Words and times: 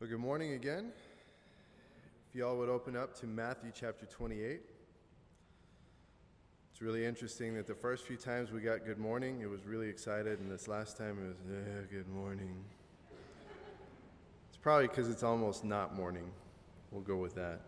Well, 0.00 0.08
good 0.08 0.18
morning 0.18 0.54
again. 0.54 0.92
If 2.30 2.34
y'all 2.34 2.56
would 2.56 2.70
open 2.70 2.96
up 2.96 3.14
to 3.20 3.26
Matthew 3.26 3.70
chapter 3.74 4.06
28. 4.06 4.62
It's 6.72 6.80
really 6.80 7.04
interesting 7.04 7.54
that 7.56 7.66
the 7.66 7.74
first 7.74 8.06
few 8.06 8.16
times 8.16 8.50
we 8.50 8.62
got 8.62 8.86
good 8.86 8.96
morning, 8.96 9.42
it 9.42 9.50
was 9.50 9.66
really 9.66 9.90
excited, 9.90 10.40
and 10.40 10.50
this 10.50 10.68
last 10.68 10.96
time 10.96 11.18
it 11.22 11.28
was, 11.28 11.86
good 11.90 12.08
morning. 12.08 12.64
It's 14.48 14.56
probably 14.62 14.86
because 14.86 15.10
it's 15.10 15.22
almost 15.22 15.66
not 15.66 15.94
morning. 15.94 16.30
We'll 16.90 17.02
go 17.02 17.16
with 17.16 17.34
that. 17.34 17.60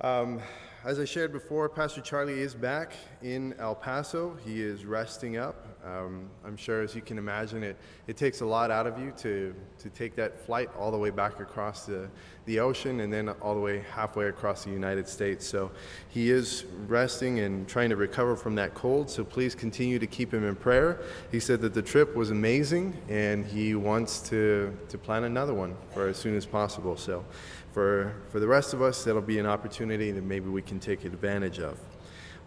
Um, 0.00 0.40
as 0.82 0.98
I 0.98 1.04
shared 1.04 1.30
before, 1.30 1.68
Pastor 1.68 2.00
Charlie 2.00 2.40
is 2.40 2.54
back 2.54 2.94
in 3.22 3.54
El 3.58 3.74
Paso. 3.74 4.36
He 4.46 4.62
is 4.62 4.86
resting 4.86 5.36
up. 5.36 5.66
Um, 5.84 6.30
I'm 6.44 6.56
sure, 6.56 6.80
as 6.82 6.94
you 6.94 7.02
can 7.02 7.18
imagine, 7.18 7.62
it, 7.62 7.76
it 8.06 8.16
takes 8.16 8.40
a 8.40 8.46
lot 8.46 8.70
out 8.70 8.86
of 8.86 8.98
you 8.98 9.12
to, 9.18 9.54
to 9.78 9.90
take 9.90 10.14
that 10.16 10.44
flight 10.46 10.70
all 10.78 10.90
the 10.90 10.96
way 10.96 11.10
back 11.10 11.38
across 11.40 11.84
the, 11.84 12.08
the 12.46 12.60
ocean 12.60 13.00
and 13.00 13.12
then 13.12 13.28
all 13.28 13.54
the 13.54 13.60
way 13.60 13.84
halfway 13.94 14.28
across 14.28 14.64
the 14.64 14.70
United 14.70 15.06
States. 15.06 15.46
So 15.46 15.70
he 16.08 16.30
is 16.30 16.64
resting 16.86 17.40
and 17.40 17.68
trying 17.68 17.90
to 17.90 17.96
recover 17.96 18.34
from 18.34 18.54
that 18.54 18.74
cold. 18.74 19.10
So 19.10 19.22
please 19.22 19.54
continue 19.54 19.98
to 19.98 20.06
keep 20.06 20.32
him 20.32 20.44
in 20.44 20.56
prayer. 20.56 21.00
He 21.30 21.40
said 21.40 21.60
that 21.60 21.74
the 21.74 21.82
trip 21.82 22.14
was 22.14 22.30
amazing 22.30 22.96
and 23.08 23.44
he 23.44 23.74
wants 23.74 24.20
to, 24.30 24.76
to 24.88 24.98
plan 24.98 25.24
another 25.24 25.54
one 25.54 25.76
for 25.92 26.08
as 26.08 26.16
soon 26.16 26.36
as 26.36 26.46
possible. 26.46 26.96
So 26.96 27.24
for, 27.72 28.14
for 28.30 28.40
the 28.40 28.48
rest 28.48 28.74
of 28.74 28.82
us, 28.82 29.04
that'll 29.04 29.22
be 29.22 29.38
an 29.38 29.46
opportunity 29.46 30.10
that 30.10 30.24
maybe 30.24 30.48
we 30.48 30.62
can 30.62 30.69
take 30.78 31.04
advantage 31.04 31.58
of. 31.58 31.78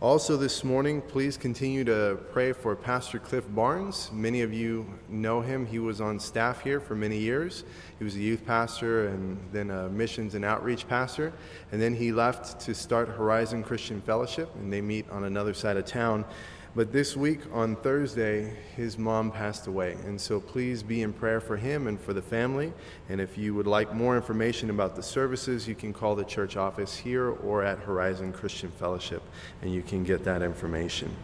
Also, 0.01 0.35
this 0.35 0.65
morning, 0.65 1.01
please 1.01 1.37
continue 1.37 1.85
to 1.85 2.19
pray 2.33 2.51
for 2.51 2.75
Pastor 2.75 3.19
Cliff 3.19 3.45
Barnes. 3.55 4.11
Many 4.11 4.41
of 4.41 4.51
you 4.51 4.85
know 5.07 5.39
him. 5.39 5.65
He 5.65 5.79
was 5.79 6.01
on 6.01 6.19
staff 6.19 6.61
here 6.61 6.81
for 6.81 6.93
many 6.93 7.17
years. 7.17 7.63
He 7.99 8.03
was 8.03 8.15
a 8.15 8.19
youth 8.19 8.45
pastor 8.45 9.07
and 9.07 9.37
then 9.53 9.69
a 9.69 9.87
missions 9.87 10.35
and 10.35 10.43
outreach 10.43 10.89
pastor. 10.89 11.31
And 11.71 11.81
then 11.81 11.95
he 11.95 12.11
left 12.11 12.59
to 12.65 12.75
start 12.75 13.07
Horizon 13.07 13.63
Christian 13.63 14.01
Fellowship, 14.01 14.53
and 14.55 14.73
they 14.73 14.81
meet 14.81 15.09
on 15.09 15.23
another 15.23 15.53
side 15.53 15.77
of 15.77 15.85
town. 15.85 16.25
But 16.75 16.91
this 16.91 17.15
week 17.15 17.41
on 17.51 17.75
Thursday, 17.75 18.51
his 18.75 18.97
mom 18.97 19.29
passed 19.29 19.67
away. 19.67 19.91
And 20.05 20.19
so 20.19 20.39
please 20.39 20.81
be 20.81 21.03
in 21.03 21.13
prayer 21.13 21.39
for 21.39 21.55
him 21.55 21.85
and 21.85 22.01
for 22.01 22.13
the 22.13 22.21
family. 22.21 22.73
And 23.09 23.21
if 23.21 23.37
you 23.37 23.53
would 23.53 23.67
like 23.67 23.93
more 23.93 24.15
information 24.15 24.71
about 24.71 24.95
the 24.95 25.03
services, 25.03 25.67
you 25.67 25.75
can 25.75 25.93
call 25.93 26.15
the 26.15 26.23
church 26.23 26.57
office 26.57 26.97
here 26.97 27.29
or 27.29 27.63
at 27.63 27.77
Horizon 27.77 28.33
Christian 28.33 28.71
Fellowship, 28.71 29.21
and 29.61 29.71
you 29.71 29.83
can 29.83 30.03
get 30.03 30.23
that 30.23 30.41
information. 30.41 31.15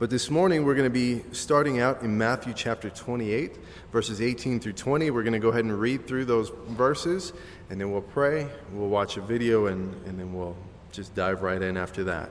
But 0.00 0.10
this 0.10 0.28
morning, 0.28 0.64
we're 0.64 0.74
going 0.74 0.90
to 0.90 0.90
be 0.90 1.22
starting 1.30 1.78
out 1.78 2.02
in 2.02 2.18
Matthew 2.18 2.54
chapter 2.54 2.90
28, 2.90 3.56
verses 3.92 4.20
18 4.20 4.58
through 4.58 4.72
20. 4.72 5.12
We're 5.12 5.22
going 5.22 5.34
to 5.34 5.38
go 5.38 5.50
ahead 5.50 5.64
and 5.64 5.78
read 5.78 6.08
through 6.08 6.24
those 6.24 6.50
verses, 6.70 7.32
and 7.70 7.80
then 7.80 7.92
we'll 7.92 8.02
pray, 8.02 8.48
we'll 8.72 8.88
watch 8.88 9.16
a 9.16 9.20
video, 9.20 9.66
and, 9.66 9.94
and 10.06 10.18
then 10.18 10.34
we'll 10.34 10.56
just 10.90 11.14
dive 11.14 11.42
right 11.42 11.62
in 11.62 11.76
after 11.76 12.02
that. 12.02 12.30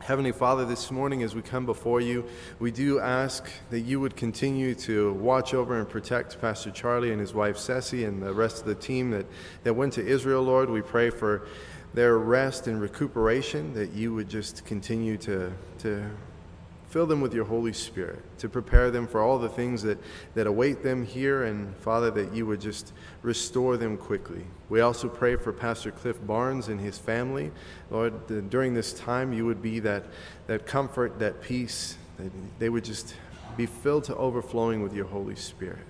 Heavenly 0.00 0.32
Father, 0.32 0.64
this 0.64 0.90
morning 0.90 1.22
as 1.22 1.34
we 1.34 1.42
come 1.42 1.66
before 1.66 2.00
you, 2.00 2.24
we 2.58 2.70
do 2.70 2.98
ask 2.98 3.50
that 3.68 3.80
you 3.80 4.00
would 4.00 4.16
continue 4.16 4.74
to 4.76 5.12
watch 5.12 5.52
over 5.52 5.78
and 5.78 5.86
protect 5.86 6.40
Pastor 6.40 6.70
Charlie 6.70 7.12
and 7.12 7.20
his 7.20 7.34
wife 7.34 7.58
Ceci 7.58 8.04
and 8.04 8.22
the 8.22 8.32
rest 8.32 8.60
of 8.60 8.66
the 8.66 8.74
team 8.74 9.10
that, 9.10 9.26
that 9.62 9.74
went 9.74 9.92
to 9.92 10.04
Israel, 10.04 10.42
Lord. 10.42 10.70
We 10.70 10.80
pray 10.80 11.10
for 11.10 11.46
their 11.92 12.18
rest 12.18 12.66
and 12.66 12.80
recuperation, 12.80 13.74
that 13.74 13.92
you 13.92 14.14
would 14.14 14.30
just 14.30 14.64
continue 14.64 15.18
to, 15.18 15.52
to 15.80 16.10
Fill 16.90 17.06
them 17.06 17.20
with 17.20 17.32
your 17.32 17.44
Holy 17.44 17.72
Spirit 17.72 18.18
to 18.38 18.48
prepare 18.48 18.90
them 18.90 19.06
for 19.06 19.20
all 19.20 19.38
the 19.38 19.48
things 19.48 19.82
that, 19.84 19.96
that 20.34 20.48
await 20.48 20.82
them 20.82 21.06
here, 21.06 21.44
and 21.44 21.74
Father, 21.76 22.10
that 22.10 22.34
you 22.34 22.46
would 22.46 22.60
just 22.60 22.92
restore 23.22 23.76
them 23.76 23.96
quickly. 23.96 24.44
We 24.68 24.80
also 24.80 25.08
pray 25.08 25.36
for 25.36 25.52
Pastor 25.52 25.92
Cliff 25.92 26.16
Barnes 26.26 26.66
and 26.66 26.80
his 26.80 26.98
family. 26.98 27.52
Lord, 27.90 28.50
during 28.50 28.74
this 28.74 28.92
time, 28.92 29.32
you 29.32 29.46
would 29.46 29.62
be 29.62 29.78
that, 29.78 30.04
that 30.48 30.66
comfort, 30.66 31.20
that 31.20 31.40
peace, 31.40 31.96
that 32.18 32.32
they 32.58 32.68
would 32.68 32.84
just 32.84 33.14
be 33.56 33.66
filled 33.66 34.04
to 34.04 34.16
overflowing 34.16 34.82
with 34.82 34.92
your 34.92 35.06
Holy 35.06 35.36
Spirit. 35.36 35.86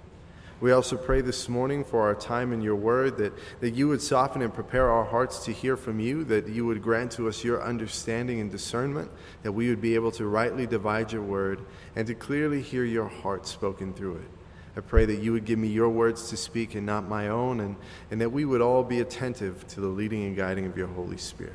We 0.61 0.73
also 0.73 0.99
pray 0.99 1.23
this 1.23 1.49
morning 1.49 1.85
for 1.85 2.03
our 2.03 2.15
time 2.15 2.53
in 2.53 2.61
your 2.61 2.77
word 2.77 3.17
that, 3.17 3.33
that 3.61 3.71
you 3.71 3.89
would 3.89 4.03
soften 4.03 4.43
and 4.43 4.53
prepare 4.53 4.91
our 4.91 5.05
hearts 5.05 5.43
to 5.47 5.53
hear 5.53 5.75
from 5.75 6.01
you, 6.01 6.23
that 6.25 6.49
you 6.49 6.67
would 6.67 6.83
grant 6.83 7.13
to 7.13 7.29
us 7.29 7.43
your 7.43 7.63
understanding 7.63 8.41
and 8.41 8.51
discernment, 8.51 9.11
that 9.43 9.53
we 9.53 9.71
would 9.71 9.81
be 9.81 9.95
able 9.95 10.11
to 10.13 10.27
rightly 10.27 10.67
divide 10.67 11.13
your 11.13 11.23
word 11.23 11.61
and 11.97 12.07
to 12.09 12.15
clearly 12.15 12.61
hear 12.61 12.85
your 12.85 13.09
heart 13.09 13.47
spoken 13.47 13.95
through 13.95 14.17
it. 14.17 14.29
I 14.77 14.81
pray 14.81 15.07
that 15.07 15.23
you 15.23 15.33
would 15.33 15.47
give 15.47 15.59
me 15.59 15.69
your 15.69 15.89
words 15.89 16.29
to 16.29 16.37
speak 16.37 16.75
and 16.75 16.85
not 16.85 17.09
my 17.09 17.29
own, 17.29 17.61
and, 17.61 17.77
and 18.11 18.21
that 18.21 18.31
we 18.31 18.45
would 18.45 18.61
all 18.61 18.85
be 18.85 19.01
attentive 19.01 19.67
to 19.69 19.81
the 19.81 19.89
leading 19.89 20.25
and 20.25 20.37
guiding 20.37 20.67
of 20.67 20.77
your 20.77 20.89
Holy 20.89 21.17
Spirit. 21.17 21.55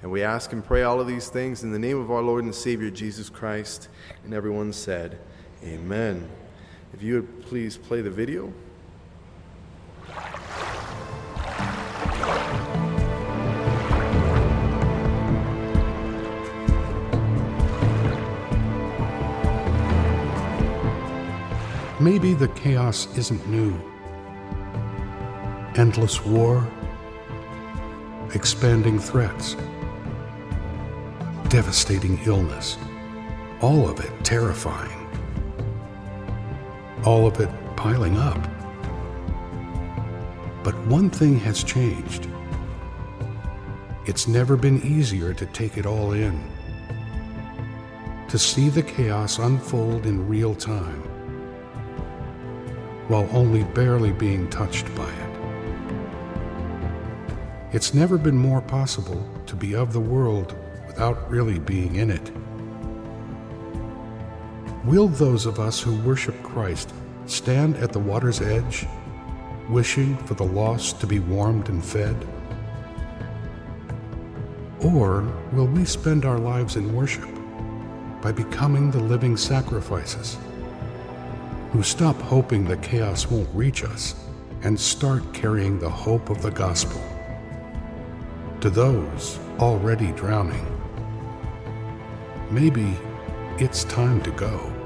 And 0.00 0.10
we 0.10 0.22
ask 0.22 0.52
and 0.54 0.64
pray 0.64 0.84
all 0.84 1.00
of 1.00 1.06
these 1.06 1.28
things 1.28 1.64
in 1.64 1.72
the 1.72 1.78
name 1.78 1.98
of 2.00 2.10
our 2.10 2.22
Lord 2.22 2.44
and 2.44 2.54
Savior 2.54 2.90
Jesus 2.90 3.28
Christ. 3.28 3.88
And 4.24 4.32
everyone 4.32 4.72
said, 4.72 5.18
Amen. 5.62 6.28
If 6.92 7.02
you 7.02 7.14
would 7.14 7.42
please 7.42 7.76
play 7.76 8.00
the 8.00 8.10
video. 8.10 8.52
Maybe 22.00 22.32
the 22.32 22.48
chaos 22.54 23.08
isn't 23.18 23.46
new. 23.48 23.74
Endless 25.74 26.24
war, 26.24 26.66
expanding 28.34 28.98
threats, 28.98 29.56
devastating 31.48 32.18
illness, 32.24 32.78
all 33.60 33.88
of 33.88 34.00
it 34.00 34.12
terrifying 34.24 34.97
all 37.08 37.26
of 37.26 37.40
it 37.40 37.48
piling 37.74 38.18
up. 38.18 38.38
But 40.62 40.76
one 40.88 41.08
thing 41.08 41.38
has 41.38 41.64
changed. 41.64 42.28
It's 44.04 44.28
never 44.28 44.58
been 44.58 44.82
easier 44.82 45.32
to 45.32 45.46
take 45.46 45.78
it 45.78 45.86
all 45.86 46.12
in, 46.12 46.38
to 48.28 48.38
see 48.38 48.68
the 48.68 48.82
chaos 48.82 49.38
unfold 49.38 50.04
in 50.04 50.28
real 50.28 50.54
time, 50.54 51.00
while 53.08 53.26
only 53.32 53.64
barely 53.64 54.12
being 54.12 54.46
touched 54.50 54.94
by 54.94 55.10
it. 55.10 55.32
It's 57.72 57.94
never 57.94 58.18
been 58.18 58.36
more 58.36 58.60
possible 58.60 59.26
to 59.46 59.56
be 59.56 59.74
of 59.74 59.94
the 59.94 60.06
world 60.14 60.54
without 60.86 61.30
really 61.30 61.58
being 61.58 61.96
in 61.96 62.10
it. 62.10 62.30
Will 64.84 65.08
those 65.08 65.46
of 65.46 65.58
us 65.58 65.80
who 65.80 65.96
worship 66.02 66.42
Christ 66.42 66.92
stand 67.30 67.76
at 67.76 67.92
the 67.92 67.98
water's 67.98 68.40
edge, 68.40 68.86
wishing 69.68 70.16
for 70.18 70.34
the 70.34 70.44
lost 70.44 71.00
to 71.00 71.06
be 71.06 71.18
warmed 71.18 71.68
and 71.68 71.84
fed? 71.84 72.16
Or 74.80 75.22
will 75.52 75.66
we 75.66 75.84
spend 75.84 76.24
our 76.24 76.38
lives 76.38 76.76
in 76.76 76.94
worship 76.94 77.28
by 78.22 78.32
becoming 78.32 78.90
the 78.90 79.00
living 79.00 79.36
sacrifices 79.36 80.38
who 81.72 81.82
stop 81.82 82.16
hoping 82.20 82.64
the 82.64 82.76
chaos 82.78 83.30
won't 83.30 83.48
reach 83.54 83.84
us 83.84 84.14
and 84.62 84.78
start 84.78 85.34
carrying 85.34 85.78
the 85.78 85.90
hope 85.90 86.30
of 86.30 86.42
the 86.42 86.50
gospel 86.50 87.00
to 88.60 88.70
those 88.70 89.38
already 89.58 90.12
drowning? 90.12 90.66
Maybe 92.50 92.96
it's 93.58 93.84
time 93.84 94.22
to 94.22 94.30
go. 94.30 94.77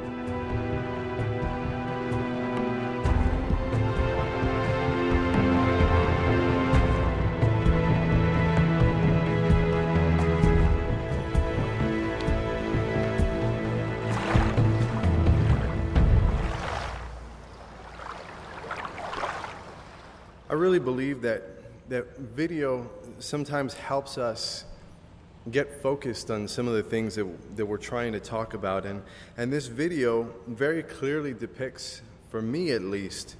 That 21.92 22.16
video 22.16 22.90
sometimes 23.18 23.74
helps 23.74 24.16
us 24.16 24.64
get 25.50 25.82
focused 25.82 26.30
on 26.30 26.48
some 26.48 26.66
of 26.66 26.72
the 26.72 26.82
things 26.82 27.16
that, 27.16 27.26
that 27.54 27.66
we're 27.66 27.76
trying 27.76 28.12
to 28.12 28.18
talk 28.18 28.54
about. 28.54 28.86
And, 28.86 29.02
and 29.36 29.52
this 29.52 29.66
video 29.66 30.32
very 30.46 30.82
clearly 30.82 31.34
depicts, 31.34 32.00
for 32.30 32.40
me 32.40 32.70
at 32.70 32.80
least, 32.80 33.36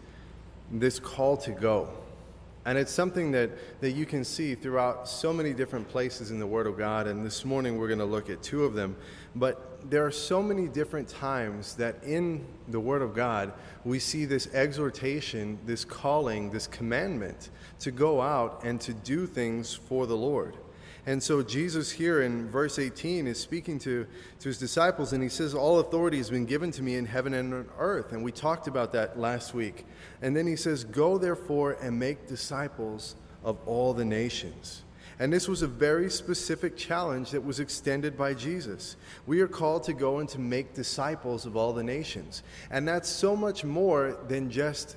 this 0.70 1.00
call 1.00 1.38
to 1.38 1.50
go. 1.52 1.88
And 2.66 2.76
it's 2.76 2.92
something 2.92 3.32
that, 3.32 3.80
that 3.80 3.92
you 3.92 4.04
can 4.04 4.22
see 4.22 4.54
throughout 4.54 5.08
so 5.08 5.32
many 5.32 5.54
different 5.54 5.88
places 5.88 6.30
in 6.30 6.38
the 6.38 6.46
Word 6.46 6.66
of 6.66 6.76
God. 6.76 7.06
And 7.06 7.24
this 7.24 7.46
morning 7.46 7.78
we're 7.78 7.88
going 7.88 8.00
to 8.00 8.04
look 8.04 8.28
at 8.28 8.42
two 8.42 8.64
of 8.64 8.74
them. 8.74 8.96
But 9.34 9.71
there 9.88 10.04
are 10.06 10.12
so 10.12 10.42
many 10.42 10.68
different 10.68 11.08
times 11.08 11.74
that 11.76 12.02
in 12.04 12.44
the 12.68 12.80
Word 12.80 13.02
of 13.02 13.14
God 13.14 13.52
we 13.84 13.98
see 13.98 14.24
this 14.24 14.52
exhortation, 14.54 15.58
this 15.66 15.84
calling, 15.84 16.50
this 16.50 16.66
commandment 16.66 17.50
to 17.80 17.90
go 17.90 18.20
out 18.20 18.62
and 18.64 18.80
to 18.82 18.92
do 18.92 19.26
things 19.26 19.74
for 19.74 20.06
the 20.06 20.16
Lord. 20.16 20.56
And 21.04 21.20
so 21.20 21.42
Jesus 21.42 21.90
here 21.90 22.22
in 22.22 22.48
verse 22.48 22.78
18 22.78 23.26
is 23.26 23.40
speaking 23.40 23.78
to, 23.80 24.06
to 24.38 24.48
his 24.48 24.58
disciples, 24.58 25.12
and 25.12 25.20
he 25.22 25.28
says, 25.28 25.52
All 25.52 25.80
authority 25.80 26.18
has 26.18 26.30
been 26.30 26.46
given 26.46 26.70
to 26.72 26.82
me 26.82 26.94
in 26.94 27.06
heaven 27.06 27.34
and 27.34 27.52
on 27.52 27.68
earth. 27.78 28.12
And 28.12 28.22
we 28.22 28.30
talked 28.30 28.68
about 28.68 28.92
that 28.92 29.18
last 29.18 29.52
week. 29.52 29.84
And 30.20 30.36
then 30.36 30.46
he 30.46 30.54
says, 30.54 30.84
Go 30.84 31.18
therefore 31.18 31.76
and 31.82 31.98
make 31.98 32.28
disciples 32.28 33.16
of 33.42 33.58
all 33.66 33.94
the 33.94 34.04
nations. 34.04 34.82
And 35.18 35.32
this 35.32 35.48
was 35.48 35.62
a 35.62 35.66
very 35.66 36.10
specific 36.10 36.76
challenge 36.76 37.30
that 37.30 37.44
was 37.44 37.60
extended 37.60 38.16
by 38.16 38.34
Jesus. 38.34 38.96
We 39.26 39.40
are 39.40 39.48
called 39.48 39.84
to 39.84 39.92
go 39.92 40.18
and 40.18 40.28
to 40.30 40.40
make 40.40 40.74
disciples 40.74 41.46
of 41.46 41.56
all 41.56 41.72
the 41.72 41.82
nations. 41.82 42.42
And 42.70 42.86
that's 42.86 43.08
so 43.08 43.36
much 43.36 43.64
more 43.64 44.18
than 44.28 44.50
just 44.50 44.96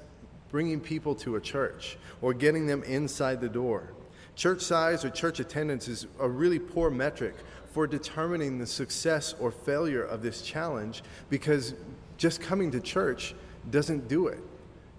bringing 0.49 0.79
people 0.79 1.15
to 1.15 1.35
a 1.35 1.41
church 1.41 1.97
or 2.21 2.33
getting 2.33 2.65
them 2.65 2.83
inside 2.83 3.41
the 3.41 3.49
door. 3.49 3.89
Church 4.35 4.61
size 4.61 5.05
or 5.05 5.09
church 5.09 5.39
attendance 5.39 5.87
is 5.87 6.07
a 6.19 6.27
really 6.27 6.59
poor 6.59 6.89
metric 6.89 7.35
for 7.71 7.87
determining 7.87 8.57
the 8.57 8.65
success 8.65 9.35
or 9.39 9.51
failure 9.51 10.03
of 10.03 10.21
this 10.21 10.41
challenge 10.41 11.03
because 11.29 11.73
just 12.17 12.41
coming 12.41 12.71
to 12.71 12.79
church 12.79 13.35
doesn't 13.69 14.07
do 14.07 14.27
it. 14.27 14.39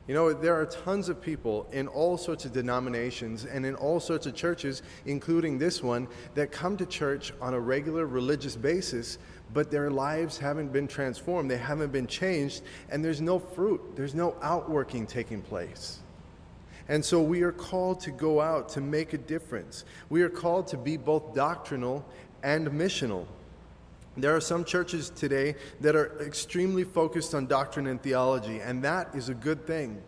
You 0.09 0.15
know, 0.15 0.33
there 0.33 0.55
are 0.55 0.67
tons 0.67 1.09
of 1.09 1.21
people 1.21 1.67
in 1.73 1.89
all 1.89 2.17
sorts 2.17 2.45
of 2.45 2.53
denominations 2.53 3.45
and 3.45 3.67
in 3.67 3.75
all 3.75 3.99
sorts 3.99 4.27
of 4.27 4.37
churches, 4.37 4.83
including 5.05 5.59
this 5.59 5.83
one, 5.83 6.07
that 6.35 6.53
come 6.53 6.77
to 6.77 6.87
church 6.87 7.33
on 7.41 7.55
a 7.55 7.61
regular 7.61 8.07
religious 8.07 8.55
basis, 8.55 9.19
but 9.53 9.69
their 9.71 9.91
lives 9.91 10.39
haven't 10.39 10.73
been 10.73 10.87
transformed. 10.87 11.51
They 11.51 11.57
haven't 11.57 11.91
been 11.91 12.07
changed, 12.07 12.63
and 12.89 13.05
there's 13.05 13.21
no 13.21 13.41
fruit, 13.41 13.81
there's 13.97 14.15
no 14.15 14.37
outworking 14.43 15.09
taking 15.09 15.43
place. 15.43 15.99
And 16.89 17.05
so 17.05 17.21
we 17.21 17.43
are 17.43 17.51
called 17.51 17.99
to 18.03 18.13
go 18.13 18.41
out 18.41 18.69
to 18.71 18.81
make 18.81 19.13
a 19.13 19.19
difference. 19.19 19.85
We 20.09 20.23
are 20.23 20.29
called 20.29 20.69
to 20.69 20.77
be 20.77 20.97
both 20.97 21.35
doctrinal 21.35 22.05
and 22.45 22.69
missional. 22.69 23.27
There 24.17 24.35
are 24.35 24.41
some 24.41 24.65
churches 24.65 25.11
today 25.11 25.57
that 25.81 25.95
are 25.95 26.21
extremely 26.23 26.85
focused 26.85 27.35
on 27.35 27.47
doctrine 27.47 27.87
and 27.87 28.03
theology, 28.03 28.61
and 28.61 28.83
that 28.83 29.15
is 29.15 29.29
a 29.29 29.35
good 29.35 29.67
thing. 29.67 30.03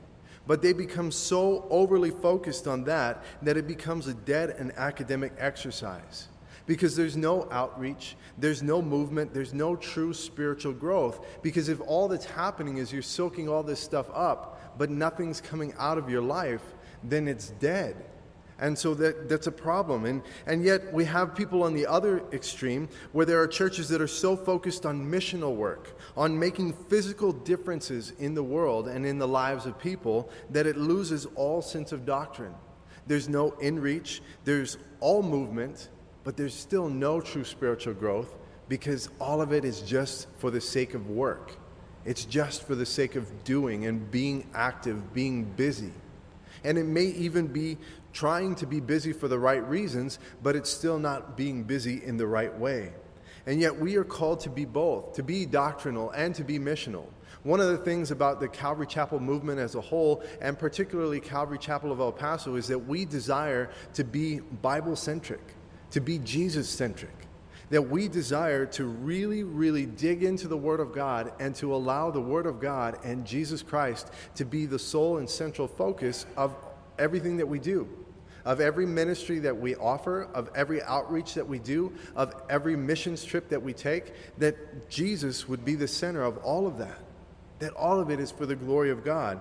But 0.47 0.63
they 0.63 0.73
become 0.73 1.11
so 1.11 1.67
overly 1.69 2.11
focused 2.11 2.67
on 2.67 2.85
that 2.85 3.23
that 3.43 3.59
it 3.59 3.67
becomes 3.67 4.07
a 4.07 4.15
dead 4.15 4.57
and 4.59 4.73
academic 4.79 5.33
exercise. 5.39 6.29
Because 6.65 6.97
there's 6.97 7.17
no 7.17 7.49
outreach, 7.51 8.17
there's 8.39 8.63
no 8.63 8.81
movement, 8.81 9.35
there's 9.35 9.53
no 9.53 9.77
true 9.77 10.15
spiritual 10.15 10.73
growth. 10.73 11.25
Because 11.43 11.69
if 11.69 11.81
all 11.83 12.09
that's 12.09 12.25
happening 12.25 12.79
is 12.79 12.93
you're 12.93 13.03
soaking 13.03 13.49
all 13.49 13.63
this 13.63 13.81
stuff 13.81 14.07
up, 14.15 14.79
but 14.79 14.91
nothing's 14.91 15.41
coming 15.41 15.75
out 15.79 15.99
of 15.99 16.09
your 16.09 16.23
life, 16.23 16.63
then 17.05 17.29
it's 17.29 17.51
dead. 17.61 17.97
And 18.61 18.77
so 18.77 18.95
that, 18.95 19.29
that's 19.29 19.47
a 19.47 19.53
problem. 19.53 20.05
And, 20.05 20.23
and 20.47 20.65
yet, 20.65 20.93
we 20.93 21.05
have 21.05 21.35
people 21.35 21.63
on 21.63 21.75
the 21.75 21.87
other 21.87 22.23
extreme 22.33 22.89
where 23.13 23.25
there 23.25 23.41
are 23.41 23.47
churches 23.47 23.89
that 23.91 24.01
are 24.01 24.09
so 24.09 24.37
focused 24.37 24.85
on 24.85 25.05
missional 25.05 25.55
work, 25.55 25.97
on 26.17 26.39
making 26.39 26.73
physical 26.73 27.33
differences 27.33 28.13
in 28.19 28.35
the 28.35 28.43
world 28.43 28.89
and 28.89 29.07
in 29.07 29.19
the 29.19 29.29
lives 29.29 29.67
of 29.67 29.79
people, 29.79 30.29
that 30.51 30.67
it 30.67 30.77
loses 30.77 31.27
all 31.37 31.63
sense 31.63 31.93
of 31.93 32.05
doctrine. 32.05 32.55
There's 33.07 33.29
no 33.29 33.53
in 33.53 33.81
reach, 33.81 34.23
there's 34.45 34.77
all 35.01 35.23
movement, 35.23 35.89
but 36.25 36.37
there's 36.37 36.55
still 36.55 36.89
no 36.89 37.21
true 37.21 37.45
spiritual 37.45 37.95
growth 37.95 38.37
because 38.69 39.09
all 39.21 39.41
of 39.41 39.53
it 39.53 39.65
is 39.65 39.81
just 39.81 40.29
for 40.37 40.51
the 40.51 40.61
sake 40.61 40.95
of 40.95 41.09
work. 41.09 41.53
It's 42.05 42.25
just 42.25 42.67
for 42.67 42.75
the 42.75 42.87
sake 42.87 43.17
of 43.17 43.45
doing 43.45 43.87
and 43.87 44.11
being 44.11 44.47
active, 44.55 45.15
being 45.15 45.45
busy. 45.45 45.93
And 46.65 46.77
it 46.77 46.85
may 46.85 47.05
even 47.05 47.47
be 47.47 47.79
trying 48.19 48.53
to 48.53 48.67
be 48.67 48.81
busy 48.81 49.13
for 49.13 49.29
the 49.29 49.39
right 49.39 49.65
reasons, 49.69 50.19
but 50.43 50.57
it's 50.57 50.69
still 50.69 50.99
not 50.99 51.37
being 51.37 51.63
busy 51.63 52.03
in 52.05 52.17
the 52.17 52.27
right 52.27 52.53
way. 52.59 52.93
And 53.47 53.61
yet 53.61 53.79
we 53.79 53.95
are 53.95 54.03
called 54.03 54.41
to 54.41 54.51
be 54.51 54.65
both, 54.65 55.13
to 55.13 55.23
be 55.23 55.47
doctrinal 55.47 56.11
and 56.11 56.35
to 56.35 56.43
be 56.43 56.59
missional. 56.59 57.07
One 57.45 57.61
of 57.61 57.69
the 57.69 57.79
things 57.79 58.11
about 58.11 58.41
the 58.41 58.49
Calvary 58.49 58.89
Chapel 58.89 59.21
movement 59.21 59.61
as 59.61 59.77
a 59.77 59.81
whole, 59.81 60.25
and 60.41 60.59
particularly 60.59 61.21
Calvary 61.21 61.59
Chapel 61.59 61.93
of 61.93 62.01
El 62.01 62.11
Paso, 62.11 62.57
is 62.57 62.67
that 62.67 62.79
we 62.81 63.05
desire 63.05 63.71
to 63.95 64.03
be 64.03 64.41
Bible 64.63 64.97
centric, 64.97 65.55
to 65.93 66.01
be 66.01 66.19
Jesus 66.19 66.69
centric 66.69 67.15
that 67.71 67.83
we 67.83 68.09
desire 68.09 68.65
to 68.65 68.85
really, 68.87 69.45
really 69.45 69.85
dig 69.85 70.23
into 70.23 70.49
the 70.49 70.57
Word 70.57 70.81
of 70.81 70.91
God 70.91 71.33
and 71.39 71.55
to 71.57 71.75
allow 71.75 72.11
the 72.11 72.19
Word 72.19 72.47
of 72.47 72.61
God 72.61 72.97
and 73.05 73.27
Jesus 73.27 73.63
Christ 73.63 74.11
to 74.37 74.47
be 74.47 74.65
the 74.65 74.79
sole 74.79 75.19
and 75.19 75.29
central 75.29 75.69
focus 75.69 76.25
of 76.35 76.57
everything 76.99 77.37
that 77.37 77.47
we 77.47 77.59
do, 77.59 77.87
of 78.49 78.63
every 78.63 78.87
ministry 78.87 79.39
that 79.41 79.55
we 79.55 79.77
offer, 79.77 80.27
of 80.33 80.49
every 80.55 80.83
outreach 80.83 81.35
that 81.35 81.47
we 81.47 81.59
do, 81.59 81.93
of 82.17 82.35
every 82.49 82.75
missions 82.75 83.23
trip 83.23 83.51
that 83.51 83.63
we 83.63 83.75
take, 83.75 84.15
that 84.39 84.89
Jesus 84.89 85.47
would 85.47 85.67
be 85.67 85.75
the 85.75 85.87
center 85.87 86.23
of 86.23 86.39
all 86.39 86.67
of 86.67 86.79
that, 86.79 86.99
that 87.59 87.75
all 87.75 88.01
of 88.01 88.09
it 88.09 88.19
is 88.19 88.31
for 88.31 88.47
the 88.47 88.57
glory 88.57 88.91
of 88.91 89.05
God. 89.05 89.39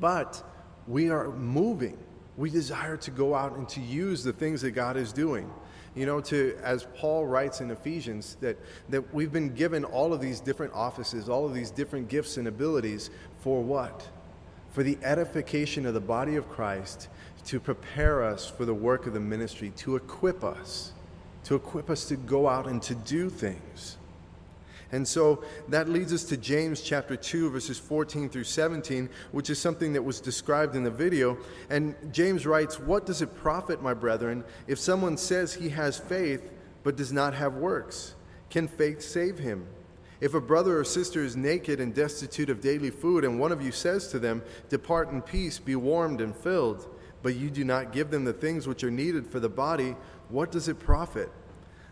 But 0.00 0.42
we 0.88 1.08
are 1.08 1.30
moving. 1.30 1.96
We 2.36 2.50
desire 2.50 2.96
to 2.96 3.12
go 3.12 3.36
out 3.36 3.56
and 3.56 3.68
to 3.68 3.80
use 3.80 4.24
the 4.24 4.32
things 4.32 4.62
that 4.62 4.72
God 4.72 4.96
is 4.96 5.12
doing 5.12 5.48
you 5.94 6.06
know, 6.06 6.20
to, 6.20 6.56
as 6.62 6.86
Paul 6.96 7.26
writes 7.26 7.60
in 7.60 7.70
Ephesians, 7.70 8.36
that, 8.40 8.56
that 8.90 9.12
we've 9.12 9.32
been 9.32 9.54
given 9.54 9.84
all 9.84 10.12
of 10.12 10.20
these 10.20 10.40
different 10.40 10.72
offices, 10.72 11.28
all 11.28 11.44
of 11.44 11.52
these 11.52 11.70
different 11.70 12.08
gifts 12.08 12.36
and 12.36 12.46
abilities 12.46 13.10
for 13.40 13.60
what? 13.62 14.08
For 14.70 14.84
the 14.84 14.96
edification 15.02 15.86
of 15.86 15.94
the 15.94 16.00
body 16.00 16.36
of 16.36 16.48
Christ, 16.48 17.08
to 17.46 17.60
prepare 17.60 18.22
us 18.22 18.48
for 18.48 18.64
the 18.64 18.74
work 18.74 19.06
of 19.06 19.12
the 19.12 19.20
ministry, 19.20 19.72
to 19.76 19.96
equip 19.96 20.44
us, 20.44 20.92
to 21.44 21.54
equip 21.54 21.90
us 21.90 22.04
to 22.06 22.16
go 22.16 22.48
out 22.48 22.66
and 22.66 22.82
to 22.82 22.94
do 22.94 23.30
things. 23.30 23.96
And 24.92 25.06
so 25.06 25.44
that 25.68 25.88
leads 25.88 26.12
us 26.12 26.24
to 26.24 26.36
James 26.36 26.80
chapter 26.82 27.14
2, 27.14 27.50
verses 27.50 27.78
14 27.78 28.28
through 28.28 28.44
17, 28.44 29.08
which 29.30 29.48
is 29.48 29.58
something 29.58 29.92
that 29.92 30.02
was 30.02 30.20
described 30.20 30.74
in 30.74 30.82
the 30.82 30.90
video. 30.90 31.38
And 31.68 31.94
James 32.12 32.44
writes, 32.44 32.80
What 32.80 33.06
does 33.06 33.22
it 33.22 33.36
profit, 33.36 33.82
my 33.82 33.94
brethren, 33.94 34.42
if 34.66 34.78
someone 34.78 35.16
says 35.16 35.54
he 35.54 35.68
has 35.68 35.98
faith 35.98 36.50
but 36.82 36.96
does 36.96 37.12
not 37.12 37.34
have 37.34 37.54
works? 37.54 38.14
Can 38.48 38.66
faith 38.66 39.00
save 39.00 39.38
him? 39.38 39.66
If 40.20 40.34
a 40.34 40.40
brother 40.40 40.78
or 40.78 40.84
sister 40.84 41.24
is 41.24 41.36
naked 41.36 41.80
and 41.80 41.94
destitute 41.94 42.50
of 42.50 42.60
daily 42.60 42.90
food, 42.90 43.24
and 43.24 43.38
one 43.38 43.52
of 43.52 43.62
you 43.62 43.72
says 43.72 44.08
to 44.08 44.18
them, 44.18 44.42
Depart 44.68 45.10
in 45.10 45.22
peace, 45.22 45.58
be 45.58 45.76
warmed 45.76 46.20
and 46.20 46.36
filled, 46.36 46.86
but 47.22 47.34
you 47.34 47.50
do 47.50 47.64
not 47.64 47.92
give 47.92 48.10
them 48.10 48.24
the 48.24 48.32
things 48.32 48.66
which 48.66 48.84
are 48.84 48.90
needed 48.90 49.26
for 49.26 49.40
the 49.40 49.48
body, 49.48 49.96
what 50.28 50.50
does 50.50 50.68
it 50.68 50.78
profit? 50.78 51.30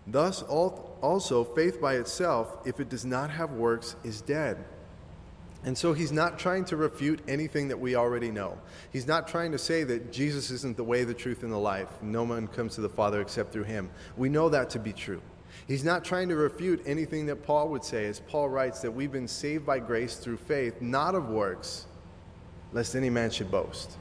Thus, 0.07 0.43
also, 0.43 1.45
faith 1.45 1.81
by 1.81 1.97
itself, 1.97 2.57
if 2.65 2.81
it 2.81 2.89
does 2.89 3.05
not 3.05 3.31
have 3.31 3.53
works, 3.53 3.97
is 4.05 4.23
dead. 4.23 4.65
And 5.65 5.77
so 5.77 5.93
he's 5.93 6.13
not 6.13 6.39
trying 6.39 6.65
to 6.67 6.77
refute 6.77 7.21
anything 7.29 7.69
that 7.69 7.79
we 7.79 7.97
already 7.97 8.31
know. 8.31 8.57
He's 8.93 9.07
not 9.07 9.29
trying 9.29 9.53
to 9.53 9.59
say 9.59 9.85
that 9.85 10.13
Jesus 10.13 10.51
isn't 10.51 10.77
the 10.77 10.85
way, 10.85 11.05
the 11.05 11.13
truth, 11.13 11.43
and 11.43 11.53
the 11.53 11.59
life. 11.59 11.89
No 12.01 12.23
one 12.23 12.47
comes 12.47 12.77
to 12.77 12.81
the 12.81 12.89
Father 12.89 13.21
except 13.21 13.53
through 13.53 13.65
him. 13.65 13.91
We 14.17 14.29
know 14.29 14.49
that 14.49 14.71
to 14.71 14.79
be 14.79 14.93
true. 14.93 15.21
He's 15.67 15.85
not 15.85 16.05
trying 16.05 16.29
to 16.29 16.37
refute 16.37 16.83
anything 16.87 17.27
that 17.27 17.45
Paul 17.45 17.69
would 17.71 17.85
say, 17.85 18.07
as 18.07 18.21
Paul 18.21 18.49
writes 18.49 18.81
that 18.81 18.91
we've 18.91 19.13
been 19.13 19.29
saved 19.29 19.67
by 19.67 19.81
grace 19.81 20.17
through 20.17 20.39
faith, 20.39 20.81
not 20.81 21.15
of 21.15 21.29
works, 21.29 21.87
lest 22.73 22.95
any 22.95 23.11
man 23.11 23.31
should 23.31 23.51
boast. 23.51 23.99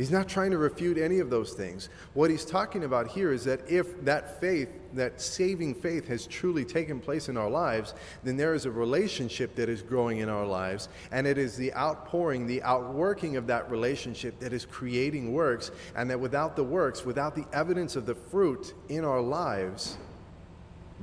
He's 0.00 0.10
not 0.10 0.30
trying 0.30 0.50
to 0.52 0.56
refute 0.56 0.96
any 0.96 1.18
of 1.18 1.28
those 1.28 1.52
things. 1.52 1.90
What 2.14 2.30
he's 2.30 2.46
talking 2.46 2.84
about 2.84 3.08
here 3.08 3.34
is 3.34 3.44
that 3.44 3.70
if 3.70 4.02
that 4.06 4.40
faith, 4.40 4.70
that 4.94 5.20
saving 5.20 5.74
faith, 5.74 6.08
has 6.08 6.26
truly 6.26 6.64
taken 6.64 7.00
place 7.00 7.28
in 7.28 7.36
our 7.36 7.50
lives, 7.50 7.92
then 8.24 8.38
there 8.38 8.54
is 8.54 8.64
a 8.64 8.70
relationship 8.70 9.54
that 9.56 9.68
is 9.68 9.82
growing 9.82 10.20
in 10.20 10.30
our 10.30 10.46
lives, 10.46 10.88
and 11.12 11.26
it 11.26 11.36
is 11.36 11.54
the 11.54 11.70
outpouring, 11.74 12.46
the 12.46 12.62
outworking 12.62 13.36
of 13.36 13.46
that 13.48 13.70
relationship 13.70 14.38
that 14.38 14.54
is 14.54 14.64
creating 14.64 15.34
works, 15.34 15.70
and 15.94 16.08
that 16.08 16.18
without 16.18 16.56
the 16.56 16.64
works, 16.64 17.04
without 17.04 17.34
the 17.34 17.44
evidence 17.52 17.94
of 17.94 18.06
the 18.06 18.14
fruit 18.14 18.72
in 18.88 19.04
our 19.04 19.20
lives, 19.20 19.98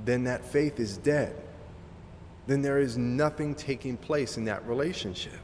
then 0.05 0.23
that 0.23 0.43
faith 0.43 0.79
is 0.79 0.97
dead. 0.97 1.35
Then 2.47 2.63
there 2.63 2.79
is 2.79 2.97
nothing 2.97 3.53
taking 3.53 3.95
place 3.95 4.37
in 4.37 4.45
that 4.45 4.67
relationship. 4.67 5.37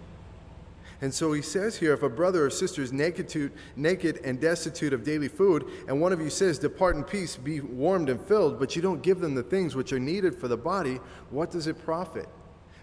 And 1.03 1.13
so 1.13 1.33
he 1.33 1.41
says 1.41 1.75
here 1.75 1.91
if 1.91 2.01
a 2.01 2.07
brother 2.07 2.45
or 2.45 2.49
sister 2.49 2.81
is 2.81 2.93
naked, 2.93 3.27
to, 3.29 3.51
naked 3.75 4.21
and 4.23 4.39
destitute 4.39 4.93
of 4.93 5.03
daily 5.03 5.27
food, 5.27 5.69
and 5.89 5.99
one 5.99 6.13
of 6.13 6.21
you 6.21 6.29
says, 6.29 6.57
Depart 6.57 6.95
in 6.95 7.03
peace, 7.03 7.35
be 7.35 7.59
warmed 7.59 8.07
and 8.07 8.21
filled, 8.21 8.57
but 8.57 8.77
you 8.77 8.81
don't 8.81 9.03
give 9.03 9.19
them 9.19 9.35
the 9.35 9.43
things 9.43 9.75
which 9.75 9.91
are 9.91 9.99
needed 9.99 10.33
for 10.33 10.47
the 10.47 10.55
body, 10.55 11.01
what 11.29 11.51
does 11.51 11.67
it 11.67 11.83
profit? 11.83 12.29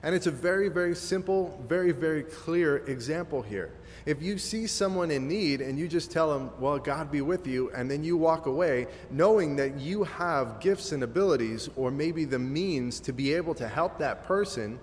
And 0.02 0.14
it's 0.14 0.26
a 0.26 0.30
very, 0.30 0.68
very 0.68 0.94
simple, 0.94 1.64
very, 1.66 1.92
very 1.92 2.22
clear 2.22 2.84
example 2.88 3.40
here. 3.40 3.72
If 4.04 4.20
you 4.20 4.36
see 4.36 4.66
someone 4.66 5.10
in 5.10 5.26
need 5.26 5.62
and 5.62 5.78
you 5.78 5.88
just 5.88 6.10
tell 6.10 6.30
them, 6.30 6.50
Well, 6.60 6.78
God 6.78 7.10
be 7.10 7.22
with 7.22 7.46
you, 7.46 7.70
and 7.70 7.90
then 7.90 8.04
you 8.04 8.18
walk 8.18 8.44
away, 8.44 8.86
knowing 9.10 9.56
that 9.56 9.80
you 9.80 10.04
have 10.04 10.60
gifts 10.60 10.92
and 10.92 11.02
abilities, 11.02 11.70
or 11.74 11.90
maybe 11.90 12.26
the 12.26 12.38
means 12.38 13.00
to 13.00 13.14
be 13.14 13.32
able 13.32 13.54
to 13.54 13.66
help 13.66 13.98
that 13.98 14.24
person, 14.24 14.78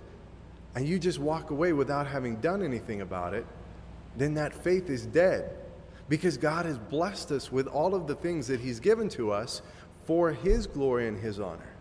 and 0.78 0.88
you 0.88 1.00
just 1.00 1.18
walk 1.18 1.50
away 1.50 1.74
without 1.74 2.06
having 2.06 2.36
done 2.36 2.62
anything 2.62 3.02
about 3.02 3.34
it, 3.34 3.48
then 4.16 4.36
that 4.36 4.54
faith 4.54 4.92
is 4.92 5.08
dead. 5.08 5.56
Because 6.08 6.38
God 6.38 6.68
has 6.68 6.78
blessed 6.78 7.32
us 7.32 7.52
with 7.52 7.66
all 7.66 7.96
of 7.96 8.06
the 8.06 8.14
things 8.14 8.46
that 8.46 8.60
He's 8.60 8.80
given 8.80 9.10
to 9.10 9.32
us 9.32 9.64
for 10.06 10.32
His 10.32 10.68
glory 10.68 11.08
and 11.08 11.20
His 11.20 11.40
honor. 11.40 11.74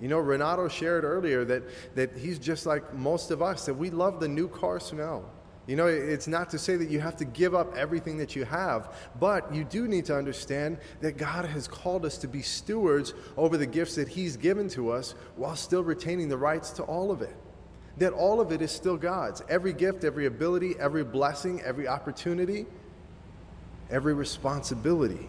You 0.00 0.08
know, 0.08 0.18
Renato 0.18 0.66
shared 0.66 1.04
earlier 1.04 1.44
that, 1.44 1.62
that 1.94 2.16
he's 2.18 2.40
just 2.40 2.66
like 2.66 2.92
most 2.92 3.30
of 3.30 3.42
us, 3.42 3.64
that 3.66 3.74
we 3.74 3.90
love 3.90 4.18
the 4.18 4.26
new 4.26 4.48
car 4.48 4.80
smell. 4.80 5.30
You 5.68 5.76
know, 5.76 5.86
it's 5.86 6.26
not 6.26 6.50
to 6.50 6.58
say 6.58 6.74
that 6.74 6.90
you 6.90 6.98
have 6.98 7.16
to 7.18 7.24
give 7.24 7.54
up 7.54 7.76
everything 7.76 8.18
that 8.18 8.34
you 8.34 8.44
have, 8.44 8.92
but 9.20 9.54
you 9.54 9.62
do 9.62 9.86
need 9.86 10.04
to 10.06 10.16
understand 10.16 10.78
that 11.00 11.16
God 11.16 11.44
has 11.44 11.68
called 11.68 12.04
us 12.04 12.18
to 12.18 12.28
be 12.28 12.42
stewards 12.42 13.14
over 13.36 13.56
the 13.56 13.66
gifts 13.66 13.94
that 13.94 14.08
He's 14.08 14.36
given 14.36 14.68
to 14.70 14.90
us 14.90 15.14
while 15.36 15.54
still 15.54 15.84
retaining 15.84 16.28
the 16.28 16.36
rights 16.36 16.70
to 16.70 16.82
all 16.82 17.12
of 17.12 17.22
it 17.22 17.36
that 17.98 18.12
all 18.12 18.40
of 18.40 18.52
it 18.52 18.60
is 18.60 18.70
still 18.70 18.96
God's. 18.96 19.42
Every 19.48 19.72
gift, 19.72 20.04
every 20.04 20.26
ability, 20.26 20.74
every 20.78 21.04
blessing, 21.04 21.62
every 21.62 21.88
opportunity, 21.88 22.66
every 23.90 24.14
responsibility. 24.14 25.26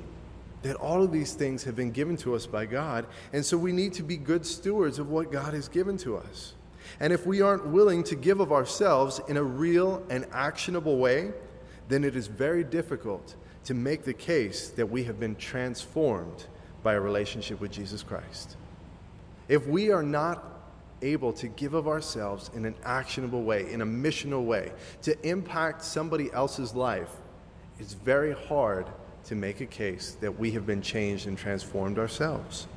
That 0.64 0.76
all 0.76 1.04
of 1.04 1.12
these 1.12 1.34
things 1.34 1.64
have 1.64 1.76
been 1.76 1.92
given 1.92 2.18
to 2.18 2.36
us 2.36 2.46
by 2.46 2.66
God. 2.66 3.06
And 3.32 3.46
so 3.46 3.58
we 3.58 3.72
need 3.72 3.94
to 3.94 4.04
be 4.04 4.18
good 4.18 4.46
stewards 4.46 5.00
of 5.00 5.10
what 5.10 5.32
God 5.32 5.54
has 5.54 5.70
given 5.70 5.98
to 6.00 6.18
us. 6.18 6.56
And 7.00 7.14
if 7.14 7.26
we 7.26 7.42
aren't 7.42 7.68
willing 7.68 8.04
to 8.06 8.16
give 8.16 8.40
of 8.40 8.52
ourselves 8.52 9.22
in 9.28 9.38
a 9.38 9.44
real 9.44 10.04
and 10.10 10.26
actionable 10.32 10.98
way, 10.98 11.32
then 11.88 12.04
it 12.04 12.16
is 12.16 12.28
very 12.28 12.64
difficult 12.64 13.36
to 13.66 13.74
make 13.74 14.04
the 14.04 14.14
case 14.14 14.70
that 14.70 14.90
we 14.90 15.04
have 15.04 15.20
been 15.20 15.36
transformed 15.36 16.46
by 16.84 16.94
a 16.94 17.00
relationship 17.00 17.62
with 17.62 17.72
Jesus 17.72 18.04
Christ. 18.04 18.56
If 19.48 19.68
we 19.68 19.92
are 19.92 20.04
not 20.04 20.57
able 21.02 21.34
to 21.34 21.48
give 21.48 21.74
of 21.74 21.88
ourselves 21.88 22.50
in 22.54 22.66
an 22.66 22.76
actionable 22.84 23.44
way, 23.44 23.72
in 23.72 23.82
a 23.82 23.86
missional 23.86 24.44
way, 24.46 24.72
to 25.04 25.28
impact 25.28 25.84
somebody 25.84 26.32
else's 26.34 26.74
life, 26.74 27.12
it's 27.80 27.94
very 27.94 28.34
hard 28.34 28.88
to 29.26 29.36
make 29.36 29.62
a 29.62 29.66
case 29.66 30.18
that 30.22 30.40
we 30.40 30.52
have 30.52 30.66
been 30.66 30.82
changed 30.82 31.28
and 31.28 31.38
transformed 31.38 32.00
ourselves. 32.00 32.68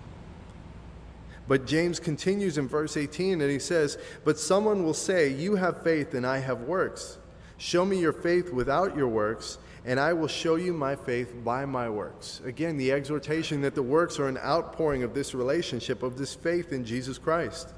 But 1.48 1.66
James 1.66 1.98
continues 1.98 2.58
in 2.58 2.68
verse 2.68 2.96
18 2.96 3.40
and 3.40 3.50
he 3.50 3.58
says, 3.58 3.98
But 4.24 4.38
someone 4.38 4.84
will 4.84 4.94
say, 4.94 5.32
You 5.32 5.56
have 5.56 5.82
faith 5.82 6.14
and 6.14 6.26
I 6.26 6.38
have 6.38 6.62
works. 6.62 7.18
Show 7.56 7.84
me 7.84 7.98
your 7.98 8.12
faith 8.12 8.52
without 8.52 8.96
your 8.96 9.08
works, 9.08 9.58
and 9.84 9.98
I 9.98 10.12
will 10.12 10.28
show 10.28 10.56
you 10.56 10.72
my 10.72 10.94
faith 10.94 11.34
by 11.44 11.66
my 11.66 11.88
works. 11.90 12.40
Again, 12.44 12.76
the 12.76 12.92
exhortation 12.92 13.60
that 13.62 13.74
the 13.74 13.82
works 13.82 14.18
are 14.18 14.28
an 14.28 14.38
outpouring 14.38 15.02
of 15.02 15.14
this 15.14 15.34
relationship, 15.34 16.02
of 16.02 16.16
this 16.16 16.34
faith 16.34 16.72
in 16.72 16.84
Jesus 16.84 17.18
Christ. 17.18 17.74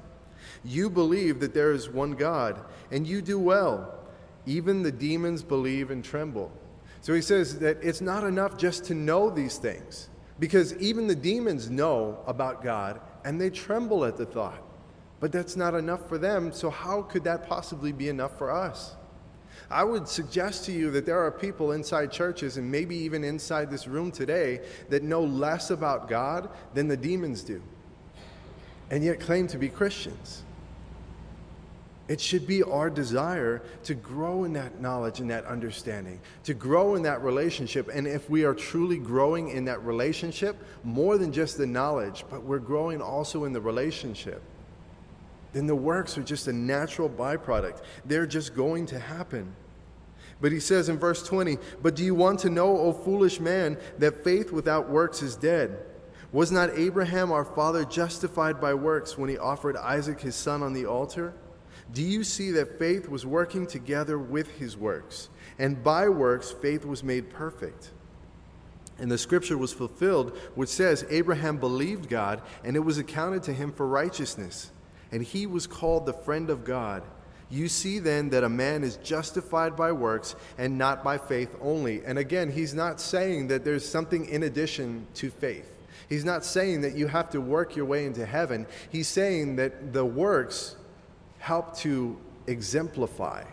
You 0.63 0.89
believe 0.89 1.39
that 1.41 1.53
there 1.53 1.71
is 1.71 1.89
one 1.89 2.13
God, 2.13 2.59
and 2.91 3.05
you 3.05 3.21
do 3.21 3.37
well. 3.37 3.93
Even 4.45 4.83
the 4.83 4.91
demons 4.91 5.43
believe 5.43 5.91
and 5.91 6.03
tremble. 6.03 6.51
So 7.01 7.13
he 7.13 7.21
says 7.21 7.59
that 7.59 7.77
it's 7.81 8.01
not 8.01 8.23
enough 8.23 8.57
just 8.57 8.85
to 8.85 8.93
know 8.93 9.29
these 9.29 9.57
things, 9.57 10.09
because 10.39 10.75
even 10.77 11.07
the 11.07 11.15
demons 11.15 11.69
know 11.69 12.19
about 12.27 12.63
God 12.63 13.01
and 13.25 13.39
they 13.39 13.49
tremble 13.49 14.05
at 14.05 14.17
the 14.17 14.25
thought. 14.25 14.61
But 15.19 15.31
that's 15.31 15.55
not 15.55 15.75
enough 15.75 16.07
for 16.09 16.17
them, 16.17 16.51
so 16.51 16.69
how 16.69 17.01
could 17.01 17.23
that 17.25 17.47
possibly 17.47 17.91
be 17.91 18.09
enough 18.09 18.37
for 18.37 18.51
us? 18.51 18.95
I 19.69 19.83
would 19.83 20.07
suggest 20.07 20.65
to 20.65 20.71
you 20.71 20.91
that 20.91 21.05
there 21.05 21.19
are 21.19 21.31
people 21.31 21.71
inside 21.71 22.11
churches 22.11 22.57
and 22.57 22.69
maybe 22.69 22.95
even 22.95 23.23
inside 23.23 23.71
this 23.71 23.87
room 23.87 24.11
today 24.11 24.61
that 24.89 25.03
know 25.03 25.21
less 25.21 25.71
about 25.71 26.09
God 26.09 26.49
than 26.73 26.87
the 26.87 26.97
demons 26.97 27.43
do, 27.43 27.61
and 28.91 29.03
yet 29.03 29.19
claim 29.19 29.47
to 29.47 29.57
be 29.57 29.69
Christians. 29.69 30.43
It 32.09 32.19
should 32.19 32.45
be 32.45 32.63
our 32.63 32.89
desire 32.89 33.61
to 33.83 33.93
grow 33.93 34.43
in 34.43 34.53
that 34.53 34.81
knowledge 34.81 35.21
and 35.21 35.29
that 35.29 35.45
understanding, 35.45 36.19
to 36.43 36.53
grow 36.53 36.95
in 36.95 37.03
that 37.03 37.21
relationship. 37.23 37.89
And 37.93 38.05
if 38.05 38.29
we 38.29 38.43
are 38.43 38.53
truly 38.53 38.97
growing 38.97 39.49
in 39.49 39.65
that 39.65 39.81
relationship, 39.85 40.57
more 40.83 41.17
than 41.17 41.31
just 41.31 41.57
the 41.57 41.65
knowledge, 41.65 42.25
but 42.29 42.43
we're 42.43 42.59
growing 42.59 43.01
also 43.01 43.45
in 43.45 43.53
the 43.53 43.61
relationship, 43.61 44.41
then 45.53 45.65
the 45.65 45.75
works 45.75 46.17
are 46.17 46.23
just 46.23 46.47
a 46.47 46.53
natural 46.53 47.07
byproduct. 47.09 47.81
They're 48.05 48.27
just 48.27 48.53
going 48.53 48.87
to 48.87 48.99
happen. 48.99 49.55
But 50.41 50.51
he 50.51 50.59
says 50.59 50.89
in 50.89 50.97
verse 50.97 51.25
20, 51.25 51.57
But 51.81 51.95
do 51.95 52.03
you 52.03 52.15
want 52.15 52.39
to 52.41 52.49
know, 52.49 52.77
O 52.79 52.91
foolish 52.91 53.39
man, 53.39 53.77
that 53.99 54.25
faith 54.25 54.51
without 54.51 54.89
works 54.89 55.21
is 55.21 55.37
dead? 55.37 55.85
Was 56.33 56.51
not 56.51 56.71
Abraham 56.71 57.31
our 57.31 57.45
father 57.45 57.85
justified 57.85 58.59
by 58.59 58.73
works 58.73 59.17
when 59.17 59.29
he 59.29 59.37
offered 59.37 59.77
Isaac 59.77 60.19
his 60.19 60.35
son 60.35 60.63
on 60.63 60.73
the 60.73 60.85
altar? 60.85 61.33
Do 61.93 62.01
you 62.01 62.23
see 62.23 62.51
that 62.51 62.79
faith 62.79 63.07
was 63.07 63.25
working 63.25 63.67
together 63.67 64.17
with 64.17 64.49
his 64.57 64.75
works? 64.75 65.29
And 65.59 65.83
by 65.83 66.09
works, 66.09 66.51
faith 66.51 66.85
was 66.85 67.03
made 67.03 67.29
perfect. 67.29 67.91
And 68.97 69.11
the 69.11 69.17
scripture 69.17 69.57
was 69.57 69.73
fulfilled, 69.73 70.37
which 70.55 70.69
says, 70.69 71.05
Abraham 71.09 71.57
believed 71.57 72.09
God, 72.09 72.41
and 72.63 72.75
it 72.75 72.79
was 72.79 72.97
accounted 72.97 73.43
to 73.43 73.53
him 73.53 73.71
for 73.71 73.87
righteousness. 73.87 74.71
And 75.11 75.21
he 75.21 75.45
was 75.45 75.67
called 75.67 76.05
the 76.05 76.13
friend 76.13 76.49
of 76.49 76.63
God. 76.63 77.03
You 77.49 77.67
see 77.67 77.99
then 77.99 78.29
that 78.29 78.43
a 78.43 78.49
man 78.49 78.83
is 78.83 78.97
justified 78.97 79.75
by 79.75 79.91
works 79.91 80.35
and 80.57 80.77
not 80.77 81.03
by 81.03 81.19
faith 81.19 81.55
only. 81.61 82.03
And 82.03 82.17
again, 82.17 82.51
he's 82.51 82.73
not 82.73 82.99
saying 82.99 83.49
that 83.49 83.63
there's 83.63 83.87
something 83.87 84.25
in 84.25 84.43
addition 84.43 85.05
to 85.15 85.29
faith. 85.29 85.69
He's 86.09 86.25
not 86.25 86.43
saying 86.43 86.81
that 86.81 86.95
you 86.95 87.07
have 87.07 87.29
to 87.31 87.41
work 87.41 87.75
your 87.75 87.85
way 87.85 88.05
into 88.05 88.25
heaven. 88.25 88.65
He's 88.91 89.07
saying 89.07 89.57
that 89.57 89.93
the 89.93 90.05
works 90.05 90.75
help 91.43 91.75
to 91.75 92.17
exemplify, 92.47 93.43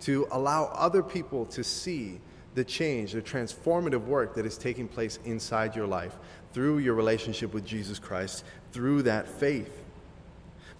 to 0.00 0.26
allow 0.32 0.64
other 0.74 1.00
people 1.00 1.46
to 1.46 1.62
see 1.62 2.20
the 2.56 2.64
change, 2.64 3.12
the 3.12 3.22
transformative 3.22 4.04
work 4.04 4.34
that 4.34 4.44
is 4.44 4.58
taking 4.58 4.88
place 4.88 5.20
inside 5.24 5.76
your 5.76 5.86
life 5.86 6.16
through 6.52 6.78
your 6.78 6.94
relationship 6.94 7.54
with 7.54 7.64
Jesus 7.64 8.00
Christ, 8.00 8.42
through 8.72 9.02
that 9.02 9.28
faith. 9.28 9.84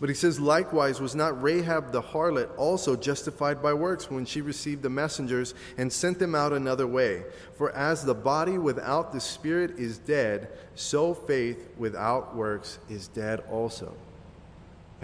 But 0.00 0.08
he 0.08 0.14
says, 0.16 0.40
likewise, 0.40 1.00
was 1.00 1.14
not 1.14 1.40
Rahab 1.40 1.92
the 1.92 2.02
harlot 2.02 2.50
also 2.58 2.96
justified 2.96 3.62
by 3.62 3.72
works 3.72 4.10
when 4.10 4.24
she 4.24 4.40
received 4.40 4.82
the 4.82 4.90
messengers 4.90 5.54
and 5.78 5.92
sent 5.92 6.18
them 6.18 6.34
out 6.34 6.52
another 6.52 6.88
way? 6.88 7.22
For 7.56 7.70
as 7.76 8.04
the 8.04 8.12
body 8.12 8.58
without 8.58 9.12
the 9.12 9.20
spirit 9.20 9.78
is 9.78 9.98
dead, 9.98 10.48
so 10.74 11.14
faith 11.14 11.70
without 11.78 12.34
works 12.34 12.80
is 12.90 13.06
dead 13.06 13.44
also. 13.48 13.94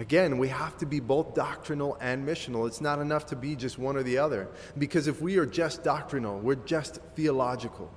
Again, 0.01 0.39
we 0.39 0.47
have 0.47 0.79
to 0.79 0.87
be 0.87 0.99
both 0.99 1.35
doctrinal 1.35 1.95
and 2.01 2.27
missional. 2.27 2.65
It's 2.65 2.81
not 2.81 2.97
enough 2.97 3.27
to 3.27 3.35
be 3.35 3.55
just 3.55 3.77
one 3.77 3.95
or 3.95 4.01
the 4.01 4.17
other. 4.17 4.49
Because 4.75 5.05
if 5.05 5.21
we 5.21 5.37
are 5.37 5.45
just 5.45 5.83
doctrinal, 5.83 6.39
we're 6.39 6.55
just 6.55 6.95
theological. 7.15 7.87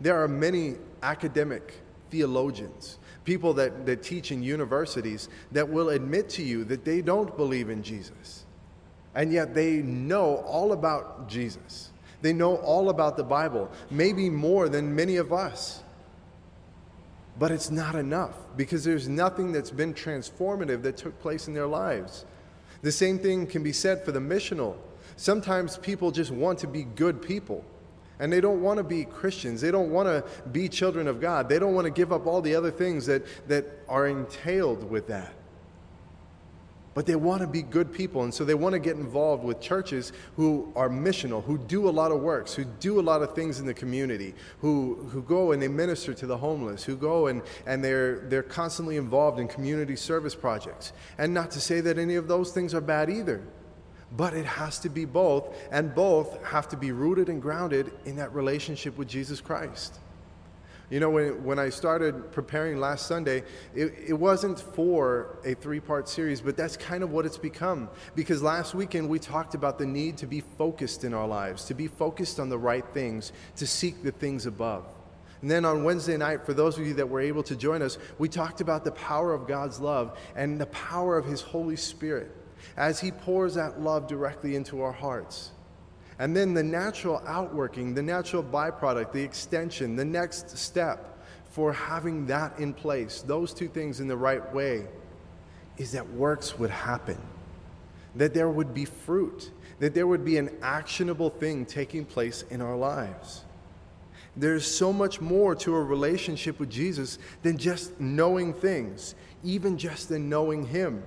There 0.00 0.22
are 0.22 0.26
many 0.26 0.76
academic 1.02 1.74
theologians, 2.10 2.98
people 3.26 3.52
that, 3.54 3.84
that 3.84 4.02
teach 4.02 4.32
in 4.32 4.42
universities, 4.42 5.28
that 5.52 5.68
will 5.68 5.90
admit 5.90 6.30
to 6.30 6.42
you 6.42 6.64
that 6.64 6.86
they 6.86 7.02
don't 7.02 7.36
believe 7.36 7.68
in 7.68 7.82
Jesus. 7.82 8.46
And 9.14 9.30
yet 9.30 9.52
they 9.54 9.82
know 9.82 10.36
all 10.46 10.72
about 10.72 11.28
Jesus. 11.28 11.90
They 12.22 12.32
know 12.32 12.56
all 12.56 12.88
about 12.88 13.18
the 13.18 13.24
Bible, 13.24 13.70
maybe 13.90 14.30
more 14.30 14.70
than 14.70 14.94
many 14.96 15.16
of 15.16 15.34
us. 15.34 15.82
But 17.38 17.52
it's 17.52 17.70
not 17.70 17.94
enough 17.94 18.34
because 18.56 18.84
there's 18.84 19.08
nothing 19.08 19.52
that's 19.52 19.70
been 19.70 19.94
transformative 19.94 20.82
that 20.82 20.96
took 20.96 21.18
place 21.20 21.46
in 21.46 21.54
their 21.54 21.66
lives. 21.66 22.24
The 22.82 22.92
same 22.92 23.18
thing 23.18 23.46
can 23.46 23.62
be 23.62 23.72
said 23.72 24.04
for 24.04 24.12
the 24.12 24.20
missional. 24.20 24.76
Sometimes 25.16 25.78
people 25.78 26.10
just 26.10 26.30
want 26.30 26.58
to 26.60 26.66
be 26.66 26.84
good 26.84 27.22
people 27.22 27.64
and 28.20 28.32
they 28.32 28.40
don't 28.40 28.60
want 28.62 28.78
to 28.78 28.84
be 28.84 29.04
Christians. 29.04 29.60
They 29.60 29.70
don't 29.70 29.90
want 29.90 30.08
to 30.08 30.24
be 30.48 30.68
children 30.68 31.06
of 31.06 31.20
God. 31.20 31.48
They 31.48 31.58
don't 31.58 31.74
want 31.74 31.84
to 31.84 31.90
give 31.90 32.12
up 32.12 32.26
all 32.26 32.42
the 32.42 32.54
other 32.54 32.70
things 32.70 33.06
that, 33.06 33.24
that 33.48 33.64
are 33.88 34.08
entailed 34.08 34.88
with 34.90 35.06
that 35.08 35.32
but 36.98 37.06
they 37.06 37.14
want 37.14 37.40
to 37.40 37.46
be 37.46 37.62
good 37.62 37.92
people. 37.92 38.24
And 38.24 38.34
so 38.34 38.44
they 38.44 38.56
want 38.56 38.72
to 38.72 38.80
get 38.80 38.96
involved 38.96 39.44
with 39.44 39.60
churches 39.60 40.12
who 40.34 40.72
are 40.74 40.88
missional, 40.88 41.44
who 41.44 41.56
do 41.56 41.88
a 41.88 41.92
lot 41.92 42.10
of 42.10 42.22
works, 42.22 42.54
who 42.54 42.64
do 42.64 42.98
a 42.98 43.00
lot 43.00 43.22
of 43.22 43.36
things 43.36 43.60
in 43.60 43.66
the 43.66 43.72
community, 43.72 44.34
who, 44.60 44.96
who 45.12 45.22
go 45.22 45.52
and 45.52 45.62
they 45.62 45.68
minister 45.68 46.12
to 46.12 46.26
the 46.26 46.36
homeless, 46.36 46.82
who 46.82 46.96
go 46.96 47.28
and, 47.28 47.42
and 47.66 47.84
they're, 47.84 48.18
they're 48.28 48.42
constantly 48.42 48.96
involved 48.96 49.38
in 49.38 49.46
community 49.46 49.94
service 49.94 50.34
projects. 50.34 50.92
And 51.18 51.32
not 51.32 51.52
to 51.52 51.60
say 51.60 51.80
that 51.82 51.98
any 51.98 52.16
of 52.16 52.26
those 52.26 52.50
things 52.50 52.74
are 52.74 52.80
bad 52.80 53.10
either. 53.10 53.44
But 54.16 54.34
it 54.34 54.46
has 54.46 54.80
to 54.80 54.88
be 54.88 55.04
both, 55.04 55.56
and 55.70 55.94
both 55.94 56.44
have 56.46 56.66
to 56.70 56.76
be 56.76 56.90
rooted 56.90 57.28
and 57.28 57.40
grounded 57.40 57.92
in 58.06 58.16
that 58.16 58.34
relationship 58.34 58.98
with 58.98 59.06
Jesus 59.06 59.40
Christ. 59.40 60.00
You 60.90 61.00
know, 61.00 61.10
when, 61.10 61.44
when 61.44 61.58
I 61.58 61.68
started 61.68 62.32
preparing 62.32 62.80
last 62.80 63.06
Sunday, 63.06 63.42
it, 63.74 63.92
it 64.06 64.12
wasn't 64.14 64.58
for 64.58 65.38
a 65.44 65.54
three 65.54 65.80
part 65.80 66.08
series, 66.08 66.40
but 66.40 66.56
that's 66.56 66.78
kind 66.78 67.02
of 67.02 67.10
what 67.10 67.26
it's 67.26 67.36
become. 67.36 67.90
Because 68.14 68.42
last 68.42 68.74
weekend 68.74 69.08
we 69.08 69.18
talked 69.18 69.54
about 69.54 69.78
the 69.78 69.84
need 69.84 70.16
to 70.18 70.26
be 70.26 70.40
focused 70.40 71.04
in 71.04 71.12
our 71.12 71.28
lives, 71.28 71.64
to 71.66 71.74
be 71.74 71.88
focused 71.88 72.40
on 72.40 72.48
the 72.48 72.58
right 72.58 72.86
things, 72.94 73.32
to 73.56 73.66
seek 73.66 74.02
the 74.02 74.12
things 74.12 74.46
above. 74.46 74.86
And 75.42 75.50
then 75.50 75.64
on 75.64 75.84
Wednesday 75.84 76.16
night, 76.16 76.46
for 76.46 76.54
those 76.54 76.78
of 76.78 76.86
you 76.86 76.94
that 76.94 77.08
were 77.08 77.20
able 77.20 77.42
to 77.44 77.54
join 77.54 77.82
us, 77.82 77.98
we 78.18 78.28
talked 78.28 78.60
about 78.60 78.84
the 78.84 78.92
power 78.92 79.34
of 79.34 79.46
God's 79.46 79.78
love 79.78 80.18
and 80.34 80.60
the 80.60 80.66
power 80.66 81.16
of 81.18 81.26
His 81.26 81.42
Holy 81.42 81.76
Spirit 81.76 82.34
as 82.76 82.98
He 82.98 83.12
pours 83.12 83.54
that 83.54 83.80
love 83.80 84.08
directly 84.08 84.56
into 84.56 84.82
our 84.82 84.92
hearts. 84.92 85.50
And 86.18 86.36
then 86.36 86.52
the 86.52 86.62
natural 86.62 87.22
outworking, 87.26 87.94
the 87.94 88.02
natural 88.02 88.42
byproduct, 88.42 89.12
the 89.12 89.22
extension, 89.22 89.94
the 89.94 90.04
next 90.04 90.56
step 90.58 91.18
for 91.50 91.72
having 91.72 92.26
that 92.26 92.58
in 92.58 92.74
place, 92.74 93.22
those 93.22 93.54
two 93.54 93.68
things 93.68 94.00
in 94.00 94.08
the 94.08 94.16
right 94.16 94.52
way, 94.54 94.86
is 95.76 95.92
that 95.92 96.08
works 96.10 96.58
would 96.58 96.70
happen, 96.70 97.18
that 98.16 98.34
there 98.34 98.48
would 98.48 98.74
be 98.74 98.84
fruit, 98.84 99.50
that 99.78 99.94
there 99.94 100.06
would 100.06 100.24
be 100.24 100.38
an 100.38 100.50
actionable 100.60 101.30
thing 101.30 101.64
taking 101.64 102.04
place 102.04 102.44
in 102.50 102.60
our 102.60 102.76
lives. 102.76 103.44
There's 104.36 104.66
so 104.66 104.92
much 104.92 105.20
more 105.20 105.54
to 105.56 105.74
a 105.74 105.82
relationship 105.82 106.60
with 106.60 106.70
Jesus 106.70 107.18
than 107.42 107.56
just 107.56 108.00
knowing 108.00 108.54
things, 108.54 109.14
even 109.42 109.78
just 109.78 110.10
in 110.10 110.28
knowing 110.28 110.66
Him. 110.66 111.02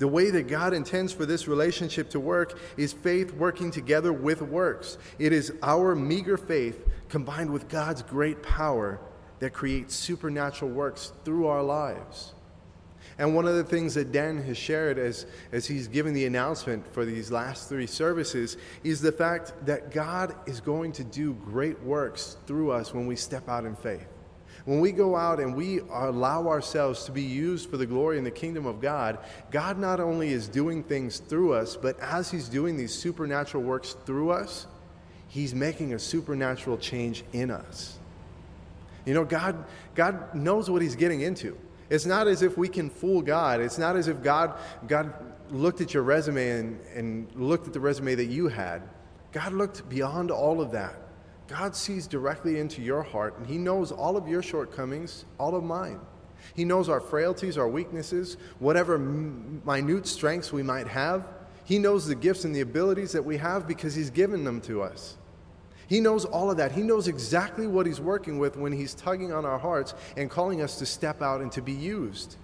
The 0.00 0.08
way 0.08 0.30
that 0.30 0.48
God 0.48 0.72
intends 0.72 1.12
for 1.12 1.26
this 1.26 1.46
relationship 1.46 2.08
to 2.10 2.20
work 2.20 2.58
is 2.78 2.94
faith 2.94 3.34
working 3.34 3.70
together 3.70 4.14
with 4.14 4.40
works. 4.40 4.96
It 5.18 5.30
is 5.34 5.52
our 5.62 5.94
meager 5.94 6.38
faith 6.38 6.88
combined 7.10 7.50
with 7.50 7.68
God's 7.68 8.00
great 8.00 8.42
power 8.42 8.98
that 9.40 9.52
creates 9.52 9.94
supernatural 9.94 10.70
works 10.70 11.12
through 11.26 11.48
our 11.48 11.62
lives. 11.62 12.32
And 13.18 13.34
one 13.34 13.46
of 13.46 13.56
the 13.56 13.64
things 13.64 13.92
that 13.92 14.10
Dan 14.10 14.42
has 14.44 14.56
shared 14.56 14.98
as, 14.98 15.26
as 15.52 15.66
he's 15.66 15.86
given 15.86 16.14
the 16.14 16.24
announcement 16.24 16.90
for 16.94 17.04
these 17.04 17.30
last 17.30 17.68
three 17.68 17.86
services 17.86 18.56
is 18.82 19.02
the 19.02 19.12
fact 19.12 19.52
that 19.66 19.90
God 19.90 20.34
is 20.46 20.62
going 20.62 20.92
to 20.92 21.04
do 21.04 21.34
great 21.34 21.78
works 21.82 22.38
through 22.46 22.70
us 22.70 22.94
when 22.94 23.06
we 23.06 23.16
step 23.16 23.50
out 23.50 23.66
in 23.66 23.76
faith. 23.76 24.08
When 24.70 24.78
we 24.78 24.92
go 24.92 25.16
out 25.16 25.40
and 25.40 25.56
we 25.56 25.80
allow 25.90 26.46
ourselves 26.46 27.02
to 27.06 27.10
be 27.10 27.24
used 27.24 27.68
for 27.68 27.76
the 27.76 27.86
glory 27.86 28.18
and 28.18 28.24
the 28.24 28.30
kingdom 28.30 28.66
of 28.66 28.80
God, 28.80 29.18
God 29.50 29.80
not 29.80 29.98
only 29.98 30.28
is 30.28 30.46
doing 30.46 30.84
things 30.84 31.18
through 31.18 31.54
us, 31.54 31.74
but 31.74 31.98
as 31.98 32.30
He's 32.30 32.48
doing 32.48 32.76
these 32.76 32.94
supernatural 32.94 33.64
works 33.64 33.96
through 34.06 34.30
us, 34.30 34.68
He's 35.26 35.56
making 35.56 35.92
a 35.94 35.98
supernatural 35.98 36.78
change 36.78 37.24
in 37.32 37.50
us. 37.50 37.98
You 39.04 39.12
know, 39.12 39.24
God, 39.24 39.64
God 39.96 40.36
knows 40.36 40.70
what 40.70 40.82
He's 40.82 40.94
getting 40.94 41.22
into. 41.22 41.58
It's 41.88 42.06
not 42.06 42.28
as 42.28 42.42
if 42.42 42.56
we 42.56 42.68
can 42.68 42.90
fool 42.90 43.22
God. 43.22 43.60
It's 43.60 43.76
not 43.76 43.96
as 43.96 44.06
if 44.06 44.22
God, 44.22 44.56
God 44.86 45.12
looked 45.50 45.80
at 45.80 45.92
your 45.92 46.04
resume 46.04 46.48
and, 46.48 46.80
and 46.94 47.34
looked 47.34 47.66
at 47.66 47.72
the 47.72 47.80
resume 47.80 48.14
that 48.14 48.26
you 48.26 48.46
had. 48.46 48.82
God 49.32 49.52
looked 49.52 49.88
beyond 49.88 50.30
all 50.30 50.60
of 50.60 50.70
that 50.70 50.94
God 51.50 51.74
sees 51.74 52.06
directly 52.06 52.60
into 52.60 52.80
your 52.80 53.02
heart, 53.02 53.36
and 53.36 53.44
He 53.44 53.58
knows 53.58 53.90
all 53.90 54.16
of 54.16 54.28
your 54.28 54.40
shortcomings, 54.40 55.24
all 55.36 55.56
of 55.56 55.64
mine. 55.64 55.98
He 56.54 56.64
knows 56.64 56.88
our 56.88 57.00
frailties, 57.00 57.58
our 57.58 57.68
weaknesses, 57.68 58.36
whatever 58.60 58.96
minute 58.98 60.06
strengths 60.06 60.52
we 60.52 60.62
might 60.62 60.86
have. 60.86 61.26
He 61.64 61.78
knows 61.80 62.06
the 62.06 62.14
gifts 62.14 62.44
and 62.44 62.54
the 62.54 62.60
abilities 62.60 63.10
that 63.12 63.24
we 63.24 63.36
have 63.38 63.66
because 63.66 63.96
He's 63.96 64.10
given 64.10 64.44
them 64.44 64.60
to 64.62 64.80
us. 64.82 65.16
He 65.88 65.98
knows 65.98 66.24
all 66.24 66.52
of 66.52 66.56
that. 66.58 66.70
He 66.70 66.82
knows 66.82 67.08
exactly 67.08 67.66
what 67.66 67.84
He's 67.84 68.00
working 68.00 68.38
with 68.38 68.56
when 68.56 68.70
He's 68.70 68.94
tugging 68.94 69.32
on 69.32 69.44
our 69.44 69.58
hearts 69.58 69.94
and 70.16 70.30
calling 70.30 70.62
us 70.62 70.78
to 70.78 70.86
step 70.86 71.20
out 71.20 71.40
and 71.40 71.50
to 71.50 71.60
be 71.60 71.72
used. 71.72 72.36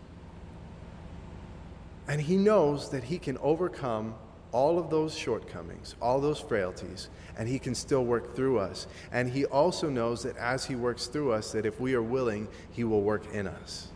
And 2.09 2.21
He 2.21 2.37
knows 2.37 2.91
that 2.91 3.05
He 3.05 3.19
can 3.19 3.39
overcome 3.39 4.17
all 4.57 4.79
of 4.79 4.89
those 4.89 5.15
shortcomings, 5.15 5.95
all 6.01 6.19
those 6.19 6.41
frailties, 6.41 7.11
and 7.37 7.47
he 7.47 7.59
can 7.59 7.75
still 7.75 8.07
work 8.07 8.35
through 8.35 8.59
us. 8.59 8.87
And 9.13 9.31
he 9.31 9.45
also 9.45 9.91
knows 9.91 10.23
that 10.23 10.35
as 10.39 10.65
he 10.65 10.75
works 10.75 11.09
through 11.09 11.33
us, 11.33 11.53
that 11.53 11.67
if 11.67 11.79
we 11.79 11.93
are 11.93 12.01
willing, 12.01 12.49
he 12.73 12.83
will 12.83 13.03
work 13.03 13.35
in 13.35 13.47
us. 13.47 13.89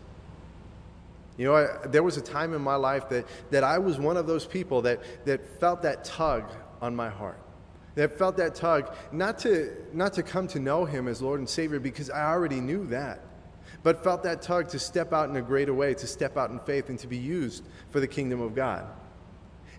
You 1.35 1.45
know, 1.45 1.55
I, 1.55 1.87
there 1.87 2.03
was 2.03 2.17
a 2.17 2.21
time 2.21 2.53
in 2.53 2.61
my 2.61 2.75
life 2.75 3.09
that, 3.09 3.25
that 3.49 3.63
I 3.63 3.79
was 3.79 3.97
one 3.97 4.17
of 4.17 4.27
those 4.27 4.45
people 4.45 4.83
that, 4.83 5.01
that 5.25 5.59
felt 5.59 5.81
that 5.81 6.03
tug 6.05 6.43
on 6.79 6.95
my 6.95 7.09
heart. 7.09 7.39
That 7.95 8.15
felt 8.19 8.37
that 8.37 8.53
tug, 8.53 8.95
not 9.11 9.39
to, 9.39 9.75
not 9.93 10.13
to 10.13 10.21
come 10.21 10.47
to 10.49 10.59
know 10.59 10.85
him 10.85 11.07
as 11.07 11.23
Lord 11.23 11.39
and 11.39 11.49
Savior 11.49 11.79
because 11.79 12.11
I 12.11 12.25
already 12.25 12.61
knew 12.61 12.85
that, 12.85 13.21
but 13.81 14.03
felt 14.03 14.21
that 14.23 14.43
tug 14.43 14.69
to 14.69 14.77
step 14.77 15.11
out 15.11 15.27
in 15.27 15.35
a 15.37 15.41
greater 15.41 15.73
way, 15.73 15.95
to 15.95 16.05
step 16.05 16.37
out 16.37 16.51
in 16.51 16.59
faith 16.59 16.89
and 16.89 16.99
to 16.99 17.07
be 17.07 17.17
used 17.17 17.63
for 17.89 17.99
the 17.99 18.07
kingdom 18.07 18.41
of 18.41 18.53
God. 18.53 18.85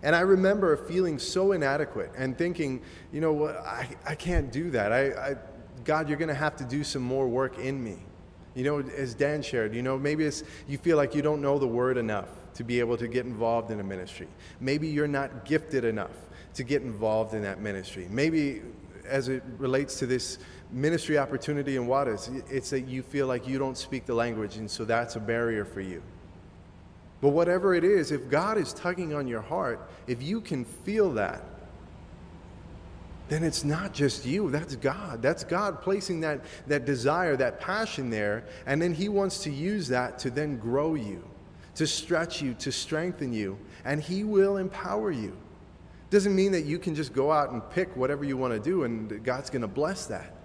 And 0.03 0.15
I 0.15 0.19
remember 0.19 0.75
feeling 0.75 1.17
so 1.17 1.53
inadequate 1.53 2.11
and 2.15 2.37
thinking, 2.37 2.81
you 3.11 3.21
know 3.21 3.31
what, 3.31 3.55
I, 3.57 3.87
I 4.05 4.15
can't 4.15 4.51
do 4.51 4.69
that. 4.71 4.91
I, 4.91 5.05
I 5.11 5.35
God, 5.85 6.07
you're 6.07 6.17
going 6.17 6.29
to 6.29 6.35
have 6.35 6.55
to 6.57 6.65
do 6.65 6.83
some 6.83 7.01
more 7.01 7.27
work 7.27 7.57
in 7.57 7.83
me. 7.83 7.97
You 8.53 8.63
know, 8.63 8.79
as 8.79 9.15
Dan 9.15 9.41
shared, 9.41 9.73
you 9.73 9.81
know, 9.81 9.97
maybe 9.97 10.25
it's 10.25 10.43
you 10.67 10.77
feel 10.77 10.97
like 10.97 11.15
you 11.15 11.21
don't 11.21 11.41
know 11.41 11.57
the 11.57 11.67
word 11.67 11.97
enough 11.97 12.29
to 12.55 12.63
be 12.63 12.79
able 12.79 12.97
to 12.97 13.07
get 13.07 13.25
involved 13.25 13.71
in 13.71 13.79
a 13.79 13.83
ministry. 13.83 14.27
Maybe 14.59 14.87
you're 14.87 15.07
not 15.07 15.45
gifted 15.45 15.85
enough 15.85 16.11
to 16.53 16.63
get 16.63 16.83
involved 16.83 17.33
in 17.33 17.41
that 17.41 17.59
ministry. 17.59 18.07
Maybe 18.11 18.61
as 19.07 19.27
it 19.27 19.41
relates 19.57 19.97
to 19.99 20.05
this 20.05 20.37
ministry 20.71 21.17
opportunity 21.17 21.77
in 21.77 21.87
Juárez, 21.87 22.43
it's 22.51 22.69
that 22.69 22.81
you 22.81 23.01
feel 23.01 23.27
like 23.27 23.47
you 23.47 23.57
don't 23.57 23.77
speak 23.77 24.05
the 24.05 24.13
language, 24.13 24.57
and 24.57 24.69
so 24.69 24.85
that's 24.85 25.15
a 25.15 25.19
barrier 25.19 25.65
for 25.65 25.81
you. 25.81 26.01
But 27.23 27.29
whatever 27.29 27.73
it 27.73 27.85
is, 27.85 28.11
if 28.11 28.29
God 28.29 28.57
is 28.57 28.73
tugging 28.73 29.13
on 29.13 29.29
your 29.29 29.39
heart, 29.39 29.89
if 30.07 30.21
you 30.21 30.41
can 30.41 30.65
feel 30.65 31.13
that, 31.13 31.41
then 33.29 33.45
it's 33.45 33.63
not 33.63 33.93
just 33.93 34.25
you. 34.25 34.51
That's 34.51 34.75
God. 34.75 35.21
That's 35.21 35.45
God 35.45 35.81
placing 35.81 36.19
that, 36.19 36.41
that 36.67 36.83
desire, 36.83 37.37
that 37.37 37.61
passion 37.61 38.09
there. 38.09 38.43
And 38.65 38.81
then 38.81 38.93
He 38.93 39.07
wants 39.07 39.39
to 39.43 39.49
use 39.49 39.87
that 39.87 40.19
to 40.19 40.29
then 40.29 40.57
grow 40.57 40.95
you, 40.95 41.23
to 41.75 41.87
stretch 41.87 42.41
you, 42.41 42.55
to 42.55 42.73
strengthen 42.73 43.31
you. 43.31 43.57
And 43.85 44.01
He 44.01 44.25
will 44.25 44.57
empower 44.57 45.09
you. 45.09 45.37
Doesn't 46.09 46.35
mean 46.35 46.51
that 46.51 46.65
you 46.65 46.77
can 46.77 46.93
just 46.93 47.13
go 47.13 47.31
out 47.31 47.51
and 47.51 47.61
pick 47.69 47.95
whatever 47.95 48.25
you 48.25 48.35
want 48.35 48.53
to 48.53 48.59
do 48.59 48.83
and 48.83 49.23
God's 49.23 49.49
going 49.49 49.61
to 49.61 49.69
bless 49.69 50.07
that. 50.07 50.35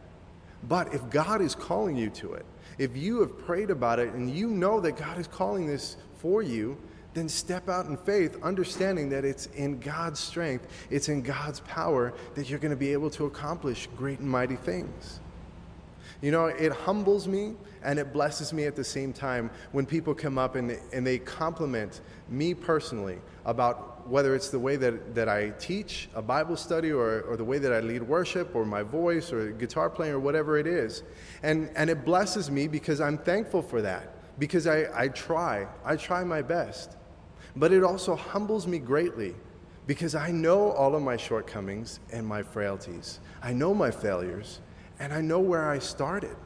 But 0.68 0.94
if 0.94 1.10
God 1.10 1.42
is 1.42 1.56
calling 1.56 1.96
you 1.96 2.08
to 2.10 2.34
it, 2.34 2.46
if 2.78 2.96
you 2.96 3.18
have 3.20 3.36
prayed 3.36 3.70
about 3.70 3.98
it 3.98 4.12
and 4.14 4.30
you 4.30 4.46
know 4.46 4.78
that 4.80 4.92
God 4.96 5.18
is 5.18 5.26
calling 5.26 5.66
this 5.66 5.96
for 6.18 6.42
you, 6.42 6.76
then 7.14 7.28
step 7.28 7.68
out 7.68 7.86
in 7.86 7.96
faith, 7.96 8.36
understanding 8.42 9.08
that 9.10 9.24
it's 9.24 9.46
in 9.46 9.80
God's 9.80 10.20
strength, 10.20 10.66
it's 10.90 11.08
in 11.08 11.22
God's 11.22 11.60
power 11.60 12.12
that 12.34 12.48
you're 12.48 12.58
going 12.58 12.70
to 12.70 12.76
be 12.76 12.92
able 12.92 13.10
to 13.10 13.26
accomplish 13.26 13.88
great 13.96 14.20
and 14.20 14.28
mighty 14.28 14.56
things. 14.56 15.20
You 16.20 16.32
know, 16.32 16.46
it 16.46 16.72
humbles 16.72 17.28
me 17.28 17.54
and 17.82 17.98
it 17.98 18.12
blesses 18.12 18.52
me 18.52 18.64
at 18.64 18.74
the 18.74 18.82
same 18.82 19.12
time 19.12 19.50
when 19.70 19.86
people 19.86 20.14
come 20.14 20.36
up 20.36 20.56
and, 20.56 20.76
and 20.92 21.06
they 21.06 21.18
compliment 21.18 22.00
me 22.28 22.54
personally 22.54 23.18
about 23.44 24.08
whether 24.08 24.34
it's 24.34 24.48
the 24.48 24.58
way 24.58 24.74
that, 24.76 25.14
that 25.14 25.28
I 25.28 25.50
teach 25.50 26.08
a 26.14 26.22
Bible 26.22 26.56
study 26.56 26.90
or, 26.90 27.22
or 27.22 27.36
the 27.36 27.44
way 27.44 27.58
that 27.58 27.72
I 27.72 27.80
lead 27.80 28.02
worship 28.02 28.54
or 28.56 28.64
my 28.64 28.82
voice 28.82 29.32
or 29.32 29.52
guitar 29.52 29.88
playing 29.88 30.14
or 30.14 30.18
whatever 30.18 30.58
it 30.58 30.66
is. 30.66 31.04
And, 31.42 31.70
and 31.76 31.88
it 31.88 32.04
blesses 32.04 32.50
me 32.50 32.66
because 32.66 33.00
I'm 33.00 33.18
thankful 33.18 33.62
for 33.62 33.80
that 33.82 34.17
because 34.38 34.66
I, 34.66 34.86
I 34.94 35.08
try. 35.08 35.66
I 35.84 35.96
try 35.96 36.24
my 36.24 36.42
best. 36.42 36.96
But 37.56 37.72
it 37.72 37.82
also 37.82 38.14
humbles 38.14 38.66
me 38.66 38.78
greatly 38.78 39.34
because 39.86 40.14
I 40.14 40.30
know 40.30 40.72
all 40.72 40.94
of 40.94 41.02
my 41.02 41.16
shortcomings 41.16 42.00
and 42.12 42.26
my 42.26 42.42
frailties. 42.42 43.20
I 43.42 43.52
know 43.52 43.74
my 43.74 43.90
failures, 43.90 44.60
and 45.00 45.12
I 45.12 45.20
know 45.20 45.40
where 45.40 45.68
I 45.68 45.78
started. 45.78 46.36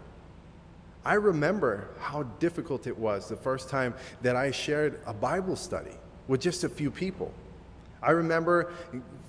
I 1.04 1.14
remember 1.14 1.88
how 1.98 2.22
difficult 2.38 2.86
it 2.86 2.96
was 2.96 3.28
the 3.28 3.36
first 3.36 3.68
time 3.68 3.94
that 4.22 4.36
I 4.36 4.52
shared 4.52 5.00
a 5.06 5.12
Bible 5.12 5.56
study 5.56 5.96
with 6.28 6.40
just 6.40 6.62
a 6.62 6.68
few 6.68 6.90
people. 6.90 7.32
I 8.00 8.12
remember 8.12 8.72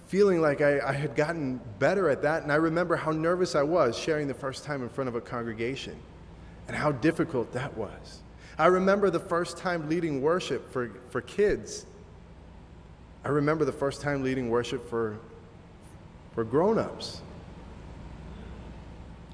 feeling 0.08 0.42
like 0.42 0.62
I, 0.62 0.80
I, 0.80 0.94
had 0.94 1.16
gotten 1.16 1.60
better 1.80 2.10
at 2.10 2.22
that, 2.22 2.44
and 2.44 2.52
I 2.52 2.56
remember 2.56 2.96
how 2.96 3.12
nervous 3.12 3.56
I 3.56 3.64
was 3.64 3.98
sharing 3.98 4.28
the 4.28 4.34
first 4.36 4.64
time 4.64 4.84
in 4.84 4.90
front 4.90 5.08
of 5.08 5.16
a 5.16 5.22
congregation 5.22 5.98
and 6.68 6.78
how 6.78 6.92
difficult 6.92 7.52
that 7.54 7.76
was. 7.76 8.23
I 8.58 8.68
remember 8.68 9.10
the 9.10 9.20
first 9.20 9.58
time 9.58 9.90
leading 9.90 10.22
worship 10.22 10.72
for, 10.72 10.92
for 11.10 11.22
kids. 11.22 11.86
I 13.26 13.30
remember 13.30 13.66
the 13.66 13.72
first 13.72 14.02
time 14.02 14.24
leading 14.24 14.50
worship 14.50 14.90
for, 14.90 15.18
for 16.34 16.44
grown 16.44 16.78
ups. 16.78 17.22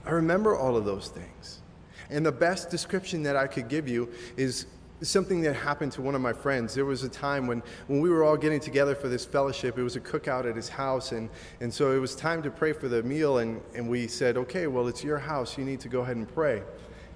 I 0.05 0.11
remember 0.11 0.55
all 0.55 0.77
of 0.77 0.85
those 0.85 1.09
things. 1.09 1.61
And 2.09 2.25
the 2.25 2.31
best 2.31 2.69
description 2.69 3.23
that 3.23 3.35
I 3.35 3.47
could 3.47 3.67
give 3.67 3.87
you 3.87 4.09
is 4.37 4.65
something 5.01 5.41
that 5.41 5.55
happened 5.55 5.91
to 5.93 6.01
one 6.01 6.15
of 6.15 6.21
my 6.21 6.33
friends. 6.33 6.73
There 6.73 6.85
was 6.85 7.03
a 7.03 7.09
time 7.09 7.47
when, 7.47 7.61
when 7.87 8.01
we 8.01 8.09
were 8.09 8.23
all 8.23 8.37
getting 8.37 8.59
together 8.59 8.95
for 8.95 9.07
this 9.07 9.25
fellowship. 9.25 9.77
It 9.77 9.83
was 9.83 9.95
a 9.95 9.99
cookout 9.99 10.49
at 10.49 10.55
his 10.55 10.69
house, 10.69 11.11
and, 11.11 11.29
and 11.61 11.73
so 11.73 11.91
it 11.91 11.99
was 11.99 12.15
time 12.15 12.41
to 12.43 12.51
pray 12.51 12.73
for 12.73 12.87
the 12.87 13.03
meal. 13.03 13.37
And, 13.37 13.61
and 13.75 13.87
we 13.87 14.07
said, 14.07 14.37
Okay, 14.37 14.67
well, 14.67 14.87
it's 14.87 15.03
your 15.03 15.17
house. 15.17 15.57
You 15.57 15.65
need 15.65 15.79
to 15.81 15.89
go 15.89 16.01
ahead 16.01 16.17
and 16.17 16.27
pray. 16.27 16.63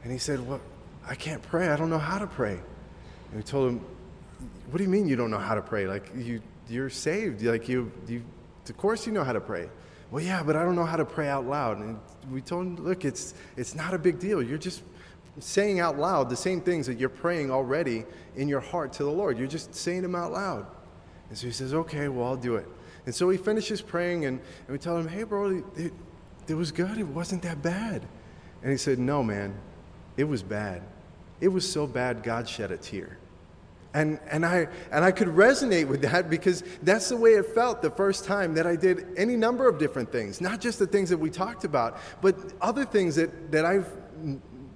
And 0.03 0.11
he 0.11 0.17
said, 0.17 0.45
Well, 0.47 0.61
I 1.07 1.15
can't 1.15 1.41
pray. 1.41 1.69
I 1.69 1.75
don't 1.75 1.89
know 1.89 1.99
how 1.99 2.17
to 2.17 2.27
pray. 2.27 2.53
And 2.53 3.35
we 3.35 3.43
told 3.43 3.69
him, 3.69 3.85
What 4.69 4.77
do 4.77 4.83
you 4.83 4.89
mean 4.89 5.07
you 5.07 5.15
don't 5.15 5.31
know 5.31 5.37
how 5.37 5.55
to 5.55 5.61
pray? 5.61 5.87
Like, 5.87 6.11
you, 6.15 6.41
you're 6.69 6.89
saved. 6.89 7.41
Like, 7.41 7.67
you, 7.67 7.91
you, 8.07 8.23
of 8.69 8.77
course 8.77 9.05
you 9.05 9.11
know 9.11 9.23
how 9.23 9.33
to 9.33 9.41
pray. 9.41 9.69
Well, 10.11 10.23
yeah, 10.23 10.43
but 10.43 10.55
I 10.55 10.63
don't 10.63 10.75
know 10.75 10.85
how 10.85 10.97
to 10.97 11.05
pray 11.05 11.27
out 11.27 11.45
loud. 11.45 11.79
And 11.79 11.99
we 12.31 12.41
told 12.41 12.65
him, 12.65 12.75
Look, 12.77 13.05
it's, 13.05 13.33
it's 13.57 13.75
not 13.75 13.93
a 13.93 13.99
big 13.99 14.19
deal. 14.19 14.41
You're 14.41 14.57
just 14.57 14.83
saying 15.39 15.79
out 15.79 15.97
loud 15.97 16.29
the 16.29 16.35
same 16.35 16.61
things 16.61 16.85
that 16.87 16.99
you're 16.99 17.09
praying 17.09 17.49
already 17.51 18.05
in 18.35 18.47
your 18.47 18.59
heart 18.59 18.93
to 18.93 19.03
the 19.03 19.11
Lord. 19.11 19.37
You're 19.37 19.47
just 19.47 19.73
saying 19.73 20.03
them 20.03 20.15
out 20.15 20.31
loud. 20.31 20.67
And 21.29 21.37
so 21.37 21.47
he 21.47 21.53
says, 21.53 21.73
okay, 21.73 22.07
well, 22.09 22.27
I'll 22.27 22.35
do 22.35 22.55
it. 22.55 22.67
And 23.05 23.13
so 23.13 23.29
he 23.29 23.37
finishes 23.37 23.81
praying, 23.81 24.25
and, 24.25 24.39
and 24.39 24.69
we 24.69 24.77
tell 24.77 24.97
him, 24.97 25.07
hey, 25.07 25.23
bro, 25.23 25.63
it, 25.75 25.93
it 26.47 26.53
was 26.53 26.71
good. 26.71 26.97
It 26.97 27.07
wasn't 27.07 27.41
that 27.41 27.61
bad. 27.61 28.05
And 28.61 28.71
he 28.71 28.77
said, 28.77 28.99
no, 28.99 29.23
man, 29.23 29.55
it 30.15 30.23
was 30.25 30.43
bad. 30.43 30.83
It 31.43 31.51
was 31.51 31.69
so 31.69 31.85
bad, 31.85 32.23
God 32.23 32.47
shed 32.47 32.71
a 32.71 32.77
tear. 32.77 33.17
And, 33.93 34.17
and, 34.31 34.45
I, 34.45 34.69
and 34.93 35.03
I 35.03 35.11
could 35.11 35.27
resonate 35.27 35.89
with 35.89 36.01
that 36.03 36.29
because 36.29 36.63
that's 36.81 37.09
the 37.09 37.17
way 37.17 37.31
it 37.31 37.47
felt 37.47 37.81
the 37.81 37.89
first 37.89 38.23
time 38.23 38.53
that 38.53 38.65
I 38.65 38.77
did 38.77 39.05
any 39.17 39.35
number 39.35 39.67
of 39.67 39.77
different 39.77 40.09
things, 40.09 40.39
not 40.39 40.61
just 40.61 40.79
the 40.79 40.87
things 40.87 41.09
that 41.09 41.17
we 41.17 41.29
talked 41.29 41.65
about, 41.65 41.99
but 42.21 42.37
other 42.61 42.85
things 42.85 43.17
that, 43.17 43.51
that 43.51 43.65
I've 43.65 43.91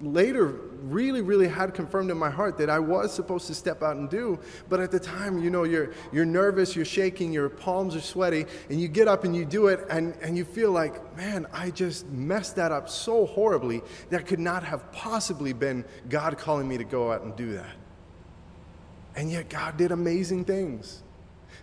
later 0.00 0.46
really, 0.82 1.20
really 1.20 1.48
had 1.48 1.74
confirmed 1.74 2.10
in 2.10 2.16
my 2.16 2.30
heart 2.30 2.56
that 2.58 2.70
I 2.70 2.78
was 2.78 3.12
supposed 3.12 3.46
to 3.48 3.54
step 3.54 3.82
out 3.82 3.96
and 3.96 4.08
do. 4.08 4.38
But 4.68 4.80
at 4.80 4.90
the 4.90 5.00
time, 5.00 5.38
you 5.38 5.50
know, 5.50 5.64
you're, 5.64 5.90
you're 6.12 6.24
nervous, 6.24 6.76
you're 6.76 6.84
shaking, 6.84 7.32
your 7.32 7.48
palms 7.48 7.96
are 7.96 8.00
sweaty, 8.00 8.46
and 8.70 8.80
you 8.80 8.88
get 8.88 9.08
up 9.08 9.24
and 9.24 9.34
you 9.34 9.44
do 9.44 9.68
it, 9.68 9.80
and, 9.90 10.14
and 10.22 10.36
you 10.36 10.44
feel 10.44 10.70
like, 10.70 11.16
man, 11.16 11.46
I 11.52 11.70
just 11.70 12.06
messed 12.08 12.56
that 12.56 12.72
up 12.72 12.88
so 12.88 13.26
horribly 13.26 13.82
that 14.10 14.26
could 14.26 14.40
not 14.40 14.62
have 14.64 14.90
possibly 14.92 15.52
been 15.52 15.84
God 16.08 16.38
calling 16.38 16.68
me 16.68 16.78
to 16.78 16.84
go 16.84 17.12
out 17.12 17.22
and 17.22 17.34
do 17.36 17.54
that. 17.54 17.76
And 19.16 19.30
yet, 19.30 19.48
God 19.48 19.76
did 19.76 19.90
amazing 19.90 20.44
things. 20.44 21.02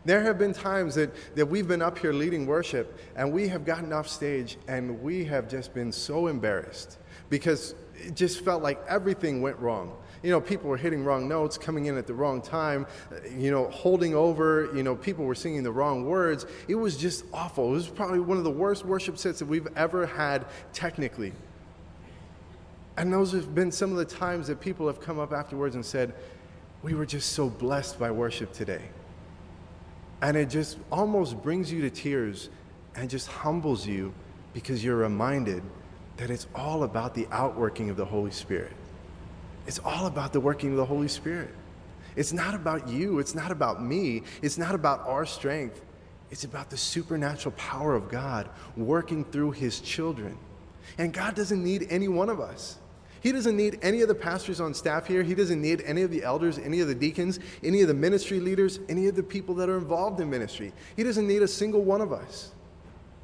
There 0.04 0.21
have 0.21 0.38
been 0.38 0.54
times 0.54 0.95
that, 0.95 1.10
that 1.36 1.48
we've 1.48 1.67
been 1.67 1.82
up 1.82 1.98
here 1.98 2.13
leading 2.13 2.45
worship 2.45 3.00
and 3.15 3.34
we 3.34 3.48
have 3.48 3.65
gotten 3.65 3.91
off 3.91 4.08
stage 4.08 4.58
and 4.67 5.02
we 5.02 5.26
have 5.26 5.50
just 5.50 5.74
been 5.74 5.91
so 5.91 6.28
embarrassed 6.28 7.00
because 7.30 7.76
it 7.96 8.16
just 8.16 8.44
felt 8.44 8.62
like 8.62 8.84
everything 8.88 9.42
went 9.42 9.58
wrong. 9.60 9.96
You 10.24 10.32
know, 10.32 10.42
people 10.42 10.70
were 10.70 10.78
hitting 10.78 11.04
wrong 11.04 11.28
notes, 11.28 11.58
coming 11.58 11.86
in 11.86 11.98
at 11.98 12.08
the 12.08 12.14
wrong 12.14 12.42
time, 12.42 12.88
uh, 13.12 13.18
you 13.30 13.52
know, 13.52 13.70
holding 13.70 14.16
over, 14.16 14.70
you 14.76 14.82
know, 14.82 14.96
people 14.96 15.26
were 15.26 15.36
singing 15.36 15.62
the 15.62 15.72
wrong 15.72 16.06
words. 16.06 16.46
It 16.68 16.76
was 16.76 16.98
just 16.98 17.26
awful. 17.32 17.70
It 17.70 17.74
was 17.74 17.88
probably 17.88 18.20
one 18.20 18.38
of 18.38 18.44
the 18.44 18.52
worst 18.52 18.86
worship 18.86 19.18
sets 19.18 19.40
that 19.40 19.46
we've 19.46 19.68
ever 19.76 20.06
had 20.06 20.46
technically. 20.74 21.34
And 22.98 23.14
those 23.14 23.34
have 23.34 23.54
been 23.54 23.72
some 23.72 23.92
of 23.92 23.98
the 23.98 24.06
times 24.06 24.48
that 24.48 24.60
people 24.60 24.88
have 24.88 25.00
come 25.00 25.20
up 25.20 25.34
afterwards 25.34 25.76
and 25.76 25.86
said, 25.86 26.14
We 26.82 26.94
were 26.94 27.06
just 27.06 27.34
so 27.34 27.50
blessed 27.50 28.00
by 28.00 28.10
worship 28.10 28.54
today. 28.54 28.82
And 30.22 30.38
it 30.38 30.50
just 30.50 30.78
almost 30.92 31.42
brings 31.44 31.72
you 31.72 31.82
to 31.82 31.90
tears 31.90 32.50
and 32.96 33.10
just 33.10 33.28
humbles 33.28 33.86
you 33.86 34.14
because 34.54 34.84
you're 34.84 34.96
reminded 34.96 35.62
that 36.17 36.30
it's 36.30 36.47
all 36.56 36.84
about 36.84 37.13
the 37.13 37.28
outworking 37.32 37.89
of 37.89 37.97
the 37.97 38.06
Holy 38.06 38.32
Spirit. 38.32 38.71
It's 39.67 39.80
all 39.80 40.06
about 40.06 40.34
the 40.34 40.39
working 40.39 40.71
of 40.71 40.78
the 40.78 40.86
Holy 40.86 41.08
Spirit. 41.08 41.49
It's 42.15 42.32
not 42.32 42.54
about 42.54 42.88
you, 42.88 43.19
it's 43.19 43.36
not 43.36 43.51
about 43.51 43.84
me, 43.84 44.23
it's 44.41 44.58
not 44.58 44.73
about 44.73 45.01
our 45.08 45.25
strength. 45.25 45.82
It's 46.32 46.43
about 46.43 46.69
the 46.69 46.78
supernatural 46.78 47.54
power 47.56 47.95
of 47.95 48.10
God 48.10 48.49
working 48.75 49.23
through 49.25 49.51
his 49.51 49.80
children. 49.80 50.38
And 50.97 51.13
God 51.13 51.36
doesn't 51.36 51.63
need 51.63 51.88
any 51.89 52.08
one 52.08 52.30
of 52.30 52.39
us. 52.39 52.78
He 53.21 53.32
doesn't 53.32 53.58
need 53.58 53.80
any 53.82 54.01
of 54.01 54.08
the 54.08 54.15
pastors 54.15 54.60
on 54.60 54.73
staff 54.73 55.08
here. 55.08 55.23
He 55.23 55.34
doesn't 55.34 55.62
need 55.62 55.82
any 55.82 56.04
of 56.04 56.12
the 56.12 56.23
elders, 56.23 56.60
any 56.60 56.80
of 56.82 56.88
the 56.88 56.95
deacons, 56.95 57.39
any 57.63 57.82
of 57.82 57.88
the 57.88 57.93
ministry 57.93 58.39
leaders, 58.39 58.80
any 58.88 59.08
of 59.08 59.15
the 59.15 59.23
people 59.23 59.56
that 59.56 59.69
are 59.69 59.78
involved 59.78 60.19
in 60.19 60.30
ministry. 60.30 60.73
He 60.95 61.04
doesn't 61.04 61.28
need 61.28 61.41
a 61.41 61.47
single 61.47 61.82
one 61.82 62.01
of 62.01 62.13
us. 62.13 62.51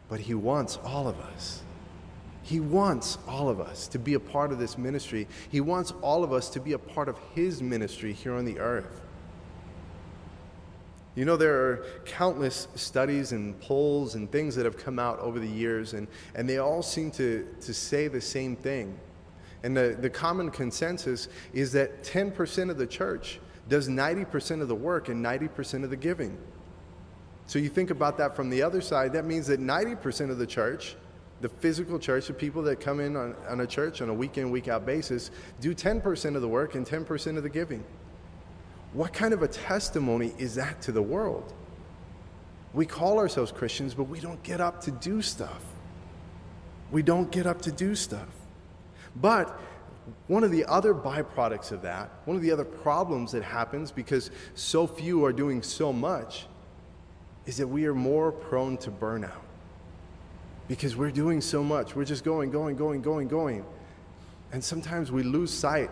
But 0.09 0.19
He 0.19 0.33
wants 0.33 0.79
all 0.83 1.07
of 1.07 1.19
us. 1.19 1.61
He 2.43 2.59
wants 2.59 3.17
all 3.27 3.49
of 3.49 3.59
us 3.59 3.87
to 3.89 3.99
be 3.99 4.15
a 4.15 4.19
part 4.19 4.51
of 4.51 4.59
this 4.59 4.77
ministry. 4.77 5.27
He 5.49 5.61
wants 5.61 5.93
all 6.01 6.23
of 6.23 6.33
us 6.33 6.49
to 6.51 6.59
be 6.59 6.73
a 6.73 6.79
part 6.79 7.07
of 7.07 7.17
His 7.35 7.61
ministry 7.61 8.13
here 8.13 8.33
on 8.33 8.45
the 8.45 8.59
earth. 8.59 9.01
You 11.13 11.25
know, 11.25 11.35
there 11.35 11.53
are 11.53 11.85
countless 12.05 12.69
studies 12.75 13.33
and 13.33 13.59
polls 13.59 14.15
and 14.15 14.31
things 14.31 14.55
that 14.55 14.63
have 14.65 14.77
come 14.77 14.97
out 14.97 15.19
over 15.19 15.39
the 15.39 15.47
years, 15.47 15.93
and, 15.93 16.07
and 16.35 16.47
they 16.47 16.57
all 16.57 16.81
seem 16.81 17.11
to, 17.11 17.47
to 17.61 17.73
say 17.73 18.07
the 18.07 18.21
same 18.21 18.55
thing. 18.55 18.97
And 19.63 19.75
the, 19.75 19.97
the 19.99 20.09
common 20.09 20.49
consensus 20.49 21.27
is 21.53 21.71
that 21.73 22.03
10% 22.03 22.69
of 22.69 22.77
the 22.77 22.87
church 22.87 23.39
does 23.67 23.87
90% 23.89 24.61
of 24.61 24.67
the 24.67 24.75
work 24.75 25.09
and 25.09 25.23
90% 25.23 25.83
of 25.83 25.89
the 25.89 25.97
giving. 25.97 26.37
So 27.45 27.59
you 27.59 27.69
think 27.69 27.89
about 27.89 28.17
that 28.17 28.35
from 28.35 28.49
the 28.49 28.63
other 28.63 28.81
side, 28.81 29.13
that 29.13 29.25
means 29.25 29.47
that 29.47 29.59
90% 29.59 30.31
of 30.31 30.37
the 30.37 30.47
church 30.47 30.95
the 31.41 31.49
physical 31.49 31.97
church, 31.97 32.27
the 32.27 32.33
people 32.33 32.61
that 32.63 32.79
come 32.79 32.99
in 32.99 33.15
on, 33.15 33.35
on 33.49 33.61
a 33.61 33.67
church 33.67 34.01
on 34.01 34.09
a 34.09 34.13
week 34.13 34.37
in, 34.37 34.51
week 34.51 34.67
out 34.67 34.85
basis, 34.85 35.31
do 35.59 35.73
10% 35.73 36.35
of 36.35 36.41
the 36.41 36.47
work 36.47 36.75
and 36.75 36.85
10% 36.85 37.37
of 37.37 37.43
the 37.43 37.49
giving. 37.49 37.83
What 38.93 39.11
kind 39.11 39.33
of 39.33 39.41
a 39.41 39.47
testimony 39.47 40.33
is 40.37 40.55
that 40.55 40.81
to 40.83 40.91
the 40.91 41.01
world? 41.01 41.53
We 42.73 42.85
call 42.85 43.17
ourselves 43.17 43.51
Christians, 43.51 43.93
but 43.93 44.03
we 44.03 44.19
don't 44.19 44.41
get 44.43 44.61
up 44.61 44.81
to 44.81 44.91
do 44.91 45.21
stuff. 45.21 45.63
We 46.91 47.01
don't 47.01 47.31
get 47.31 47.47
up 47.47 47.61
to 47.63 47.71
do 47.71 47.95
stuff. 47.95 48.27
But 49.15 49.59
one 50.27 50.43
of 50.43 50.51
the 50.51 50.65
other 50.65 50.93
byproducts 50.93 51.71
of 51.71 51.81
that, 51.81 52.11
one 52.25 52.35
of 52.35 52.43
the 52.43 52.51
other 52.51 52.65
problems 52.65 53.31
that 53.31 53.43
happens 53.43 53.91
because 53.91 54.29
so 54.53 54.85
few 54.85 55.25
are 55.25 55.33
doing 55.33 55.63
so 55.63 55.91
much, 55.91 56.47
is 57.45 57.57
that 57.57 57.67
we 57.67 57.85
are 57.85 57.95
more 57.95 58.31
prone 58.31 58.77
to 58.77 58.91
burnout 58.91 59.41
because 60.67 60.95
we're 60.95 61.11
doing 61.11 61.41
so 61.41 61.63
much. 61.63 61.95
We're 61.95 62.05
just 62.05 62.23
going, 62.23 62.51
going, 62.51 62.75
going, 62.75 63.01
going, 63.01 63.27
going. 63.27 63.65
And 64.51 64.63
sometimes 64.63 65.11
we 65.11 65.23
lose 65.23 65.53
sight 65.53 65.89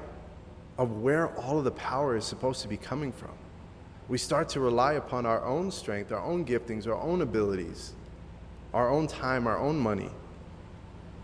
of 0.77 1.01
where 1.01 1.27
all 1.37 1.57
of 1.57 1.65
the 1.65 1.71
power 1.71 2.15
is 2.15 2.25
supposed 2.25 2.61
to 2.61 2.67
be 2.67 2.77
coming 2.77 3.11
from. 3.11 3.33
We 4.07 4.17
start 4.17 4.49
to 4.49 4.59
rely 4.59 4.93
upon 4.93 5.25
our 5.25 5.43
own 5.45 5.71
strength, 5.71 6.11
our 6.11 6.23
own 6.23 6.45
giftings, 6.45 6.87
our 6.87 6.99
own 6.99 7.21
abilities, 7.21 7.93
our 8.73 8.89
own 8.89 9.05
time, 9.05 9.45
our 9.45 9.57
own 9.57 9.77
money, 9.77 10.09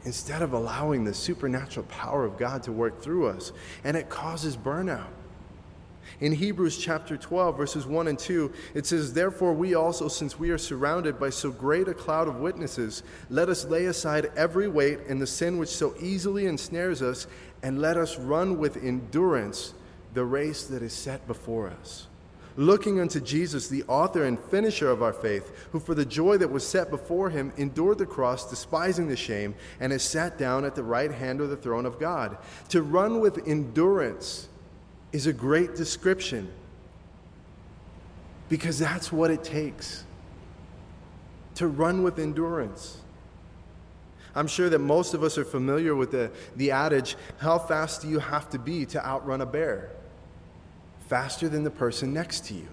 instead 0.03 0.41
of 0.41 0.53
allowing 0.53 1.03
the 1.03 1.13
supernatural 1.13 1.85
power 1.87 2.25
of 2.25 2.37
God 2.37 2.61
to 2.63 2.71
work 2.71 3.01
through 3.01 3.27
us. 3.27 3.53
And 3.83 3.97
it 3.97 4.09
causes 4.09 4.55
burnout. 4.55 5.07
In 6.19 6.31
Hebrews 6.31 6.77
chapter 6.77 7.17
12, 7.17 7.57
verses 7.57 7.85
1 7.85 8.07
and 8.07 8.17
2, 8.17 8.51
it 8.73 8.85
says, 8.85 9.13
Therefore, 9.13 9.53
we 9.53 9.75
also, 9.75 10.07
since 10.07 10.39
we 10.39 10.49
are 10.49 10.57
surrounded 10.57 11.19
by 11.19 11.29
so 11.29 11.51
great 11.51 11.87
a 11.87 11.93
cloud 11.93 12.27
of 12.27 12.39
witnesses, 12.39 13.03
let 13.29 13.49
us 13.49 13.65
lay 13.65 13.85
aside 13.85 14.31
every 14.37 14.67
weight 14.67 14.99
and 15.09 15.21
the 15.21 15.27
sin 15.27 15.57
which 15.57 15.69
so 15.69 15.93
easily 15.99 16.45
ensnares 16.45 17.01
us, 17.01 17.27
and 17.63 17.81
let 17.81 17.97
us 17.97 18.17
run 18.17 18.57
with 18.57 18.83
endurance 18.83 19.73
the 20.13 20.23
race 20.23 20.65
that 20.67 20.81
is 20.81 20.93
set 20.93 21.27
before 21.27 21.69
us. 21.69 22.07
Looking 22.57 23.01
unto 23.01 23.19
Jesus, 23.19 23.67
the 23.67 23.83
author 23.83 24.23
and 24.23 24.39
finisher 24.39 24.89
of 24.89 25.03
our 25.03 25.11
faith, 25.11 25.67
who 25.73 25.79
for 25.79 25.93
the 25.93 26.05
joy 26.05 26.37
that 26.37 26.51
was 26.51 26.65
set 26.65 26.89
before 26.89 27.29
him 27.29 27.51
endured 27.57 27.97
the 27.97 28.05
cross, 28.05 28.49
despising 28.49 29.09
the 29.09 29.17
shame, 29.17 29.55
and 29.81 29.91
has 29.91 30.03
sat 30.03 30.37
down 30.37 30.63
at 30.63 30.73
the 30.73 30.83
right 30.83 31.11
hand 31.11 31.41
of 31.41 31.49
the 31.49 31.57
throne 31.57 31.85
of 31.85 31.99
God. 31.99 32.37
To 32.69 32.81
run 32.81 33.19
with 33.19 33.45
endurance, 33.45 34.47
is 35.15 35.27
a 35.27 35.33
great 35.33 35.75
description 35.75 36.51
because 38.49 38.77
that's 38.77 39.13
what 39.13 39.31
it 39.31 39.45
takes 39.45 40.03
to 41.55 41.67
run 41.67 42.03
with 42.03 42.19
endurance. 42.19 42.97
I'm 44.35 44.47
sure 44.47 44.69
that 44.69 44.79
most 44.79 45.13
of 45.13 45.23
us 45.23 45.37
are 45.37 45.45
familiar 45.45 45.95
with 45.95 46.11
the, 46.11 46.31
the 46.57 46.71
adage 46.71 47.15
how 47.37 47.57
fast 47.57 48.01
do 48.01 48.09
you 48.09 48.19
have 48.19 48.49
to 48.49 48.59
be 48.59 48.85
to 48.87 49.05
outrun 49.05 49.39
a 49.39 49.45
bear? 49.45 49.89
Faster 51.07 51.47
than 51.47 51.63
the 51.63 51.71
person 51.71 52.13
next 52.13 52.47
to 52.47 52.53
you. 52.53 52.67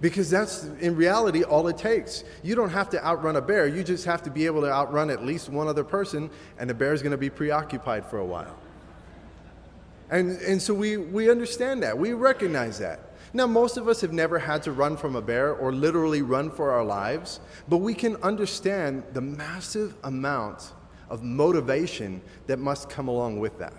Because 0.00 0.30
that's 0.30 0.62
in 0.62 0.94
reality 0.94 1.42
all 1.42 1.66
it 1.66 1.76
takes. 1.76 2.22
You 2.44 2.54
don't 2.54 2.70
have 2.70 2.88
to 2.90 3.04
outrun 3.04 3.34
a 3.34 3.42
bear, 3.42 3.66
you 3.66 3.82
just 3.82 4.04
have 4.04 4.22
to 4.22 4.30
be 4.30 4.46
able 4.46 4.60
to 4.60 4.70
outrun 4.70 5.10
at 5.10 5.26
least 5.26 5.48
one 5.48 5.66
other 5.66 5.82
person, 5.82 6.30
and 6.56 6.70
the 6.70 6.74
bear's 6.74 7.02
going 7.02 7.10
to 7.10 7.18
be 7.18 7.30
preoccupied 7.30 8.06
for 8.06 8.18
a 8.18 8.24
while. 8.24 8.56
And, 10.10 10.32
and 10.40 10.60
so 10.60 10.72
we, 10.74 10.96
we 10.96 11.30
understand 11.30 11.82
that. 11.82 11.96
We 11.96 12.12
recognize 12.12 12.78
that. 12.78 13.00
Now, 13.34 13.46
most 13.46 13.76
of 13.76 13.88
us 13.88 14.00
have 14.00 14.12
never 14.12 14.38
had 14.38 14.62
to 14.62 14.72
run 14.72 14.96
from 14.96 15.14
a 15.14 15.20
bear 15.20 15.54
or 15.54 15.70
literally 15.70 16.22
run 16.22 16.50
for 16.50 16.70
our 16.70 16.84
lives, 16.84 17.40
but 17.68 17.78
we 17.78 17.92
can 17.92 18.16
understand 18.16 19.02
the 19.12 19.20
massive 19.20 19.94
amount 20.04 20.72
of 21.10 21.22
motivation 21.22 22.22
that 22.46 22.58
must 22.58 22.88
come 22.88 23.08
along 23.08 23.38
with 23.38 23.58
that. 23.58 23.74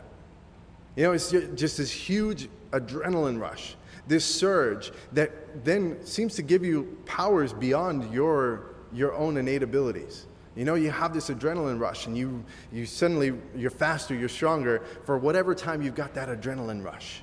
You 0.95 1.03
know, 1.03 1.13
it's 1.13 1.31
just 1.31 1.77
this 1.77 1.91
huge 1.91 2.49
adrenaline 2.71 3.39
rush, 3.39 3.75
this 4.07 4.23
surge 4.23 4.91
that 5.13 5.63
then 5.65 5.97
seems 6.05 6.35
to 6.35 6.41
give 6.43 6.63
you 6.63 6.97
powers 7.05 7.53
beyond 7.53 8.13
your, 8.13 8.75
your 8.93 9.13
own 9.13 9.37
innate 9.37 9.63
abilities. 9.63 10.27
You 10.59 10.65
know, 10.65 10.75
you 10.75 10.91
have 10.91 11.13
this 11.13 11.29
adrenaline 11.29 11.79
rush 11.79 12.05
and 12.05 12.17
you, 12.17 12.43
you 12.69 12.85
suddenly, 12.85 13.31
you're 13.55 13.71
faster, 13.71 14.13
you're 14.13 14.27
stronger 14.27 14.81
for 15.05 15.17
whatever 15.17 15.55
time 15.55 15.81
you've 15.81 15.95
got 15.95 16.15
that 16.15 16.27
adrenaline 16.27 16.83
rush. 16.83 17.21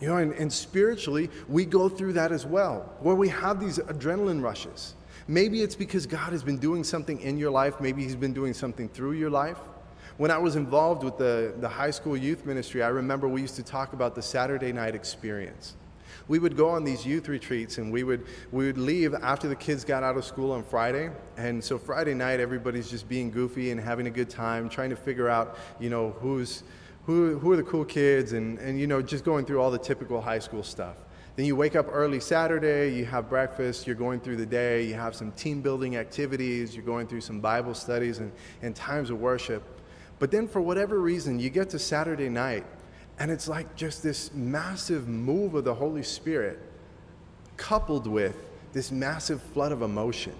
You 0.00 0.08
know, 0.08 0.16
and, 0.16 0.32
and 0.32 0.50
spiritually, 0.50 1.28
we 1.46 1.66
go 1.66 1.90
through 1.90 2.14
that 2.14 2.32
as 2.32 2.46
well, 2.46 2.90
where 3.00 3.14
we 3.14 3.28
have 3.28 3.60
these 3.60 3.76
adrenaline 3.80 4.42
rushes. 4.42 4.94
Maybe 5.28 5.60
it's 5.60 5.74
because 5.74 6.06
God 6.06 6.32
has 6.32 6.42
been 6.42 6.56
doing 6.56 6.84
something 6.84 7.20
in 7.20 7.36
your 7.36 7.50
life, 7.50 7.78
maybe 7.82 8.02
He's 8.02 8.16
been 8.16 8.32
doing 8.32 8.54
something 8.54 8.88
through 8.88 9.12
your 9.12 9.28
life. 9.28 9.58
When 10.16 10.30
I 10.30 10.38
was 10.38 10.56
involved 10.56 11.04
with 11.04 11.18
the, 11.18 11.52
the 11.58 11.68
high 11.68 11.90
school 11.90 12.16
youth 12.16 12.46
ministry, 12.46 12.82
I 12.82 12.88
remember 12.88 13.28
we 13.28 13.42
used 13.42 13.56
to 13.56 13.62
talk 13.62 13.92
about 13.92 14.14
the 14.14 14.22
Saturday 14.22 14.72
night 14.72 14.94
experience. 14.94 15.74
We 16.28 16.38
would 16.38 16.56
go 16.56 16.68
on 16.68 16.84
these 16.84 17.06
youth 17.06 17.28
retreats 17.28 17.78
and 17.78 17.92
we 17.92 18.04
would, 18.04 18.26
we 18.52 18.66
would 18.66 18.78
leave 18.78 19.14
after 19.14 19.48
the 19.48 19.56
kids 19.56 19.84
got 19.84 20.02
out 20.02 20.16
of 20.16 20.24
school 20.24 20.52
on 20.52 20.64
Friday. 20.64 21.10
And 21.36 21.62
so 21.62 21.78
Friday 21.78 22.14
night, 22.14 22.40
everybody's 22.40 22.90
just 22.90 23.08
being 23.08 23.30
goofy 23.30 23.70
and 23.70 23.80
having 23.80 24.06
a 24.06 24.10
good 24.10 24.30
time, 24.30 24.68
trying 24.68 24.90
to 24.90 24.96
figure 24.96 25.28
out, 25.28 25.58
you 25.80 25.90
know, 25.90 26.10
who's, 26.20 26.62
who, 27.04 27.38
who 27.38 27.52
are 27.52 27.56
the 27.56 27.62
cool 27.62 27.84
kids 27.84 28.32
and, 28.32 28.58
and, 28.58 28.78
you 28.80 28.86
know, 28.86 29.02
just 29.02 29.24
going 29.24 29.44
through 29.44 29.60
all 29.60 29.70
the 29.70 29.78
typical 29.78 30.20
high 30.20 30.38
school 30.38 30.62
stuff. 30.62 30.96
Then 31.36 31.46
you 31.46 31.56
wake 31.56 31.74
up 31.74 31.86
early 31.90 32.20
Saturday, 32.20 32.94
you 32.94 33.04
have 33.06 33.28
breakfast, 33.28 33.88
you're 33.88 33.96
going 33.96 34.20
through 34.20 34.36
the 34.36 34.46
day, 34.46 34.84
you 34.84 34.94
have 34.94 35.16
some 35.16 35.32
team 35.32 35.62
building 35.62 35.96
activities, 35.96 36.76
you're 36.76 36.84
going 36.84 37.08
through 37.08 37.22
some 37.22 37.40
Bible 37.40 37.74
studies 37.74 38.18
and, 38.18 38.30
and 38.62 38.76
times 38.76 39.10
of 39.10 39.20
worship. 39.20 39.64
But 40.20 40.30
then, 40.30 40.46
for 40.46 40.60
whatever 40.60 41.00
reason, 41.00 41.40
you 41.40 41.50
get 41.50 41.70
to 41.70 41.78
Saturday 41.78 42.28
night, 42.28 42.64
and 43.18 43.30
it's 43.30 43.48
like 43.48 43.76
just 43.76 44.02
this 44.02 44.32
massive 44.32 45.08
move 45.08 45.54
of 45.54 45.64
the 45.64 45.74
Holy 45.74 46.02
Spirit 46.02 46.58
coupled 47.56 48.06
with 48.06 48.36
this 48.72 48.90
massive 48.90 49.40
flood 49.40 49.72
of 49.72 49.82
emotion. 49.82 50.34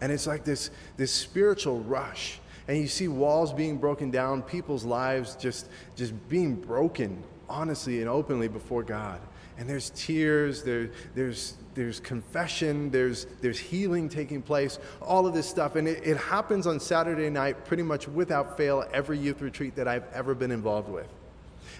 And 0.00 0.12
it's 0.12 0.26
like 0.26 0.44
this, 0.44 0.70
this 0.96 1.10
spiritual 1.10 1.80
rush. 1.80 2.38
And 2.68 2.78
you 2.78 2.86
see 2.86 3.08
walls 3.08 3.52
being 3.52 3.78
broken 3.78 4.10
down, 4.10 4.42
people's 4.42 4.84
lives 4.84 5.34
just, 5.36 5.68
just 5.96 6.12
being 6.28 6.54
broken 6.54 7.22
honestly 7.48 8.00
and 8.00 8.08
openly 8.08 8.46
before 8.46 8.82
God 8.82 9.20
and 9.58 9.68
there's 9.68 9.90
tears, 9.90 10.62
there, 10.62 10.90
there's, 11.16 11.54
there's 11.74 11.98
confession, 11.98 12.90
there's, 12.90 13.26
there's 13.40 13.58
healing 13.58 14.08
taking 14.08 14.40
place, 14.40 14.78
all 15.02 15.26
of 15.26 15.34
this 15.34 15.48
stuff. 15.48 15.74
And 15.74 15.88
it, 15.88 16.00
it 16.06 16.16
happens 16.16 16.66
on 16.66 16.78
Saturday 16.78 17.28
night 17.28 17.64
pretty 17.64 17.82
much 17.82 18.06
without 18.06 18.56
fail 18.56 18.88
every 18.92 19.18
youth 19.18 19.42
retreat 19.42 19.74
that 19.74 19.88
I've 19.88 20.04
ever 20.14 20.34
been 20.34 20.52
involved 20.52 20.88
with. 20.88 21.08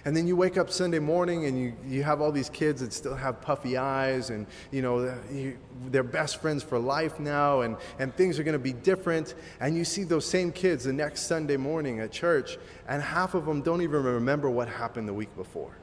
And 0.05 0.15
then 0.15 0.27
you 0.27 0.35
wake 0.35 0.57
up 0.57 0.69
Sunday 0.69 0.99
morning 0.99 1.45
and 1.45 1.59
you, 1.59 1.73
you 1.85 2.03
have 2.03 2.21
all 2.21 2.31
these 2.31 2.49
kids 2.49 2.81
that 2.81 2.93
still 2.93 3.15
have 3.15 3.41
puffy 3.41 3.77
eyes 3.77 4.29
and, 4.29 4.47
you 4.71 4.81
know, 4.81 5.13
they're 5.87 6.03
best 6.03 6.41
friends 6.41 6.63
for 6.63 6.79
life 6.79 7.19
now 7.19 7.61
and, 7.61 7.75
and 7.99 8.15
things 8.15 8.39
are 8.39 8.43
going 8.43 8.53
to 8.53 8.59
be 8.59 8.73
different. 8.73 9.35
And 9.59 9.75
you 9.75 9.83
see 9.83 10.03
those 10.03 10.25
same 10.25 10.51
kids 10.51 10.85
the 10.85 10.93
next 10.93 11.21
Sunday 11.21 11.57
morning 11.57 11.99
at 11.99 12.11
church 12.11 12.57
and 12.87 13.01
half 13.01 13.33
of 13.33 13.45
them 13.45 13.61
don't 13.61 13.81
even 13.81 14.03
remember 14.03 14.49
what 14.49 14.69
happened 14.69 15.07
the 15.07 15.13
week 15.13 15.35
before 15.35 15.75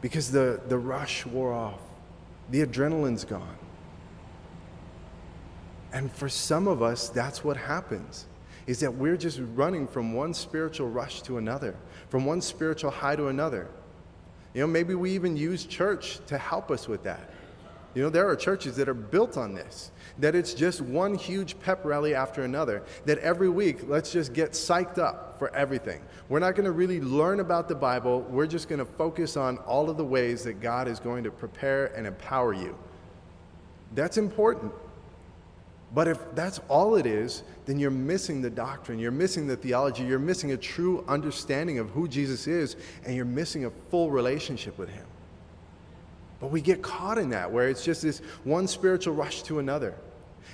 because 0.00 0.30
the, 0.30 0.60
the 0.68 0.78
rush 0.78 1.26
wore 1.26 1.52
off, 1.52 1.80
the 2.50 2.64
adrenaline's 2.64 3.24
gone. 3.24 3.58
And 5.92 6.12
for 6.12 6.28
some 6.28 6.68
of 6.68 6.82
us, 6.82 7.08
that's 7.08 7.42
what 7.42 7.56
happens 7.56 8.26
is 8.68 8.80
that 8.80 8.94
we're 8.94 9.16
just 9.16 9.40
running 9.54 9.88
from 9.88 10.12
one 10.12 10.34
spiritual 10.34 10.88
rush 10.90 11.22
to 11.22 11.38
another, 11.38 11.74
from 12.10 12.26
one 12.26 12.42
spiritual 12.42 12.90
high 12.90 13.16
to 13.16 13.28
another. 13.28 13.66
You 14.52 14.60
know, 14.60 14.66
maybe 14.66 14.94
we 14.94 15.10
even 15.12 15.38
use 15.38 15.64
church 15.64 16.20
to 16.26 16.36
help 16.36 16.70
us 16.70 16.86
with 16.86 17.02
that. 17.04 17.30
You 17.94 18.02
know, 18.02 18.10
there 18.10 18.28
are 18.28 18.36
churches 18.36 18.76
that 18.76 18.86
are 18.86 18.94
built 18.94 19.38
on 19.38 19.54
this 19.54 19.90
that 20.18 20.34
it's 20.34 20.52
just 20.52 20.82
one 20.82 21.14
huge 21.14 21.58
pep 21.60 21.82
rally 21.84 22.14
after 22.14 22.42
another. 22.42 22.82
That 23.06 23.18
every 23.18 23.48
week, 23.48 23.88
let's 23.88 24.12
just 24.12 24.34
get 24.34 24.52
psyched 24.52 24.98
up 24.98 25.38
for 25.38 25.54
everything. 25.54 26.02
We're 26.28 26.40
not 26.40 26.54
going 26.54 26.66
to 26.66 26.72
really 26.72 27.00
learn 27.00 27.40
about 27.40 27.68
the 27.68 27.74
Bible, 27.74 28.20
we're 28.22 28.46
just 28.46 28.68
going 28.68 28.80
to 28.80 28.84
focus 28.84 29.38
on 29.38 29.56
all 29.58 29.88
of 29.88 29.96
the 29.96 30.04
ways 30.04 30.44
that 30.44 30.60
God 30.60 30.88
is 30.88 31.00
going 31.00 31.24
to 31.24 31.30
prepare 31.30 31.86
and 31.96 32.06
empower 32.06 32.52
you. 32.52 32.76
That's 33.94 34.18
important. 34.18 34.72
But 35.94 36.06
if 36.06 36.18
that's 36.34 36.60
all 36.68 36.96
it 36.96 37.06
is, 37.06 37.42
then 37.64 37.78
you're 37.78 37.90
missing 37.90 38.42
the 38.42 38.50
doctrine, 38.50 38.98
you're 38.98 39.10
missing 39.10 39.46
the 39.46 39.56
theology, 39.56 40.04
you're 40.04 40.18
missing 40.18 40.52
a 40.52 40.56
true 40.56 41.04
understanding 41.08 41.78
of 41.78 41.90
who 41.90 42.06
Jesus 42.08 42.46
is, 42.46 42.76
and 43.04 43.16
you're 43.16 43.24
missing 43.24 43.64
a 43.64 43.70
full 43.90 44.10
relationship 44.10 44.76
with 44.76 44.90
Him. 44.90 45.06
But 46.40 46.50
we 46.50 46.60
get 46.60 46.82
caught 46.82 47.18
in 47.18 47.30
that, 47.30 47.50
where 47.50 47.68
it's 47.68 47.84
just 47.84 48.02
this 48.02 48.20
one 48.44 48.66
spiritual 48.66 49.14
rush 49.14 49.42
to 49.44 49.58
another. 49.58 49.94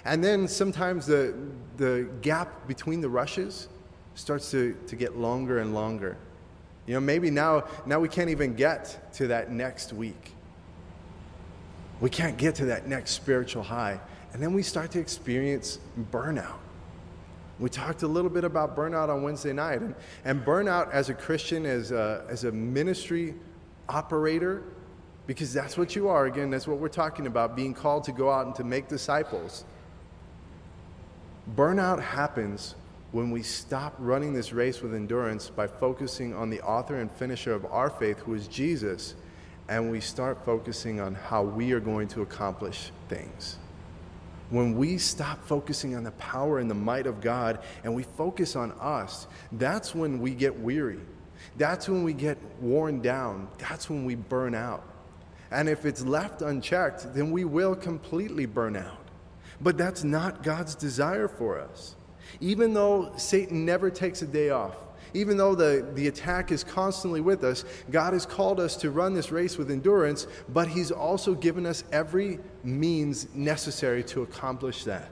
And 0.04 0.22
then 0.22 0.46
sometimes 0.48 1.06
the, 1.06 1.34
the 1.76 2.08
gap 2.22 2.66
between 2.68 3.00
the 3.00 3.08
rushes 3.08 3.68
starts 4.14 4.50
to, 4.52 4.76
to 4.86 4.96
get 4.96 5.16
longer 5.16 5.58
and 5.58 5.74
longer. 5.74 6.16
You 6.86 6.94
know, 6.94 7.00
maybe 7.00 7.30
now, 7.30 7.64
now 7.86 7.98
we 7.98 8.08
can't 8.08 8.30
even 8.30 8.54
get 8.54 9.12
to 9.14 9.28
that 9.28 9.50
next 9.50 9.92
week. 9.92 10.32
We 12.00 12.10
can't 12.10 12.36
get 12.36 12.56
to 12.56 12.66
that 12.66 12.86
next 12.86 13.12
spiritual 13.12 13.62
high. 13.62 14.00
And 14.34 14.42
then 14.42 14.52
we 14.52 14.62
start 14.62 14.90
to 14.90 14.98
experience 14.98 15.78
burnout. 16.10 16.56
We 17.60 17.70
talked 17.70 18.02
a 18.02 18.08
little 18.08 18.28
bit 18.30 18.42
about 18.42 18.76
burnout 18.76 19.08
on 19.08 19.22
Wednesday 19.22 19.52
night. 19.52 19.80
And, 19.80 19.94
and 20.24 20.44
burnout 20.44 20.90
as 20.90 21.08
a 21.08 21.14
Christian, 21.14 21.64
as 21.64 21.92
a, 21.92 22.24
as 22.28 22.42
a 22.42 22.50
ministry 22.50 23.36
operator, 23.88 24.64
because 25.28 25.54
that's 25.54 25.78
what 25.78 25.94
you 25.94 26.08
are. 26.08 26.26
Again, 26.26 26.50
that's 26.50 26.66
what 26.66 26.78
we're 26.78 26.88
talking 26.88 27.28
about 27.28 27.54
being 27.54 27.72
called 27.72 28.02
to 28.04 28.12
go 28.12 28.28
out 28.28 28.46
and 28.46 28.54
to 28.56 28.64
make 28.64 28.88
disciples. 28.88 29.64
Burnout 31.54 32.02
happens 32.02 32.74
when 33.12 33.30
we 33.30 33.40
stop 33.40 33.94
running 34.00 34.32
this 34.32 34.52
race 34.52 34.82
with 34.82 34.94
endurance 34.94 35.48
by 35.48 35.68
focusing 35.68 36.34
on 36.34 36.50
the 36.50 36.60
author 36.62 36.96
and 36.96 37.08
finisher 37.12 37.52
of 37.52 37.64
our 37.66 37.88
faith, 37.88 38.18
who 38.18 38.34
is 38.34 38.48
Jesus, 38.48 39.14
and 39.68 39.92
we 39.92 40.00
start 40.00 40.44
focusing 40.44 40.98
on 40.98 41.14
how 41.14 41.44
we 41.44 41.70
are 41.70 41.80
going 41.80 42.08
to 42.08 42.22
accomplish 42.22 42.90
things. 43.08 43.58
When 44.54 44.76
we 44.76 44.98
stop 44.98 45.44
focusing 45.44 45.96
on 45.96 46.04
the 46.04 46.12
power 46.12 46.60
and 46.60 46.70
the 46.70 46.76
might 46.76 47.08
of 47.08 47.20
God 47.20 47.58
and 47.82 47.92
we 47.92 48.04
focus 48.04 48.54
on 48.54 48.70
us, 48.78 49.26
that's 49.50 49.96
when 49.96 50.20
we 50.20 50.32
get 50.32 50.56
weary. 50.56 51.00
That's 51.56 51.88
when 51.88 52.04
we 52.04 52.12
get 52.12 52.38
worn 52.60 53.00
down. 53.00 53.48
That's 53.58 53.90
when 53.90 54.04
we 54.04 54.14
burn 54.14 54.54
out. 54.54 54.84
And 55.50 55.68
if 55.68 55.84
it's 55.84 56.04
left 56.04 56.40
unchecked, 56.40 57.14
then 57.14 57.32
we 57.32 57.44
will 57.44 57.74
completely 57.74 58.46
burn 58.46 58.76
out. 58.76 59.08
But 59.60 59.76
that's 59.76 60.04
not 60.04 60.44
God's 60.44 60.76
desire 60.76 61.26
for 61.26 61.58
us. 61.58 61.96
Even 62.40 62.74
though 62.74 63.12
Satan 63.16 63.64
never 63.64 63.90
takes 63.90 64.22
a 64.22 64.26
day 64.26 64.50
off, 64.50 64.76
even 65.14 65.36
though 65.36 65.54
the, 65.54 65.88
the 65.94 66.08
attack 66.08 66.52
is 66.52 66.62
constantly 66.62 67.20
with 67.20 67.44
us, 67.44 67.64
God 67.90 68.12
has 68.12 68.26
called 68.26 68.60
us 68.60 68.76
to 68.78 68.90
run 68.90 69.14
this 69.14 69.30
race 69.30 69.56
with 69.56 69.70
endurance, 69.70 70.26
but 70.48 70.68
He's 70.68 70.90
also 70.90 71.34
given 71.34 71.64
us 71.64 71.84
every 71.92 72.38
means 72.62 73.32
necessary 73.34 74.04
to 74.04 74.22
accomplish 74.22 74.84
that. 74.84 75.10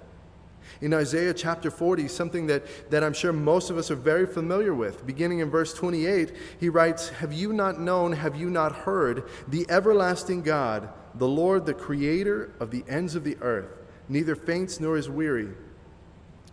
In 0.81 0.93
Isaiah 0.93 1.35
chapter 1.35 1.71
40, 1.71 2.09
something 2.09 2.47
that, 2.49 2.91
that 2.91 3.05
I'm 3.05 3.13
sure 3.13 3.33
most 3.33 3.71
of 3.71 3.79
us 3.79 3.91
are 3.91 3.97
very 3.97 4.27
familiar 4.27 4.75
with, 4.75 5.07
beginning 5.07 5.39
in 5.39 5.51
verse 5.51 5.73
28, 5.75 6.33
he 6.59 6.69
writes, 6.69 7.09
Have 7.11 7.33
you 7.33 7.53
not 7.53 7.81
known, 7.81 8.13
have 8.13 8.37
you 8.37 8.51
not 8.51 8.73
heard, 8.73 9.25
the 9.49 9.67
everlasting 9.69 10.43
God, 10.43 10.89
the 11.15 11.29
Lord, 11.29 11.67
the 11.67 11.75
creator 11.75 12.53
of 12.59 12.71
the 12.71 12.85
ends 12.89 13.15
of 13.15 13.23
the 13.23 13.37
earth? 13.41 13.79
neither 14.13 14.35
faints 14.35 14.79
nor 14.79 14.97
is 14.97 15.09
weary. 15.09 15.49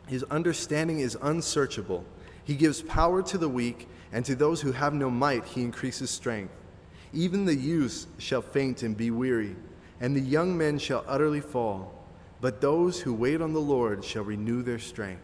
His 0.08 0.24
understanding 0.24 1.00
is 1.00 1.18
unsearchable. 1.22 2.06
He 2.50 2.56
gives 2.56 2.82
power 2.82 3.22
to 3.22 3.38
the 3.38 3.48
weak, 3.48 3.88
and 4.12 4.26
to 4.26 4.34
those 4.34 4.60
who 4.60 4.72
have 4.72 4.92
no 4.92 5.12
might, 5.12 5.46
he 5.46 5.62
increases 5.62 6.10
strength. 6.10 6.52
Even 7.14 7.46
the 7.46 7.54
youths 7.54 8.08
shall 8.18 8.42
faint 8.42 8.82
and 8.82 8.98
be 8.98 9.12
weary, 9.12 9.56
and 10.02 10.16
the 10.16 10.20
young 10.20 10.58
men 10.58 10.80
shall 10.80 11.06
utterly 11.08 11.42
fall. 11.42 11.94
But 12.42 12.60
those 12.60 13.02
who 13.02 13.14
wait 13.14 13.40
on 13.40 13.54
the 13.54 13.62
Lord 13.62 14.04
shall 14.04 14.24
renew 14.24 14.64
their 14.64 14.80
strength. 14.80 15.22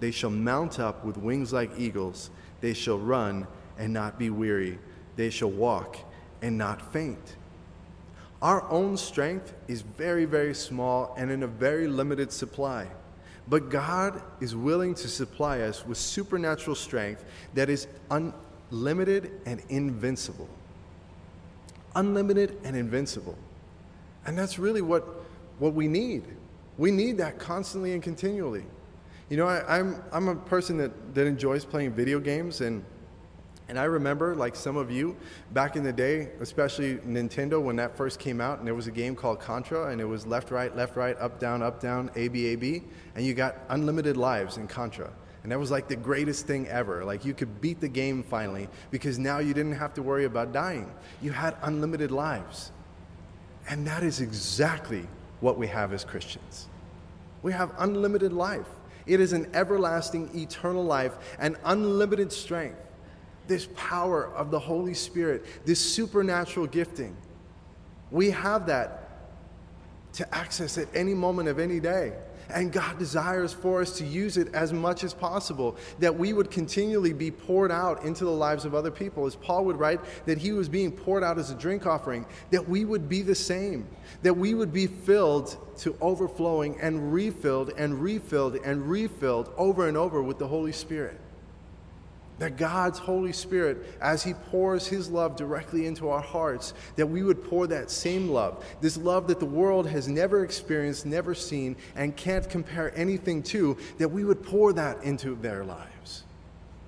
They 0.00 0.10
shall 0.10 0.30
mount 0.30 0.80
up 0.80 1.04
with 1.04 1.18
wings 1.18 1.52
like 1.52 1.78
eagles. 1.78 2.30
They 2.62 2.72
shall 2.72 2.98
run 2.98 3.46
and 3.76 3.92
not 3.92 4.18
be 4.18 4.30
weary. 4.30 4.78
They 5.16 5.28
shall 5.28 5.50
walk 5.50 5.98
and 6.40 6.56
not 6.56 6.90
faint. 6.90 7.36
Our 8.40 8.66
own 8.70 8.96
strength 8.96 9.52
is 9.68 9.82
very, 9.82 10.24
very 10.24 10.54
small 10.54 11.14
and 11.18 11.30
in 11.30 11.42
a 11.42 11.46
very 11.46 11.86
limited 11.86 12.32
supply. 12.32 12.88
But 13.48 13.70
God 13.70 14.22
is 14.40 14.54
willing 14.54 14.94
to 14.96 15.08
supply 15.08 15.60
us 15.60 15.84
with 15.86 15.98
supernatural 15.98 16.76
strength 16.76 17.24
that 17.54 17.68
is 17.68 17.88
unlimited 18.10 19.32
and 19.46 19.62
invincible. 19.68 20.48
Unlimited 21.94 22.58
and 22.64 22.76
invincible. 22.76 23.36
And 24.26 24.38
that's 24.38 24.58
really 24.58 24.80
what, 24.80 25.04
what 25.58 25.74
we 25.74 25.88
need. 25.88 26.24
We 26.78 26.90
need 26.90 27.18
that 27.18 27.38
constantly 27.38 27.92
and 27.92 28.02
continually. 28.02 28.64
You 29.28 29.36
know, 29.36 29.46
I, 29.46 29.78
am 29.78 30.02
I'm, 30.12 30.28
I'm 30.28 30.36
a 30.36 30.36
person 30.36 30.76
that, 30.78 31.14
that 31.14 31.26
enjoys 31.26 31.64
playing 31.64 31.92
video 31.92 32.20
games, 32.20 32.60
and 32.60 32.84
And 33.72 33.78
I 33.78 33.84
remember, 33.84 34.34
like 34.34 34.54
some 34.54 34.76
of 34.76 34.90
you, 34.90 35.16
back 35.52 35.76
in 35.76 35.82
the 35.82 35.94
day, 35.94 36.28
especially 36.40 36.96
Nintendo, 36.96 37.58
when 37.58 37.74
that 37.76 37.96
first 37.96 38.18
came 38.18 38.38
out, 38.38 38.58
and 38.58 38.66
there 38.66 38.74
was 38.74 38.86
a 38.86 38.90
game 38.90 39.16
called 39.16 39.40
Contra, 39.40 39.86
and 39.86 39.98
it 39.98 40.04
was 40.04 40.26
left, 40.26 40.50
right, 40.50 40.76
left, 40.76 40.94
right, 40.94 41.16
up, 41.18 41.40
down, 41.40 41.62
up, 41.62 41.80
down, 41.80 42.10
A, 42.14 42.28
B, 42.28 42.48
A, 42.48 42.56
B, 42.56 42.82
and 43.14 43.24
you 43.24 43.32
got 43.32 43.56
unlimited 43.70 44.18
lives 44.18 44.58
in 44.58 44.68
Contra. 44.68 45.10
And 45.42 45.50
that 45.50 45.58
was 45.58 45.70
like 45.70 45.88
the 45.88 45.96
greatest 45.96 46.46
thing 46.46 46.68
ever. 46.68 47.02
Like 47.02 47.24
you 47.24 47.32
could 47.32 47.62
beat 47.62 47.80
the 47.80 47.88
game 47.88 48.22
finally 48.22 48.68
because 48.90 49.18
now 49.18 49.38
you 49.38 49.54
didn't 49.54 49.76
have 49.76 49.94
to 49.94 50.02
worry 50.02 50.26
about 50.26 50.52
dying. 50.52 50.92
You 51.22 51.32
had 51.32 51.56
unlimited 51.62 52.10
lives. 52.10 52.72
And 53.70 53.86
that 53.86 54.02
is 54.02 54.20
exactly 54.20 55.08
what 55.40 55.56
we 55.56 55.66
have 55.68 55.94
as 55.94 56.04
Christians. 56.04 56.68
We 57.42 57.52
have 57.52 57.72
unlimited 57.78 58.34
life. 58.34 58.68
It 59.06 59.18
is 59.18 59.32
an 59.32 59.50
everlasting, 59.54 60.28
eternal 60.34 60.84
life 60.84 61.14
and 61.38 61.56
unlimited 61.64 62.34
strength. 62.34 62.76
This 63.52 63.68
power 63.76 64.28
of 64.34 64.50
the 64.50 64.58
Holy 64.58 64.94
Spirit, 64.94 65.44
this 65.66 65.78
supernatural 65.78 66.66
gifting. 66.66 67.14
We 68.10 68.30
have 68.30 68.64
that 68.68 69.10
to 70.14 70.34
access 70.34 70.78
at 70.78 70.88
any 70.94 71.12
moment 71.12 71.50
of 71.50 71.58
any 71.58 71.78
day. 71.78 72.14
And 72.48 72.72
God 72.72 72.98
desires 72.98 73.52
for 73.52 73.82
us 73.82 73.98
to 73.98 74.06
use 74.06 74.38
it 74.38 74.54
as 74.54 74.72
much 74.72 75.04
as 75.04 75.12
possible, 75.12 75.76
that 75.98 76.18
we 76.18 76.32
would 76.32 76.50
continually 76.50 77.12
be 77.12 77.30
poured 77.30 77.70
out 77.70 78.04
into 78.04 78.24
the 78.24 78.30
lives 78.30 78.64
of 78.64 78.74
other 78.74 78.90
people. 78.90 79.26
As 79.26 79.36
Paul 79.36 79.66
would 79.66 79.76
write, 79.76 80.00
that 80.24 80.38
he 80.38 80.52
was 80.52 80.70
being 80.70 80.90
poured 80.90 81.22
out 81.22 81.38
as 81.38 81.50
a 81.50 81.54
drink 81.54 81.84
offering, 81.84 82.24
that 82.52 82.66
we 82.66 82.86
would 82.86 83.06
be 83.06 83.20
the 83.20 83.34
same, 83.34 83.86
that 84.22 84.32
we 84.32 84.54
would 84.54 84.72
be 84.72 84.86
filled 84.86 85.58
to 85.80 85.94
overflowing 86.00 86.80
and 86.80 87.12
refilled 87.12 87.74
and 87.76 88.00
refilled 88.00 88.56
and 88.64 88.88
refilled 88.88 89.52
over 89.58 89.88
and 89.88 89.98
over 89.98 90.22
with 90.22 90.38
the 90.38 90.48
Holy 90.48 90.72
Spirit 90.72 91.20
that 92.38 92.56
God's 92.56 92.98
Holy 92.98 93.32
Spirit, 93.32 93.86
as 94.00 94.22
He 94.22 94.34
pours 94.34 94.86
His 94.86 95.08
love 95.08 95.36
directly 95.36 95.86
into 95.86 96.08
our 96.08 96.20
hearts, 96.20 96.74
that 96.96 97.06
we 97.06 97.22
would 97.22 97.44
pour 97.44 97.66
that 97.68 97.90
same 97.90 98.28
love, 98.28 98.64
this 98.80 98.96
love 98.96 99.28
that 99.28 99.38
the 99.38 99.46
world 99.46 99.86
has 99.86 100.08
never 100.08 100.44
experienced, 100.44 101.06
never 101.06 101.34
seen, 101.34 101.76
and 101.94 102.16
can't 102.16 102.48
compare 102.48 102.96
anything 102.96 103.42
to, 103.44 103.76
that 103.98 104.08
we 104.08 104.24
would 104.24 104.42
pour 104.42 104.72
that 104.72 105.02
into 105.04 105.34
their 105.36 105.64
lives. 105.64 106.24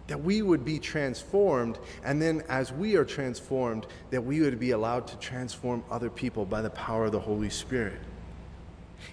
That 0.07 0.23
we 0.23 0.43
would 0.43 0.65
be 0.65 0.79
transformed, 0.79 1.79
and 2.05 2.21
then 2.21 2.43
as 2.49 2.73
we 2.73 2.97
are 2.97 3.05
transformed, 3.05 3.87
that 4.11 4.23
we 4.23 4.41
would 4.41 4.59
be 4.59 4.73
allowed 4.73 5.07
to 5.07 5.17
transform 5.19 5.83
other 5.91 6.11
people 6.11 6.45
by 6.45 6.63
the 6.63 6.71
power 6.71 7.07
of 7.07 7.13
the 7.13 7.21
Holy 7.21 7.49
Spirit. 7.49 8.01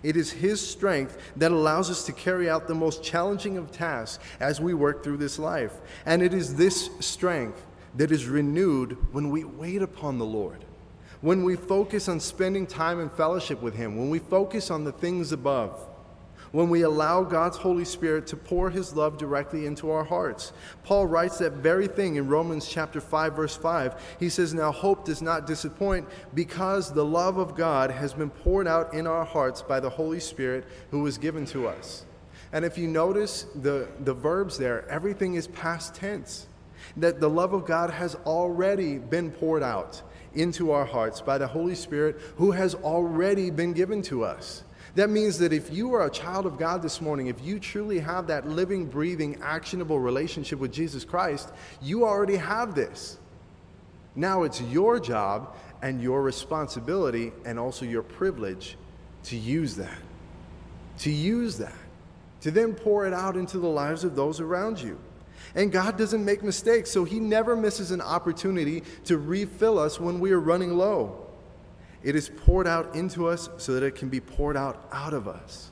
It 0.04 0.17
is 0.17 0.32
His 0.32 0.65
strength 0.65 1.17
that 1.36 1.51
allows 1.51 1.89
us 1.89 2.06
to 2.06 2.12
carry 2.12 2.49
out 2.49 2.67
the 2.67 2.75
most 2.75 3.04
challenging 3.04 3.58
of 3.58 3.71
tasks 3.71 4.23
as 4.39 4.62
we 4.62 4.73
work 4.73 5.04
through 5.04 5.17
this 5.17 5.38
life. 5.39 5.73
And 6.06 6.21
it 6.21 6.34
is 6.34 6.56
this 6.56 6.89
strength 6.99 7.65
that 7.95 8.12
is 8.12 8.27
renewed 8.27 8.97
when 9.12 9.30
we 9.30 9.43
wait 9.43 9.82
upon 9.82 10.17
the 10.17 10.25
Lord, 10.25 10.65
when 11.21 11.43
we 11.43 11.56
focus 11.56 12.08
on 12.08 12.19
spending 12.19 12.65
time 12.65 12.99
in 12.99 13.10
fellowship 13.10 13.62
with 13.62 13.75
Him, 13.75 13.97
when 13.97 14.10
we 14.10 14.19
focus 14.19 14.71
on 14.71 14.84
the 14.84 14.91
things 14.91 15.32
above 15.32 15.88
when 16.52 16.70
we 16.70 16.82
allow 16.82 17.24
God's 17.24 17.58
Holy 17.58 17.86
Spirit 17.86 18.28
to 18.28 18.38
pour 18.38 18.70
his 18.70 18.94
love 18.94 19.18
directly 19.18 19.66
into 19.66 19.90
our 19.92 20.04
hearts. 20.04 20.52
Paul 20.84 21.08
writes 21.08 21.38
that 21.38 21.54
very 21.54 21.88
thing 21.88 22.16
in 22.16 22.28
Romans 22.28 22.68
chapter 22.68 23.00
5 23.00 23.36
verse 23.36 23.56
5. 23.56 23.96
He 24.20 24.30
says, 24.30 24.54
"Now 24.54 24.72
hope 24.72 25.06
does 25.06 25.22
not 25.22 25.48
disappoint 25.48 26.08
because 26.34 26.92
the 26.92 27.06
love 27.06 27.38
of 27.38 27.56
God 27.56 27.92
has 27.92 28.14
been 28.14 28.30
poured 28.30 28.68
out 28.68 28.94
in 28.94 29.08
our 29.08 29.26
hearts 29.26 29.62
by 29.62 29.80
the 29.80 29.90
Holy 29.90 30.20
Spirit 30.20 30.66
who 30.92 31.02
was 31.02 31.18
given 31.18 31.46
to 31.48 31.68
us." 31.68 32.06
And 32.54 32.66
if 32.66 32.78
you 32.78 32.88
notice 32.88 33.46
the, 33.56 33.88
the 34.04 34.14
verbs 34.14 34.58
there, 34.58 34.88
everything 34.90 35.36
is 35.36 35.48
past 35.48 35.96
tense. 35.96 36.48
That 36.98 37.22
the 37.22 37.30
love 37.30 37.54
of 37.54 37.66
God 37.66 37.92
has 37.92 38.16
already 38.26 38.98
been 38.98 39.32
poured 39.32 39.64
out 39.64 40.02
into 40.34 40.72
our 40.72 40.86
hearts 40.86 41.22
by 41.22 41.38
the 41.38 41.48
Holy 41.48 41.76
Spirit 41.76 42.20
who 42.38 42.52
has 42.52 42.76
already 42.76 43.52
been 43.52 43.74
given 43.74 44.02
to 44.04 44.24
us. 44.26 44.64
That 44.95 45.10
means 45.10 45.38
that 45.39 45.54
if 45.54 45.71
you 45.71 45.93
are 45.93 46.06
a 46.06 46.10
child 46.10 46.45
of 46.45 46.58
God 46.58 46.82
this 46.82 46.99
morning, 46.99 47.27
if 47.27 47.41
you 47.41 47.60
truly 47.60 47.99
have 47.99 48.27
that 48.27 48.47
living, 48.47 48.86
breathing, 48.86 49.39
actionable 49.41 49.99
relationship 49.99 50.60
with 50.60 50.73
Jesus 50.73 51.06
Christ, 51.06 51.49
you 51.82 52.06
already 52.06 52.36
have 52.36 52.75
this. 52.75 53.17
Now 54.15 54.43
it's 54.43 54.60
your 54.62 54.99
job 54.99 55.56
and 55.82 56.01
your 56.01 56.21
responsibility 56.21 57.32
and 57.45 57.58
also 57.58 57.86
your 57.86 58.04
privilege 58.04 58.77
to 59.23 59.38
use 59.38 59.75
that. 59.77 59.97
To 60.99 61.12
use 61.12 61.58
that. 61.60 61.73
To 62.41 62.51
then 62.51 62.73
pour 62.73 63.08
it 63.08 63.13
out 63.13 63.38
into 63.38 63.60
the 63.60 63.69
lives 63.69 64.04
of 64.04 64.15
those 64.15 64.41
around 64.41 64.82
you. 64.82 64.99
And 65.56 65.71
God 65.71 65.97
doesn't 65.97 66.23
make 66.23 66.43
mistakes, 66.43 66.91
so 66.91 67.04
He 67.04 67.19
never 67.19 67.56
misses 67.56 67.91
an 67.91 68.01
opportunity 68.01 68.84
to 69.06 69.17
refill 69.17 69.80
us 69.80 69.99
when 69.99 70.19
we 70.19 70.32
are 70.32 70.39
running 70.39 70.77
low. 70.77 71.27
It 72.04 72.16
is 72.16 72.30
poured 72.30 72.68
out 72.68 72.96
into 72.96 73.28
us 73.28 73.50
so 73.58 73.74
that 73.74 73.84
it 73.84 73.96
can 73.96 74.10
be 74.10 74.20
poured 74.20 74.58
out 74.58 74.88
out 74.92 75.14
of 75.14 75.28
us. 75.28 75.70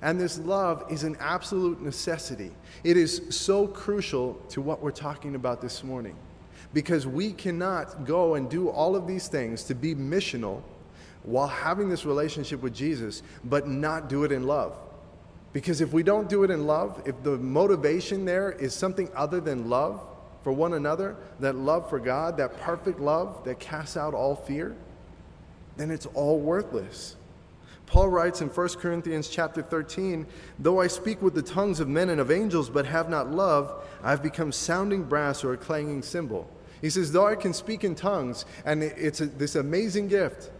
And 0.00 0.20
this 0.20 0.38
love 0.38 0.84
is 0.90 1.02
an 1.02 1.16
absolute 1.18 1.82
necessity. 1.82 2.52
It 2.84 2.96
is 2.96 3.22
so 3.30 3.66
crucial 3.66 4.34
to 4.50 4.60
what 4.60 4.80
we're 4.80 4.92
talking 4.92 5.34
about 5.34 5.60
this 5.60 5.82
morning 5.82 6.14
because 6.72 7.06
we 7.06 7.32
cannot 7.32 8.04
go 8.04 8.34
and 8.34 8.48
do 8.48 8.68
all 8.68 8.94
of 8.94 9.06
these 9.06 9.26
things 9.26 9.64
to 9.64 9.74
be 9.74 9.94
missional 9.94 10.62
while 11.24 11.48
having 11.48 11.88
this 11.88 12.04
relationship 12.04 12.62
with 12.62 12.74
Jesus, 12.74 13.22
but 13.44 13.66
not 13.66 14.08
do 14.08 14.24
it 14.24 14.32
in 14.32 14.46
love. 14.46 14.76
Because 15.52 15.80
if 15.80 15.92
we 15.92 16.02
don't 16.02 16.28
do 16.28 16.44
it 16.44 16.50
in 16.50 16.66
love, 16.66 17.02
if 17.04 17.20
the 17.22 17.36
motivation 17.38 18.24
there 18.24 18.52
is 18.52 18.74
something 18.74 19.10
other 19.16 19.40
than 19.40 19.68
love 19.68 20.00
for 20.42 20.52
one 20.52 20.74
another, 20.74 21.16
that 21.40 21.56
love 21.56 21.88
for 21.88 21.98
God, 21.98 22.36
that 22.36 22.60
perfect 22.60 23.00
love 23.00 23.42
that 23.44 23.58
casts 23.58 23.96
out 23.96 24.14
all 24.14 24.36
fear, 24.36 24.76
then 25.78 25.90
it's 25.90 26.06
all 26.06 26.38
worthless. 26.38 27.16
Paul 27.86 28.10
writes 28.10 28.42
in 28.42 28.48
1 28.48 28.68
Corinthians 28.80 29.28
chapter 29.28 29.62
13, 29.62 30.26
though 30.58 30.78
I 30.78 30.88
speak 30.88 31.22
with 31.22 31.34
the 31.34 31.40
tongues 31.40 31.80
of 31.80 31.88
men 31.88 32.10
and 32.10 32.20
of 32.20 32.30
angels 32.30 32.68
but 32.68 32.84
have 32.84 33.08
not 33.08 33.30
love, 33.30 33.82
I 34.02 34.10
have 34.10 34.22
become 34.22 34.52
sounding 34.52 35.04
brass 35.04 35.42
or 35.42 35.54
a 35.54 35.56
clanging 35.56 36.02
cymbal. 36.02 36.50
He 36.82 36.90
says, 36.90 37.12
though 37.12 37.26
I 37.26 37.34
can 37.34 37.54
speak 37.54 37.84
in 37.84 37.94
tongues 37.94 38.44
and 38.66 38.82
it's 38.82 39.22
a, 39.22 39.26
this 39.26 39.54
amazing 39.54 40.08
gift, 40.08 40.50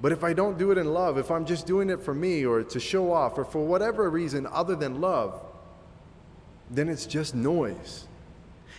but 0.00 0.10
if 0.10 0.24
I 0.24 0.32
don't 0.32 0.58
do 0.58 0.70
it 0.70 0.78
in 0.78 0.92
love, 0.92 1.18
if 1.18 1.30
I'm 1.30 1.44
just 1.44 1.66
doing 1.66 1.90
it 1.90 2.00
for 2.00 2.14
me 2.14 2.46
or 2.46 2.62
to 2.62 2.80
show 2.80 3.12
off 3.12 3.36
or 3.36 3.44
for 3.44 3.64
whatever 3.64 4.08
reason 4.08 4.46
other 4.46 4.74
than 4.74 5.00
love, 5.00 5.44
then 6.70 6.88
it's 6.88 7.06
just 7.06 7.34
noise. 7.34 8.08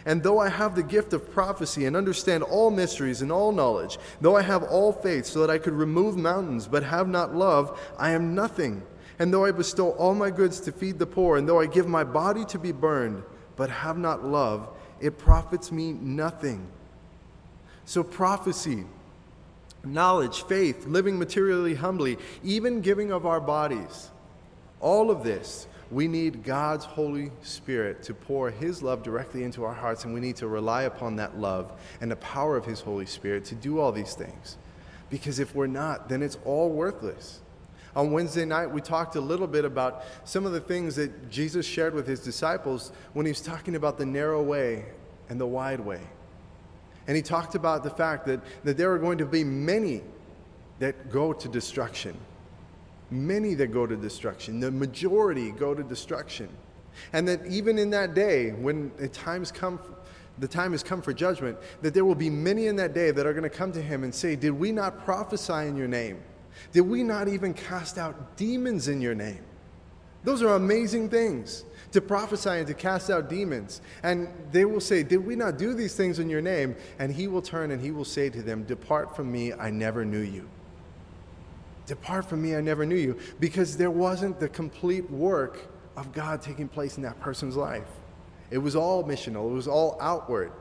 And 0.05 0.21
though 0.21 0.39
I 0.39 0.49
have 0.49 0.75
the 0.75 0.83
gift 0.83 1.13
of 1.13 1.31
prophecy 1.31 1.85
and 1.85 1.95
understand 1.95 2.43
all 2.43 2.69
mysteries 2.69 3.21
and 3.21 3.31
all 3.31 3.51
knowledge, 3.51 3.97
though 4.19 4.35
I 4.35 4.41
have 4.41 4.63
all 4.63 4.91
faith 4.91 5.25
so 5.25 5.39
that 5.39 5.49
I 5.49 5.57
could 5.57 5.73
remove 5.73 6.17
mountains 6.17 6.67
but 6.67 6.83
have 6.83 7.07
not 7.07 7.33
love, 7.33 7.79
I 7.97 8.11
am 8.11 8.35
nothing. 8.35 8.83
And 9.19 9.33
though 9.33 9.45
I 9.45 9.51
bestow 9.51 9.91
all 9.91 10.13
my 10.13 10.29
goods 10.29 10.59
to 10.61 10.71
feed 10.71 10.99
the 10.99 11.05
poor, 11.05 11.37
and 11.37 11.47
though 11.47 11.59
I 11.59 11.67
give 11.67 11.87
my 11.87 12.03
body 12.03 12.43
to 12.45 12.59
be 12.59 12.71
burned 12.71 13.23
but 13.55 13.69
have 13.69 13.97
not 13.97 14.25
love, 14.25 14.67
it 14.99 15.17
profits 15.17 15.71
me 15.71 15.93
nothing. 15.93 16.67
So, 17.85 18.03
prophecy, 18.03 18.85
knowledge, 19.83 20.43
faith, 20.43 20.85
living 20.87 21.19
materially 21.19 21.75
humbly, 21.75 22.17
even 22.43 22.81
giving 22.81 23.11
of 23.11 23.25
our 23.25 23.41
bodies, 23.41 24.09
all 24.79 25.11
of 25.11 25.23
this 25.23 25.67
we 25.93 26.07
need 26.07 26.43
God's 26.43 26.85
Holy 26.85 27.31
Spirit 27.43 28.01
to 28.03 28.13
pour 28.13 28.49
His 28.49 28.81
love 28.81 29.03
directly 29.03 29.43
into 29.43 29.63
our 29.63 29.73
hearts, 29.73 30.05
and 30.05 30.13
we 30.13 30.19
need 30.19 30.35
to 30.37 30.47
rely 30.47 30.83
upon 30.83 31.17
that 31.17 31.37
love 31.37 31.71
and 32.01 32.09
the 32.09 32.15
power 32.15 32.57
of 32.57 32.65
His 32.65 32.81
Holy 32.81 33.05
Spirit 33.05 33.45
to 33.45 33.55
do 33.55 33.79
all 33.79 33.91
these 33.91 34.15
things. 34.15 34.57
Because 35.09 35.37
if 35.37 35.53
we're 35.53 35.67
not, 35.67 36.09
then 36.09 36.23
it's 36.23 36.37
all 36.45 36.69
worthless. 36.69 37.41
On 37.95 38.11
Wednesday 38.11 38.43
night, 38.43 38.71
we 38.71 38.81
talked 38.81 39.15
a 39.15 39.21
little 39.21 39.45
bit 39.45 39.65
about 39.65 40.03
some 40.23 40.47
of 40.47 40.51
the 40.51 40.59
things 40.59 40.95
that 40.95 41.29
Jesus 41.29 41.65
shared 41.65 41.93
with 41.93 42.07
His 42.07 42.21
disciples 42.21 42.91
when 43.13 43.27
He 43.27 43.31
was 43.31 43.41
talking 43.41 43.75
about 43.75 43.99
the 43.99 44.05
narrow 44.05 44.41
way 44.41 44.85
and 45.29 45.39
the 45.39 45.45
wide 45.45 45.79
way. 45.79 46.01
And 47.05 47.15
He 47.15 47.21
talked 47.21 47.53
about 47.53 47.83
the 47.83 47.91
fact 47.91 48.25
that, 48.25 48.39
that 48.63 48.77
there 48.77 48.91
are 48.91 48.99
going 48.99 49.19
to 49.19 49.25
be 49.25 49.43
many 49.43 50.01
that 50.79 51.11
go 51.11 51.33
to 51.33 51.47
destruction 51.47 52.17
many 53.13 53.53
that 53.55 53.67
go 53.67 53.85
to 53.85 53.95
destruction. 53.95 54.59
The 54.59 54.71
majority 54.71 55.51
go 55.51 55.73
to 55.73 55.83
destruction. 55.83 56.49
And 57.13 57.27
that 57.27 57.45
even 57.47 57.77
in 57.77 57.89
that 57.91 58.13
day, 58.13 58.51
when 58.51 58.91
the 58.97 59.07
times 59.07 59.51
come, 59.51 59.79
the 60.39 60.47
time 60.47 60.71
has 60.71 60.83
come 60.83 61.01
for 61.01 61.13
judgment, 61.13 61.57
that 61.81 61.93
there 61.93 62.05
will 62.05 62.15
be 62.15 62.29
many 62.29 62.67
in 62.67 62.75
that 62.77 62.93
day 62.93 63.11
that 63.11 63.25
are 63.25 63.33
going 63.33 63.43
to 63.43 63.49
come 63.49 63.71
to 63.73 63.81
him 63.81 64.03
and 64.03 64.13
say, 64.13 64.35
Did 64.35 64.51
we 64.51 64.71
not 64.71 65.03
prophesy 65.03 65.67
in 65.67 65.75
your 65.75 65.87
name? 65.87 66.21
Did 66.71 66.81
we 66.81 67.03
not 67.03 67.27
even 67.27 67.53
cast 67.53 67.97
out 67.97 68.37
demons 68.37 68.87
in 68.87 69.01
your 69.01 69.15
name? 69.15 69.43
Those 70.23 70.41
are 70.41 70.55
amazing 70.55 71.09
things 71.09 71.65
to 71.91 72.01
prophesy 72.01 72.49
and 72.49 72.67
to 72.67 72.73
cast 72.73 73.09
out 73.09 73.29
demons. 73.29 73.81
And 74.03 74.29
they 74.51 74.65
will 74.65 74.79
say, 74.79 75.03
Did 75.03 75.25
we 75.25 75.35
not 75.35 75.57
do 75.57 75.73
these 75.73 75.95
things 75.95 76.19
in 76.19 76.29
your 76.29 76.41
name? 76.41 76.75
And 76.99 77.11
he 77.13 77.27
will 77.27 77.41
turn 77.41 77.71
and 77.71 77.81
he 77.81 77.91
will 77.91 78.05
say 78.05 78.29
to 78.29 78.41
them, 78.41 78.63
Depart 78.63 79.15
from 79.15 79.31
me, 79.31 79.53
I 79.53 79.69
never 79.69 80.05
knew 80.05 80.21
you. 80.21 80.49
Depart 81.85 82.25
from 82.25 82.41
me, 82.41 82.55
I 82.55 82.61
never 82.61 82.85
knew 82.85 82.95
you, 82.95 83.17
because 83.39 83.77
there 83.77 83.91
wasn't 83.91 84.39
the 84.39 84.49
complete 84.49 85.09
work 85.09 85.67
of 85.97 86.11
God 86.13 86.41
taking 86.41 86.67
place 86.67 86.97
in 86.97 87.03
that 87.03 87.19
person's 87.19 87.55
life. 87.55 87.87
It 88.51 88.57
was 88.57 88.75
all 88.75 89.03
missional, 89.03 89.49
it 89.49 89.53
was 89.53 89.67
all 89.67 89.97
outward. 89.99 90.51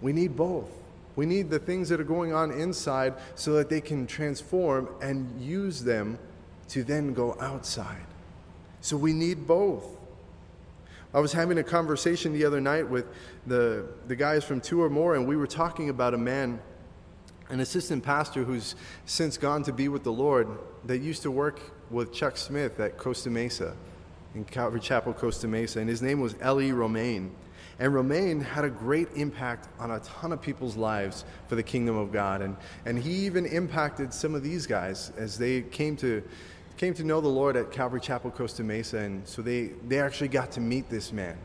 We 0.00 0.12
need 0.12 0.36
both. 0.36 0.70
We 1.16 1.26
need 1.26 1.50
the 1.50 1.58
things 1.58 1.88
that 1.88 2.00
are 2.00 2.04
going 2.04 2.32
on 2.32 2.52
inside 2.52 3.14
so 3.34 3.54
that 3.54 3.68
they 3.68 3.80
can 3.80 4.06
transform 4.06 4.88
and 5.02 5.40
use 5.40 5.82
them 5.82 6.18
to 6.68 6.84
then 6.84 7.12
go 7.12 7.36
outside. 7.40 8.06
So 8.80 8.96
we 8.96 9.12
need 9.12 9.46
both. 9.46 9.84
I 11.12 11.20
was 11.20 11.32
having 11.32 11.58
a 11.58 11.64
conversation 11.64 12.32
the 12.32 12.44
other 12.44 12.60
night 12.60 12.88
with 12.88 13.06
the, 13.46 13.86
the 14.06 14.14
guys 14.14 14.44
from 14.44 14.60
Two 14.60 14.82
or 14.82 14.90
More, 14.90 15.16
and 15.16 15.26
we 15.26 15.36
were 15.36 15.46
talking 15.46 15.88
about 15.88 16.14
a 16.14 16.18
man, 16.18 16.60
an 17.48 17.60
assistant 17.60 18.04
pastor 18.04 18.44
who's 18.44 18.74
since 19.06 19.38
gone 19.38 19.62
to 19.64 19.72
be 19.72 19.88
with 19.88 20.04
the 20.04 20.12
Lord, 20.12 20.48
that 20.84 20.98
used 20.98 21.22
to 21.22 21.30
work 21.30 21.60
with 21.90 22.12
Chuck 22.12 22.36
Smith 22.36 22.78
at 22.80 22.98
Costa 22.98 23.30
Mesa, 23.30 23.74
in 24.34 24.44
Calvary 24.44 24.80
Chapel, 24.80 25.14
Costa 25.14 25.48
Mesa, 25.48 25.80
and 25.80 25.88
his 25.88 26.02
name 26.02 26.20
was 26.20 26.34
L.E. 26.40 26.72
Romaine. 26.72 27.34
And 27.80 27.94
Romaine 27.94 28.40
had 28.40 28.64
a 28.64 28.70
great 28.70 29.08
impact 29.14 29.68
on 29.78 29.92
a 29.92 30.00
ton 30.00 30.32
of 30.32 30.42
people's 30.42 30.76
lives 30.76 31.24
for 31.46 31.54
the 31.54 31.62
kingdom 31.62 31.96
of 31.96 32.12
God. 32.12 32.42
And, 32.42 32.56
and 32.84 32.98
he 32.98 33.26
even 33.26 33.46
impacted 33.46 34.12
some 34.12 34.34
of 34.34 34.42
these 34.42 34.66
guys 34.66 35.12
as 35.16 35.38
they 35.38 35.62
came 35.62 35.96
to, 35.98 36.22
came 36.76 36.92
to 36.94 37.04
know 37.04 37.20
the 37.20 37.28
Lord 37.28 37.56
at 37.56 37.70
Calvary 37.70 38.00
Chapel, 38.00 38.32
Costa 38.32 38.64
Mesa. 38.64 38.98
And 38.98 39.26
so 39.26 39.42
they, 39.42 39.68
they 39.86 40.00
actually 40.00 40.28
got 40.28 40.50
to 40.52 40.60
meet 40.60 40.90
this 40.90 41.12
man. 41.12 41.38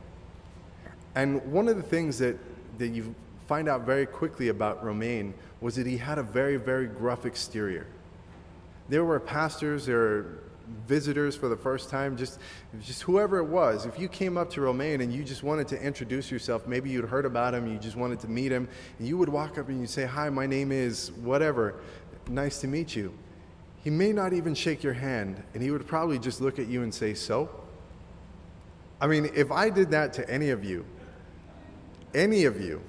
And 1.14 1.46
one 1.52 1.68
of 1.68 1.78
the 1.78 1.84
things 1.84 2.18
that, 2.18 2.38
that 2.80 2.88
you 2.88 3.14
find 3.48 3.68
out 3.68 3.82
very 3.82 4.06
quickly 4.06 4.50
about 4.50 4.84
Romaine 4.84 5.34
was 5.62 5.76
that 5.76 5.86
he 5.86 5.98
had 5.98 6.18
a 6.18 6.24
very, 6.24 6.58
very 6.58 6.88
gruff 6.88 7.26
exterior. 7.26 7.88
There 8.90 9.06
were 9.06 9.20
pastors, 9.20 9.86
there 9.86 9.98
were 9.98 10.44
visitors 10.88 11.36
for 11.36 11.50
the 11.50 11.56
first 11.56 11.90
time, 11.90 12.18
just, 12.18 12.40
just 12.82 13.02
whoever 13.04 13.38
it 13.38 13.46
was, 13.46 13.86
if 13.86 14.00
you 14.00 14.08
came 14.08 14.38
up 14.38 14.50
to 14.52 14.62
Romaine 14.62 15.02
and 15.02 15.14
you 15.14 15.24
just 15.24 15.44
wanted 15.44 15.68
to 15.70 15.82
introduce 15.82 16.32
yourself, 16.32 16.68
maybe 16.68 16.90
you'd 16.90 17.06
heard 17.06 17.26
about 17.26 17.54
him, 17.54 17.68
you 17.68 17.78
just 17.78 17.96
wanted 17.96 18.20
to 18.22 18.28
meet 18.28 18.52
him, 18.52 18.68
and 19.00 19.08
you 19.08 19.18
would 19.18 19.30
walk 19.30 19.58
up 19.58 19.70
and 19.70 19.80
you 19.80 19.88
say, 19.88 20.06
Hi, 20.06 20.30
my 20.30 20.46
name 20.46 20.72
is 20.72 21.12
whatever, 21.12 21.76
nice 22.28 22.60
to 22.62 22.68
meet 22.68 22.96
you. 22.96 23.14
He 23.84 23.90
may 23.90 24.14
not 24.14 24.34
even 24.34 24.56
shake 24.56 24.84
your 24.84 24.94
hand, 24.94 25.44
and 25.54 25.62
he 25.62 25.72
would 25.72 25.86
probably 25.86 26.20
just 26.20 26.40
look 26.40 26.60
at 26.60 26.68
you 26.68 26.84
and 26.84 26.94
say, 26.94 27.14
So? 27.14 27.50
I 29.02 29.08
mean, 29.08 29.30
if 29.36 29.52
I 29.52 29.70
did 29.70 29.92
that 29.92 30.14
to 30.14 30.30
any 30.30 30.50
of 30.50 30.64
you, 30.64 30.86
any 32.14 32.46
of 32.46 32.62
you, 32.62 32.82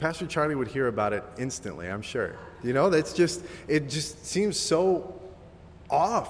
Pastor 0.00 0.26
Charlie 0.26 0.54
would 0.54 0.68
hear 0.68 0.88
about 0.88 1.12
it 1.12 1.22
instantly, 1.38 1.88
I'm 1.88 2.02
sure. 2.02 2.36
You 2.62 2.72
know, 2.72 2.88
that's 2.88 3.12
just, 3.12 3.44
it 3.68 3.88
just 3.88 4.26
seems 4.26 4.58
so 4.58 5.20
off. 5.90 6.28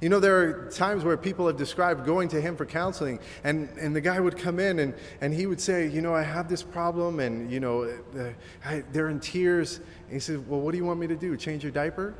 You 0.00 0.08
know, 0.08 0.20
there 0.20 0.38
are 0.38 0.70
times 0.70 1.04
where 1.04 1.16
people 1.16 1.46
have 1.46 1.56
described 1.56 2.06
going 2.06 2.28
to 2.28 2.40
him 2.40 2.56
for 2.56 2.64
counseling, 2.64 3.18
and, 3.44 3.68
and 3.78 3.94
the 3.94 4.00
guy 4.00 4.20
would 4.20 4.36
come 4.36 4.58
in 4.58 4.78
and, 4.78 4.94
and 5.20 5.34
he 5.34 5.46
would 5.46 5.60
say, 5.60 5.88
You 5.88 6.00
know, 6.00 6.14
I 6.14 6.22
have 6.22 6.48
this 6.48 6.62
problem, 6.62 7.20
and, 7.20 7.50
you 7.50 7.60
know, 7.60 7.82
uh, 8.18 8.80
they're 8.92 9.08
in 9.08 9.20
tears. 9.20 9.78
And 10.04 10.12
he 10.12 10.20
said, 10.20 10.48
Well, 10.48 10.60
what 10.60 10.72
do 10.72 10.78
you 10.78 10.84
want 10.84 11.00
me 11.00 11.06
to 11.08 11.16
do? 11.16 11.36
Change 11.36 11.62
your 11.62 11.72
diaper? 11.72 12.14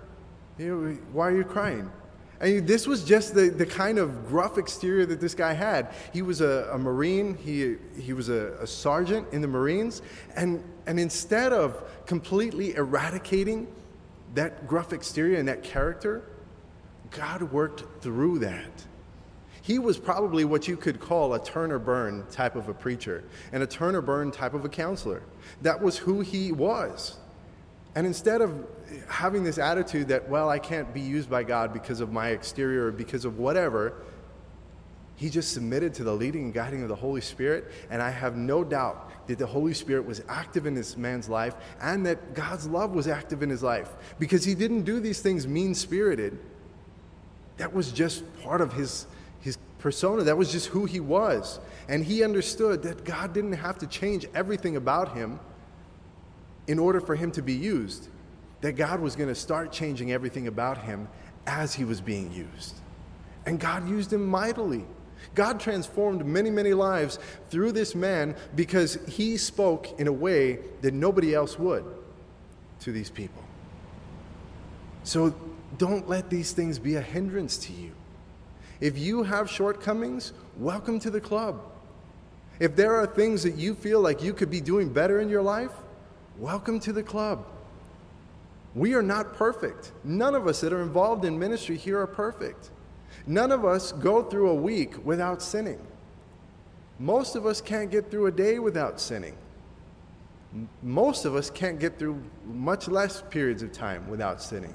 You 0.58 0.66
know, 0.66 0.92
why 1.12 1.28
are 1.28 1.36
you 1.36 1.44
crying? 1.44 1.90
And 2.40 2.66
this 2.66 2.86
was 2.86 3.04
just 3.04 3.34
the, 3.34 3.48
the 3.48 3.66
kind 3.66 3.98
of 3.98 4.28
gruff 4.28 4.58
exterior 4.58 5.04
that 5.06 5.20
this 5.20 5.34
guy 5.34 5.52
had. 5.54 5.92
He 6.12 6.22
was 6.22 6.40
a, 6.40 6.70
a 6.72 6.78
Marine, 6.78 7.34
he, 7.34 7.76
he 8.00 8.12
was 8.12 8.28
a, 8.28 8.52
a 8.60 8.66
sergeant 8.66 9.26
in 9.32 9.40
the 9.40 9.48
Marines, 9.48 10.02
and, 10.36 10.62
and 10.86 11.00
instead 11.00 11.52
of 11.52 11.82
completely 12.06 12.74
eradicating 12.74 13.66
that 14.34 14.68
gruff 14.68 14.92
exterior 14.92 15.38
and 15.38 15.48
that 15.48 15.62
character, 15.62 16.22
God 17.10 17.42
worked 17.42 18.02
through 18.02 18.40
that. 18.40 18.84
He 19.62 19.78
was 19.78 19.98
probably 19.98 20.44
what 20.44 20.66
you 20.66 20.76
could 20.76 21.00
call 21.00 21.34
a 21.34 21.44
turn 21.44 21.72
or 21.72 21.78
burn 21.78 22.24
type 22.30 22.56
of 22.56 22.68
a 22.68 22.74
preacher 22.74 23.24
and 23.52 23.62
a 23.62 23.66
turn 23.66 23.94
or 23.94 24.00
burn 24.00 24.30
type 24.30 24.54
of 24.54 24.64
a 24.64 24.68
counselor. 24.68 25.22
That 25.62 25.82
was 25.82 25.98
who 25.98 26.20
he 26.20 26.52
was. 26.52 27.18
And 27.94 28.06
instead 28.06 28.40
of 28.40 28.66
having 29.08 29.44
this 29.44 29.58
attitude 29.58 30.08
that, 30.08 30.28
well, 30.28 30.48
I 30.48 30.58
can't 30.58 30.92
be 30.92 31.00
used 31.00 31.28
by 31.28 31.42
God 31.42 31.72
because 31.72 32.00
of 32.00 32.12
my 32.12 32.28
exterior 32.28 32.86
or 32.86 32.92
because 32.92 33.24
of 33.24 33.38
whatever, 33.38 33.94
he 35.16 35.30
just 35.30 35.52
submitted 35.52 35.94
to 35.94 36.04
the 36.04 36.12
leading 36.12 36.44
and 36.44 36.54
guiding 36.54 36.82
of 36.82 36.88
the 36.88 36.94
Holy 36.94 37.20
Spirit. 37.20 37.72
And 37.90 38.00
I 38.00 38.10
have 38.10 38.36
no 38.36 38.62
doubt 38.62 39.26
that 39.26 39.38
the 39.38 39.46
Holy 39.46 39.74
Spirit 39.74 40.06
was 40.06 40.22
active 40.28 40.64
in 40.64 40.74
this 40.74 40.96
man's 40.96 41.28
life 41.28 41.54
and 41.82 42.06
that 42.06 42.34
God's 42.34 42.66
love 42.68 42.92
was 42.92 43.08
active 43.08 43.42
in 43.42 43.50
his 43.50 43.62
life 43.62 43.90
because 44.18 44.44
he 44.44 44.54
didn't 44.54 44.82
do 44.82 45.00
these 45.00 45.20
things 45.20 45.46
mean 45.46 45.74
spirited. 45.74 46.38
That 47.56 47.74
was 47.74 47.90
just 47.90 48.22
part 48.42 48.60
of 48.60 48.72
his, 48.72 49.06
his 49.40 49.58
persona, 49.80 50.22
that 50.22 50.38
was 50.38 50.52
just 50.52 50.68
who 50.68 50.84
he 50.84 51.00
was. 51.00 51.58
And 51.88 52.04
he 52.04 52.22
understood 52.22 52.84
that 52.84 53.04
God 53.04 53.32
didn't 53.32 53.54
have 53.54 53.78
to 53.78 53.88
change 53.88 54.26
everything 54.34 54.76
about 54.76 55.16
him 55.16 55.40
in 56.68 56.78
order 56.78 57.00
for 57.00 57.16
him 57.16 57.32
to 57.32 57.42
be 57.42 57.54
used 57.54 58.08
that 58.60 58.72
God 58.72 59.00
was 59.00 59.16
going 59.16 59.28
to 59.28 59.34
start 59.34 59.72
changing 59.72 60.12
everything 60.12 60.46
about 60.46 60.78
him 60.78 61.08
as 61.46 61.74
he 61.74 61.84
was 61.84 62.00
being 62.00 62.32
used. 62.32 62.76
And 63.46 63.58
God 63.58 63.88
used 63.88 64.12
him 64.12 64.26
mightily. 64.26 64.84
God 65.34 65.58
transformed 65.58 66.24
many, 66.26 66.50
many 66.50 66.74
lives 66.74 67.18
through 67.50 67.72
this 67.72 67.94
man 67.94 68.36
because 68.54 68.98
he 69.08 69.36
spoke 69.36 69.98
in 69.98 70.06
a 70.06 70.12
way 70.12 70.58
that 70.82 70.92
nobody 70.92 71.34
else 71.34 71.58
would 71.58 71.84
to 72.80 72.92
these 72.92 73.10
people. 73.10 73.42
So 75.04 75.34
don't 75.78 76.08
let 76.08 76.28
these 76.28 76.52
things 76.52 76.78
be 76.78 76.96
a 76.96 77.00
hindrance 77.00 77.56
to 77.58 77.72
you. 77.72 77.92
If 78.80 78.98
you 78.98 79.22
have 79.22 79.50
shortcomings, 79.50 80.32
welcome 80.58 81.00
to 81.00 81.10
the 81.10 81.20
club. 81.20 81.60
If 82.60 82.76
there 82.76 82.94
are 82.96 83.06
things 83.06 83.42
that 83.44 83.56
you 83.56 83.74
feel 83.74 84.00
like 84.00 84.22
you 84.22 84.32
could 84.32 84.50
be 84.50 84.60
doing 84.60 84.92
better 84.92 85.20
in 85.20 85.28
your 85.28 85.42
life, 85.42 85.72
welcome 86.38 86.78
to 86.78 86.92
the 86.92 87.02
club. 87.02 87.44
We 88.74 88.94
are 88.94 89.02
not 89.02 89.34
perfect. 89.34 89.92
None 90.04 90.34
of 90.34 90.46
us 90.46 90.60
that 90.60 90.72
are 90.72 90.82
involved 90.82 91.24
in 91.24 91.36
ministry 91.38 91.76
here 91.76 91.98
are 92.00 92.06
perfect. 92.06 92.70
None 93.26 93.50
of 93.50 93.64
us 93.64 93.90
go 93.92 94.22
through 94.22 94.50
a 94.50 94.54
week 94.54 95.04
without 95.04 95.42
sinning. 95.42 95.80
Most 97.00 97.34
of 97.34 97.44
us 97.44 97.60
can't 97.60 97.90
get 97.90 98.10
through 98.10 98.26
a 98.26 98.32
day 98.32 98.58
without 98.60 99.00
sinning. 99.00 99.36
Most 100.82 101.24
of 101.24 101.34
us 101.34 101.50
can't 101.50 101.78
get 101.78 101.98
through 101.98 102.22
much 102.46 102.88
less 102.88 103.22
periods 103.30 103.62
of 103.62 103.72
time 103.72 104.08
without 104.08 104.40
sinning. 104.40 104.74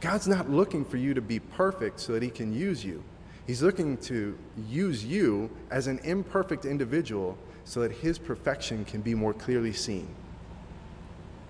God's 0.00 0.26
not 0.26 0.50
looking 0.50 0.84
for 0.84 0.96
you 0.96 1.14
to 1.14 1.20
be 1.20 1.38
perfect 1.38 2.00
so 2.00 2.12
that 2.12 2.22
He 2.22 2.30
can 2.30 2.52
use 2.52 2.84
you. 2.84 3.02
He's 3.46 3.62
looking 3.62 3.98
to 3.98 4.38
use 4.68 5.04
you 5.04 5.50
as 5.70 5.86
an 5.86 5.98
imperfect 6.00 6.64
individual 6.64 7.36
so 7.64 7.80
that 7.80 7.92
His 7.92 8.18
perfection 8.18 8.84
can 8.84 9.00
be 9.00 9.14
more 9.14 9.34
clearly 9.34 9.72
seen. 9.72 10.08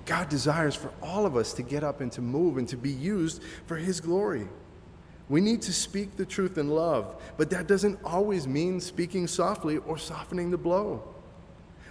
God 0.07 0.29
desires 0.29 0.75
for 0.75 0.93
all 1.03 1.27
of 1.27 1.37
us 1.37 1.53
to 1.55 1.63
get 1.63 1.83
up 1.83 2.01
and 2.01 2.13
to 2.13 2.23
move 2.23 2.59
and 2.59 2.69
to 2.69 2.77
be 2.77 2.91
used 2.91 3.43
for 3.67 3.77
His 3.77 4.01
glory. 4.01 4.47
We 5.29 5.41
need 5.41 5.63
to 5.63 5.73
speak 5.73 6.17
the 6.17 6.27
truth 6.27 6.59
in 6.59 6.69
love, 6.69 7.21
but 7.37 7.51
that 7.51 7.67
doesn't 7.67 7.99
always 8.05 8.47
mean 8.47 8.81
speaking 8.81 9.27
softly 9.27 9.79
or 9.79 9.97
softening 9.97 10.51
the 10.51 10.59
blow. 10.59 11.03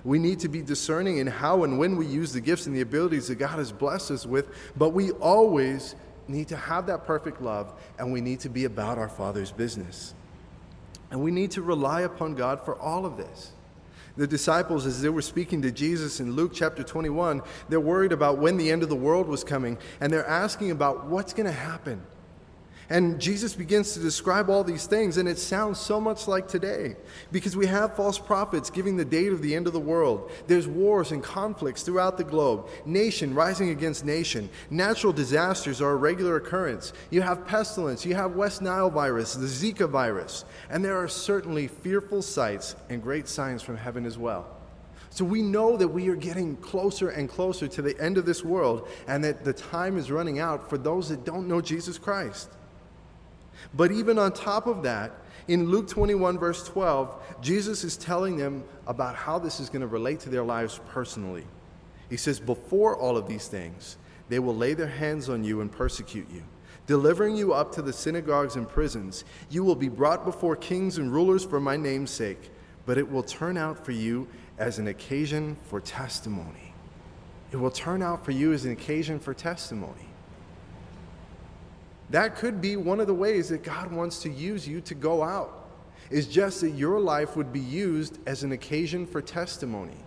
We 0.04 0.20
need 0.20 0.40
to 0.42 0.50
be 0.50 0.62
discerning 0.62 1.18
in 1.18 1.28
how 1.28 1.64
and 1.64 1.80
when 1.80 1.96
we 1.96 2.06
use 2.06 2.34
the 2.34 2.42
gifts 2.42 2.68
and 2.68 2.76
the 2.76 2.82
abilities 2.82 3.30
that 3.30 3.36
God 3.36 3.58
has 3.58 3.72
blessed 3.72 4.12
us 4.12 4.26
with, 4.26 4.48
but 4.76 4.90
we 4.90 5.12
always 5.12 5.96
need 6.28 6.50
to 6.50 6.58
have 6.58 6.88
that 6.88 7.06
perfect 7.06 7.42
love 7.42 7.74
and 7.98 8.12
we 8.12 8.22
need 8.22 8.42
to 8.42 8.50
be 8.50 8.66
about 8.66 8.98
our 8.98 9.10
Father's 9.10 9.52
business. 9.52 10.14
And 11.10 11.22
we 11.22 11.32
need 11.32 11.52
to 11.52 11.62
rely 11.62 12.02
upon 12.02 12.36
God 12.36 12.64
for 12.66 12.78
all 12.78 13.06
of 13.06 13.18
this. 13.18 13.53
The 14.16 14.28
disciples, 14.28 14.86
as 14.86 15.02
they 15.02 15.10
were 15.10 15.24
speaking 15.24 15.62
to 15.64 15.72
Jesus 15.72 16.20
in 16.20 16.34
Luke 16.34 16.52
chapter 16.54 16.84
21, 16.84 17.42
they're 17.70 17.80
worried 17.80 18.12
about 18.12 18.38
when 18.38 18.58
the 18.58 18.72
end 18.72 18.84
of 18.84 18.90
the 18.90 18.96
world 18.96 19.28
was 19.28 19.44
coming, 19.44 19.78
and 20.00 20.14
they're 20.14 20.28
asking 20.28 20.70
about 20.70 21.08
what's 21.08 21.34
going 21.34 21.48
to 21.48 21.52
happen. 21.52 22.02
And 22.90 23.20
Jesus 23.20 23.56
begins 23.56 23.94
to 23.94 24.00
describe 24.00 24.50
all 24.50 24.64
these 24.64 24.86
things, 24.86 25.18
and 25.18 25.28
it 25.28 25.38
sounds 25.38 25.80
so 25.80 26.02
much 26.02 26.28
like 26.28 26.48
today 26.48 26.96
because 27.32 27.56
we 27.56 27.66
have 27.66 27.96
false 27.96 28.20
prophets 28.20 28.70
giving 28.70 28.98
the 28.98 29.06
date 29.06 29.32
of 29.32 29.42
the 29.42 29.56
end 29.56 29.68
of 29.68 29.74
the 29.74 29.80
world. 29.80 30.32
There's 30.48 30.68
wars 30.68 31.12
and 31.12 31.24
conflicts 31.24 31.84
throughout 31.84 32.18
the 32.18 32.24
globe, 32.24 32.68
nation 32.86 33.34
rising 33.34 33.70
against 33.70 34.06
nation. 34.06 34.50
Natural 34.70 35.14
disasters 35.14 35.82
are 35.82 35.92
a 35.92 35.96
regular 35.96 36.36
occurrence. 36.36 36.94
You 37.10 37.22
have 37.22 37.48
pestilence, 37.48 38.06
you 38.06 38.16
have 38.16 38.36
West 38.36 38.62
Nile 38.62 38.90
virus, 38.90 39.34
the 39.34 39.46
Zika 39.46 39.90
virus, 39.90 40.44
and 40.70 40.84
there 40.84 40.98
are 40.98 41.08
certainly 41.08 41.68
fearful 41.68 42.22
sights 42.22 42.76
and 42.90 43.02
great 43.02 43.28
signs 43.28 43.62
from 43.62 43.78
heaven 43.78 44.06
as 44.06 44.18
well. 44.18 44.48
So 45.10 45.24
we 45.24 45.44
know 45.44 45.78
that 45.78 45.88
we 45.88 46.10
are 46.10 46.16
getting 46.16 46.58
closer 46.58 47.10
and 47.10 47.30
closer 47.30 47.68
to 47.68 47.82
the 47.84 48.00
end 48.02 48.18
of 48.18 48.26
this 48.26 48.44
world, 48.44 48.88
and 49.08 49.24
that 49.24 49.46
the 49.46 49.54
time 49.54 49.98
is 49.98 50.10
running 50.10 50.40
out 50.40 50.70
for 50.70 50.78
those 50.78 51.10
that 51.10 51.24
don't 51.24 51.48
know 51.48 51.62
Jesus 51.62 51.98
Christ. 52.00 52.50
But 53.74 53.92
even 53.92 54.18
on 54.18 54.34
top 54.34 54.68
of 54.68 54.84
that, 54.84 55.12
in 55.48 55.70
Luke 55.70 55.88
21, 55.88 56.38
verse 56.38 56.64
12, 56.68 57.40
Jesus 57.42 57.84
is 57.84 57.98
telling 57.98 58.38
them 58.38 58.64
about 58.88 59.16
how 59.16 59.40
this 59.40 59.60
is 59.60 59.70
going 59.70 59.82
to 59.82 59.88
relate 59.88 60.20
to 60.22 60.30
their 60.30 60.44
lives 60.44 60.80
personally. 60.88 61.44
He 62.10 62.18
says, 62.18 62.40
Before 62.40 62.98
all 62.98 63.18
of 63.18 63.28
these 63.28 63.48
things, 63.48 63.98
they 64.30 64.40
will 64.40 64.56
lay 64.56 64.74
their 64.74 64.88
hands 64.88 65.30
on 65.30 65.44
you 65.44 65.62
and 65.62 65.72
persecute 65.72 66.28
you, 66.32 66.44
delivering 66.88 67.36
you 67.36 67.54
up 67.54 67.74
to 67.74 67.82
the 67.82 67.92
synagogues 67.92 68.56
and 68.56 68.68
prisons. 68.68 69.26
You 69.50 69.64
will 69.64 69.76
be 69.76 69.90
brought 69.90 70.24
before 70.24 70.56
kings 70.56 70.98
and 70.98 71.12
rulers 71.12 71.44
for 71.44 71.60
my 71.60 71.76
name's 71.76 72.12
sake, 72.12 72.52
but 72.86 72.98
it 72.98 73.10
will 73.10 73.24
turn 73.24 73.58
out 73.58 73.84
for 73.84 73.92
you 73.92 74.28
as 74.58 74.80
an 74.80 74.88
occasion 74.88 75.58
for 75.64 75.82
testimony. 75.82 76.74
It 77.52 77.58
will 77.58 77.72
turn 77.72 78.02
out 78.02 78.24
for 78.24 78.32
you 78.32 78.54
as 78.54 78.66
an 78.66 78.72
occasion 78.72 79.20
for 79.20 79.34
testimony. 79.34 80.08
That 82.14 82.36
could 82.36 82.62
be 82.62 82.76
one 82.76 83.00
of 83.00 83.08
the 83.08 83.14
ways 83.16 83.50
that 83.50 83.64
God 83.64 83.92
wants 83.92 84.20
to 84.20 84.30
use 84.30 84.68
you 84.68 84.82
to 84.82 84.94
go 84.94 85.24
out, 85.24 85.68
is 86.12 86.28
just 86.28 86.62
that 86.62 86.70
your 86.70 87.00
life 87.00 87.36
would 87.36 87.52
be 87.52 87.60
used 87.60 88.20
as 88.28 88.44
an 88.44 88.52
occasion 88.52 89.08
for 89.08 89.20
testimony. 89.20 89.98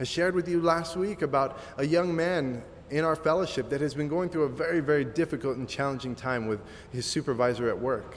I 0.00 0.04
shared 0.04 0.34
with 0.34 0.48
you 0.48 0.62
last 0.62 0.96
week 0.96 1.20
about 1.20 1.58
a 1.76 1.84
young 1.84 2.16
man 2.16 2.62
in 2.88 3.04
our 3.04 3.16
fellowship 3.16 3.68
that 3.68 3.82
has 3.82 3.92
been 3.92 4.08
going 4.08 4.30
through 4.30 4.44
a 4.44 4.48
very, 4.48 4.80
very 4.80 5.04
difficult 5.04 5.58
and 5.58 5.68
challenging 5.68 6.14
time 6.14 6.46
with 6.46 6.62
his 6.90 7.04
supervisor 7.04 7.68
at 7.68 7.78
work. 7.78 8.16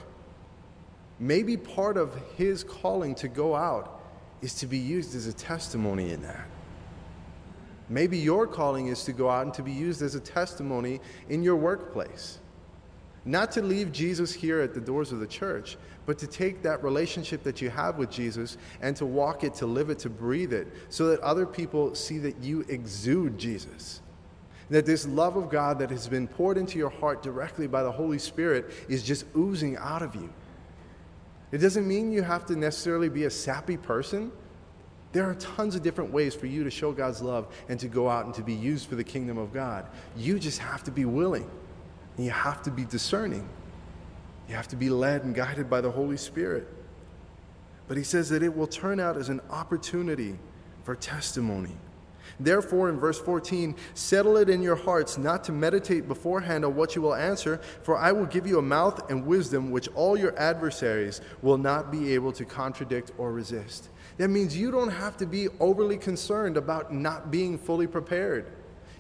Maybe 1.20 1.58
part 1.58 1.98
of 1.98 2.16
his 2.38 2.64
calling 2.64 3.16
to 3.16 3.28
go 3.28 3.54
out 3.54 4.02
is 4.42 4.54
to 4.56 4.66
be 4.66 4.78
used 4.78 5.14
as 5.14 5.28
a 5.28 5.34
testimony 5.34 6.12
in 6.12 6.22
that. 6.22 6.48
Maybe 7.90 8.18
your 8.18 8.48
calling 8.48 8.88
is 8.88 9.04
to 9.04 9.12
go 9.12 9.30
out 9.30 9.44
and 9.44 9.54
to 9.56 9.62
be 9.62 9.74
used 9.74 10.02
as 10.02 10.16
a 10.16 10.22
testimony 10.22 11.02
in 11.28 11.44
your 11.44 11.58
workplace. 11.58 12.40
Not 13.28 13.52
to 13.52 13.62
leave 13.62 13.92
Jesus 13.92 14.32
here 14.32 14.62
at 14.62 14.74
the 14.74 14.80
doors 14.80 15.12
of 15.12 15.20
the 15.20 15.28
church, 15.28 15.78
but 16.06 16.18
to 16.20 16.28
take 16.28 16.62
that 16.62 16.82
relationship 16.82 17.44
that 17.44 17.62
you 17.62 17.70
have 17.70 17.98
with 17.98 18.10
Jesus 18.10 18.58
and 18.82 18.96
to 18.96 19.06
walk 19.06 19.44
it, 19.44 19.54
to 19.56 19.66
live 19.66 19.90
it, 19.90 20.00
to 20.00 20.10
breathe 20.10 20.54
it, 20.54 20.70
so 20.88 21.08
that 21.08 21.20
other 21.20 21.46
people 21.46 21.94
see 21.94 22.20
that 22.20 22.42
you 22.42 22.62
exude 22.70 23.38
Jesus. 23.38 24.00
That 24.70 24.86
this 24.86 25.06
love 25.06 25.36
of 25.36 25.50
God 25.50 25.78
that 25.80 25.90
has 25.92 26.08
been 26.08 26.26
poured 26.26 26.58
into 26.58 26.78
your 26.78 26.90
heart 26.90 27.22
directly 27.22 27.68
by 27.68 27.84
the 27.84 27.92
Holy 27.92 28.18
Spirit 28.18 28.72
is 28.88 29.04
just 29.04 29.26
oozing 29.36 29.76
out 29.76 30.02
of 30.02 30.16
you. 30.16 30.34
It 31.52 31.58
doesn't 31.58 31.86
mean 31.86 32.14
you 32.14 32.22
have 32.22 32.46
to 32.46 32.56
necessarily 32.56 33.10
be 33.10 33.26
a 33.26 33.30
sappy 33.30 33.76
person. 33.76 34.32
There 35.12 35.30
are 35.30 35.36
tons 35.36 35.76
of 35.76 35.84
different 35.84 36.14
ways 36.14 36.34
for 36.34 36.46
you 36.48 36.64
to 36.64 36.72
show 36.72 36.94
God's 36.94 37.22
love 37.22 37.54
and 37.68 37.78
to 37.82 37.90
go 37.90 38.08
out 38.08 38.26
and 38.26 38.34
to 38.36 38.42
be 38.42 38.54
used 38.54 38.88
for 38.88 38.96
the 38.96 39.04
kingdom 39.04 39.38
of 39.38 39.54
God. 39.54 39.86
You 40.16 40.40
just 40.40 40.60
have 40.60 40.82
to 40.86 40.92
be 40.92 41.04
willing. 41.04 41.50
And 42.18 42.26
you 42.26 42.32
have 42.32 42.62
to 42.64 42.72
be 42.72 42.84
discerning. 42.84 43.48
You 44.50 44.56
have 44.56 44.68
to 44.70 44.76
be 44.76 44.90
led 44.90 45.24
and 45.24 45.34
guided 45.34 45.70
by 45.70 45.82
the 45.82 45.92
Holy 45.92 46.18
Spirit. 46.18 46.68
But 47.88 47.98
he 47.98 48.04
says 48.04 48.30
that 48.30 48.44
it 48.44 48.56
will 48.56 48.68
turn 48.68 49.00
out 49.00 49.18
as 49.18 49.30
an 49.30 49.42
opportunity 49.50 50.36
for 50.84 50.96
testimony. 50.96 51.76
Therefore, 52.40 52.90
in 52.90 53.00
verse 53.00 53.20
14, 53.20 53.76
settle 53.94 54.38
it 54.38 54.50
in 54.50 54.62
your 54.62 54.76
hearts 54.76 55.18
not 55.18 55.44
to 55.46 55.52
meditate 55.52 56.08
beforehand 56.08 56.66
on 56.66 56.76
what 56.76 56.96
you 56.96 57.02
will 57.02 57.16
answer, 57.16 57.60
for 57.84 57.98
I 57.98 58.12
will 58.12 58.26
give 58.26 58.46
you 58.46 58.60
a 58.60 58.62
mouth 58.62 59.10
and 59.10 59.26
wisdom 59.26 59.72
which 59.72 59.88
all 59.96 60.18
your 60.18 60.38
adversaries 60.38 61.22
will 61.42 61.58
not 61.58 61.92
be 61.92 62.14
able 62.14 62.32
to 62.34 62.46
contradict 62.46 63.12
or 63.18 63.32
resist. 63.32 63.90
That 64.18 64.30
means 64.30 64.58
you 64.58 64.72
don't 64.72 64.92
have 64.92 65.18
to 65.18 65.26
be 65.26 65.48
overly 65.60 65.98
concerned 65.98 66.58
about 66.58 66.94
not 66.94 67.32
being 67.32 67.58
fully 67.58 67.88
prepared. 67.88 68.52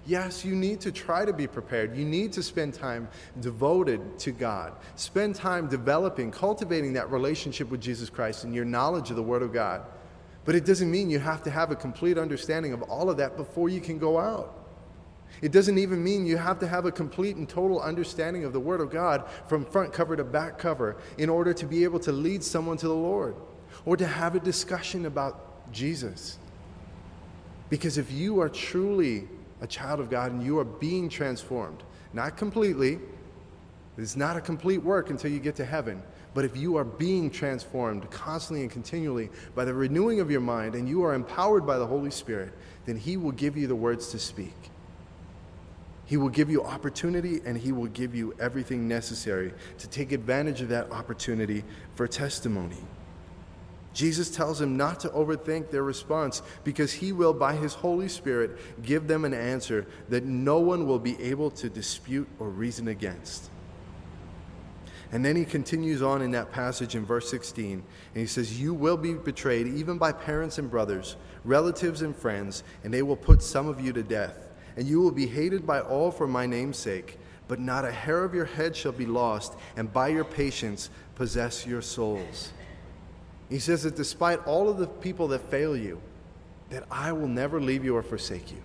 Yes, 0.08 0.46
you 0.46 0.56
need 0.56 0.80
to 0.82 0.92
try 0.92 1.26
to 1.26 1.34
be 1.34 1.48
prepared. 1.48 1.98
You 1.98 2.06
need 2.06 2.32
to 2.34 2.42
spend 2.42 2.74
time 2.74 3.10
devoted 3.42 4.18
to 4.20 4.32
God. 4.32 4.72
Spend 4.96 5.36
time 5.36 5.68
developing, 5.68 6.32
cultivating 6.32 6.94
that 6.94 7.12
relationship 7.12 7.70
with 7.70 7.82
Jesus 7.82 8.10
Christ 8.10 8.46
and 8.46 8.56
your 8.56 8.64
knowledge 8.64 9.10
of 9.10 9.18
the 9.18 9.24
Word 9.24 9.42
of 9.42 9.52
God. 9.52 9.82
But 10.46 10.56
it 10.56 10.64
doesn't 10.64 10.90
mean 10.90 11.10
you 11.10 11.20
have 11.20 11.44
to 11.44 11.52
have 11.52 11.72
a 11.72 11.76
complete 11.76 12.18
understanding 12.18 12.72
of 12.72 12.84
all 12.84 13.10
of 13.10 13.18
that 13.18 13.36
before 13.36 13.68
you 13.68 13.82
can 13.82 14.00
go 14.00 14.18
out. 14.18 14.54
It 15.42 15.52
doesn't 15.52 15.78
even 15.78 16.02
mean 16.02 16.26
you 16.26 16.38
have 16.38 16.58
to 16.60 16.68
have 16.68 16.86
a 16.86 16.92
complete 16.92 17.36
and 17.36 17.48
total 17.48 17.82
understanding 17.82 18.46
of 18.46 18.54
the 18.54 18.62
Word 18.62 18.80
of 18.80 18.90
God 18.90 19.26
from 19.50 19.66
front 19.66 19.92
cover 19.92 20.16
to 20.16 20.24
back 20.24 20.58
cover 20.58 20.96
in 21.18 21.30
order 21.30 21.54
to 21.54 21.66
be 21.66 21.84
able 21.84 22.00
to 22.00 22.14
lead 22.14 22.46
someone 22.46 22.78
to 22.78 22.88
the 22.88 22.96
Lord 22.96 23.36
or 23.84 23.98
to 23.98 24.08
have 24.08 24.36
a 24.36 24.40
discussion 24.40 25.06
about 25.06 25.70
Jesus. 25.74 26.38
Because 27.70 27.98
if 27.98 28.10
you 28.10 28.40
are 28.40 28.48
truly 28.48 29.28
a 29.62 29.68
child 29.68 30.00
of 30.00 30.10
God 30.10 30.32
and 30.32 30.44
you 30.44 30.60
are 30.60 30.66
being 30.66 31.10
transformed. 31.10 31.84
Not 32.14 32.38
completely, 32.38 33.00
it's 33.98 34.16
not 34.16 34.38
a 34.38 34.42
complete 34.42 34.84
work 34.84 35.10
until 35.10 35.32
you 35.32 35.40
get 35.40 35.56
to 35.56 35.66
heaven. 35.66 36.02
But 36.34 36.46
if 36.46 36.56
you 36.56 36.78
are 36.78 36.84
being 36.84 37.32
transformed 37.32 38.10
constantly 38.12 38.62
and 38.62 38.72
continually 38.72 39.30
by 39.56 39.66
the 39.66 39.74
renewing 39.74 40.20
of 40.20 40.30
your 40.30 40.42
mind 40.42 40.76
and 40.76 40.88
you 40.88 41.04
are 41.04 41.16
empowered 41.16 41.66
by 41.66 41.80
the 41.80 41.88
Holy 41.88 42.12
Spirit, 42.12 42.54
then 42.86 42.96
He 42.96 43.18
will 43.18 43.32
give 43.32 43.58
you 43.58 43.66
the 43.66 43.76
words 43.76 44.10
to 44.10 44.20
speak. 44.20 44.54
He 46.06 46.16
will 46.16 46.30
give 46.30 46.50
you 46.50 46.64
opportunity 46.64 47.42
and 47.44 47.58
He 47.58 47.72
will 47.72 47.88
give 47.88 48.14
you 48.14 48.36
everything 48.40 48.88
necessary 48.88 49.52
to 49.80 49.88
take 49.88 50.12
advantage 50.12 50.62
of 50.62 50.70
that 50.70 50.92
opportunity 50.92 51.64
for 51.96 52.08
testimony. 52.08 52.78
Jesus 53.98 54.30
tells 54.30 54.62
him 54.62 54.78
not 54.78 55.00
to 55.00 55.10
overthink 55.10 55.72
their 55.72 55.82
response 55.82 56.44
because 56.64 56.94
he 56.94 57.12
will, 57.12 57.34
by 57.34 57.56
his 57.56 57.74
Holy 57.74 58.08
Spirit, 58.08 58.60
give 58.84 59.08
them 59.08 59.26
an 59.26 59.34
answer 59.34 59.88
that 60.10 60.24
no 60.24 60.60
one 60.60 60.86
will 60.86 61.00
be 61.00 61.20
able 61.20 61.50
to 61.50 61.68
dispute 61.68 62.28
or 62.38 62.48
reason 62.48 62.90
against. 62.90 63.50
And 65.12 65.26
then 65.26 65.36
he 65.36 65.46
continues 65.46 66.04
on 66.04 66.22
in 66.22 66.30
that 66.32 66.52
passage 66.52 66.94
in 66.94 67.06
verse 67.06 67.28
16, 67.32 67.72
and 67.72 67.84
he 68.14 68.28
says, 68.28 68.62
You 68.62 68.76
will 68.76 68.98
be 68.98 69.16
betrayed 69.16 69.66
even 69.66 69.98
by 69.98 70.12
parents 70.12 70.60
and 70.60 70.70
brothers, 70.70 71.16
relatives 71.44 72.04
and 72.04 72.16
friends, 72.16 72.64
and 72.84 72.94
they 72.94 73.02
will 73.02 73.16
put 73.16 73.42
some 73.42 73.68
of 73.68 73.82
you 73.82 73.94
to 73.94 74.04
death. 74.04 74.48
And 74.76 74.88
you 74.88 75.02
will 75.02 75.10
be 75.12 75.26
hated 75.26 75.66
by 75.66 75.80
all 75.80 76.12
for 76.12 76.28
my 76.28 76.46
name's 76.46 76.78
sake, 76.78 77.18
but 77.48 77.60
not 77.60 77.84
a 77.84 77.92
hair 77.92 78.24
of 78.24 78.36
your 78.36 78.46
head 78.46 78.76
shall 78.76 78.92
be 78.92 79.08
lost, 79.08 79.56
and 79.76 79.92
by 79.92 80.10
your 80.10 80.24
patience 80.24 80.92
possess 81.16 81.66
your 81.66 81.82
souls. 81.82 82.52
He 83.50 83.60
says 83.60 83.84
that 83.84 83.96
despite 83.96 84.46
all 84.46 84.70
of 84.70 84.78
the 84.78 84.88
people 84.88 85.28
that 85.30 85.50
fail 85.50 85.76
you, 85.76 86.02
that 86.70 86.84
I 86.92 87.14
will 87.14 87.28
never 87.28 87.62
leave 87.62 87.86
you 87.86 87.96
or 87.96 88.04
forsake 88.04 88.52
you. 88.52 88.62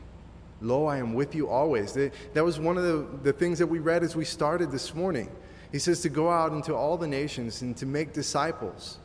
Lo, 0.60 0.86
I 0.86 0.98
am 0.98 1.14
with 1.14 1.34
you 1.34 1.48
always. 1.48 1.92
That 1.92 2.44
was 2.44 2.58
one 2.58 2.76
of 2.76 2.84
the, 2.84 3.06
the 3.22 3.32
things 3.32 3.58
that 3.58 3.66
we 3.66 3.78
read 3.78 4.02
as 4.02 4.16
we 4.16 4.24
started 4.24 4.70
this 4.70 4.94
morning. 4.94 5.28
He 5.72 5.78
says 5.78 6.00
to 6.02 6.08
go 6.08 6.30
out 6.30 6.52
into 6.52 6.74
all 6.74 6.96
the 6.96 7.06
nations 7.06 7.62
and 7.62 7.76
to 7.78 7.86
make 7.86 8.12
disciples, 8.12 8.98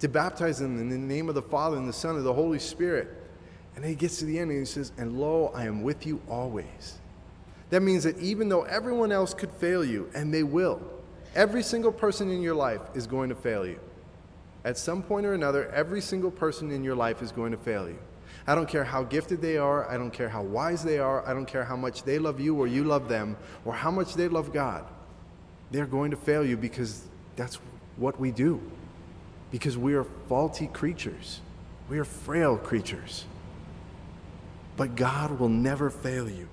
to 0.00 0.08
baptize 0.08 0.58
them 0.58 0.78
in 0.78 0.88
the 0.88 0.98
name 0.98 1.28
of 1.28 1.34
the 1.34 1.42
Father 1.42 1.76
and 1.76 1.88
the 1.88 1.92
Son 1.92 2.16
and 2.16 2.24
the 2.24 2.32
Holy 2.32 2.58
Spirit. 2.58 3.08
And 3.74 3.84
then 3.84 3.90
he 3.90 3.96
gets 3.96 4.18
to 4.18 4.24
the 4.24 4.38
end 4.38 4.50
and 4.50 4.60
he 4.60 4.66
says, 4.66 4.92
And 4.98 5.18
lo, 5.18 5.52
I 5.54 5.64
am 5.64 5.82
with 5.82 6.06
you 6.06 6.20
always. 6.28 6.98
That 7.70 7.82
means 7.82 8.02
that 8.04 8.18
even 8.18 8.48
though 8.48 8.62
everyone 8.62 9.12
else 9.12 9.32
could 9.32 9.50
fail 9.52 9.84
you, 9.84 10.10
and 10.14 10.34
they 10.34 10.42
will, 10.42 10.82
every 11.34 11.62
single 11.62 11.92
person 11.92 12.30
in 12.30 12.42
your 12.42 12.54
life 12.54 12.80
is 12.94 13.06
going 13.06 13.28
to 13.28 13.36
fail 13.36 13.66
you. 13.66 13.78
At 14.64 14.76
some 14.76 15.02
point 15.02 15.26
or 15.26 15.34
another, 15.34 15.70
every 15.70 16.00
single 16.00 16.30
person 16.30 16.70
in 16.70 16.84
your 16.84 16.94
life 16.94 17.22
is 17.22 17.32
going 17.32 17.52
to 17.52 17.58
fail 17.58 17.88
you. 17.88 17.98
I 18.46 18.54
don't 18.54 18.68
care 18.68 18.84
how 18.84 19.02
gifted 19.02 19.40
they 19.40 19.56
are. 19.56 19.88
I 19.88 19.96
don't 19.96 20.10
care 20.10 20.28
how 20.28 20.42
wise 20.42 20.82
they 20.82 20.98
are. 20.98 21.26
I 21.26 21.34
don't 21.34 21.46
care 21.46 21.64
how 21.64 21.76
much 21.76 22.02
they 22.02 22.18
love 22.18 22.40
you 22.40 22.56
or 22.56 22.66
you 22.66 22.84
love 22.84 23.08
them 23.08 23.36
or 23.64 23.74
how 23.74 23.90
much 23.90 24.14
they 24.14 24.28
love 24.28 24.52
God. 24.52 24.84
They're 25.70 25.86
going 25.86 26.10
to 26.10 26.16
fail 26.16 26.44
you 26.44 26.56
because 26.56 27.04
that's 27.36 27.58
what 27.96 28.18
we 28.18 28.30
do. 28.30 28.60
Because 29.50 29.76
we 29.78 29.94
are 29.94 30.04
faulty 30.28 30.66
creatures, 30.68 31.40
we 31.88 31.98
are 31.98 32.04
frail 32.04 32.56
creatures. 32.56 33.24
But 34.76 34.94
God 34.94 35.38
will 35.38 35.48
never 35.48 35.90
fail 35.90 36.28
you. 36.28 36.48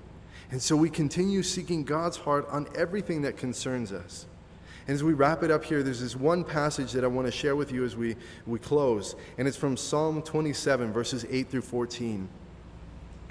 And 0.50 0.60
so 0.60 0.76
we 0.76 0.90
continue 0.90 1.42
seeking 1.42 1.84
God's 1.84 2.16
heart 2.16 2.46
on 2.50 2.68
everything 2.74 3.22
that 3.22 3.36
concerns 3.36 3.92
us. 3.92 4.26
And 4.88 4.94
as 4.94 5.04
we 5.04 5.12
wrap 5.12 5.42
it 5.42 5.50
up 5.50 5.64
here, 5.64 5.82
there's 5.82 6.00
this 6.00 6.16
one 6.16 6.42
passage 6.42 6.92
that 6.92 7.04
I 7.04 7.08
want 7.08 7.26
to 7.26 7.30
share 7.30 7.54
with 7.54 7.70
you 7.70 7.84
as 7.84 7.94
we, 7.94 8.16
we 8.46 8.58
close. 8.58 9.16
And 9.36 9.46
it's 9.46 9.56
from 9.56 9.76
Psalm 9.76 10.22
27, 10.22 10.94
verses 10.94 11.26
8 11.28 11.50
through 11.50 11.60
14. 11.60 12.26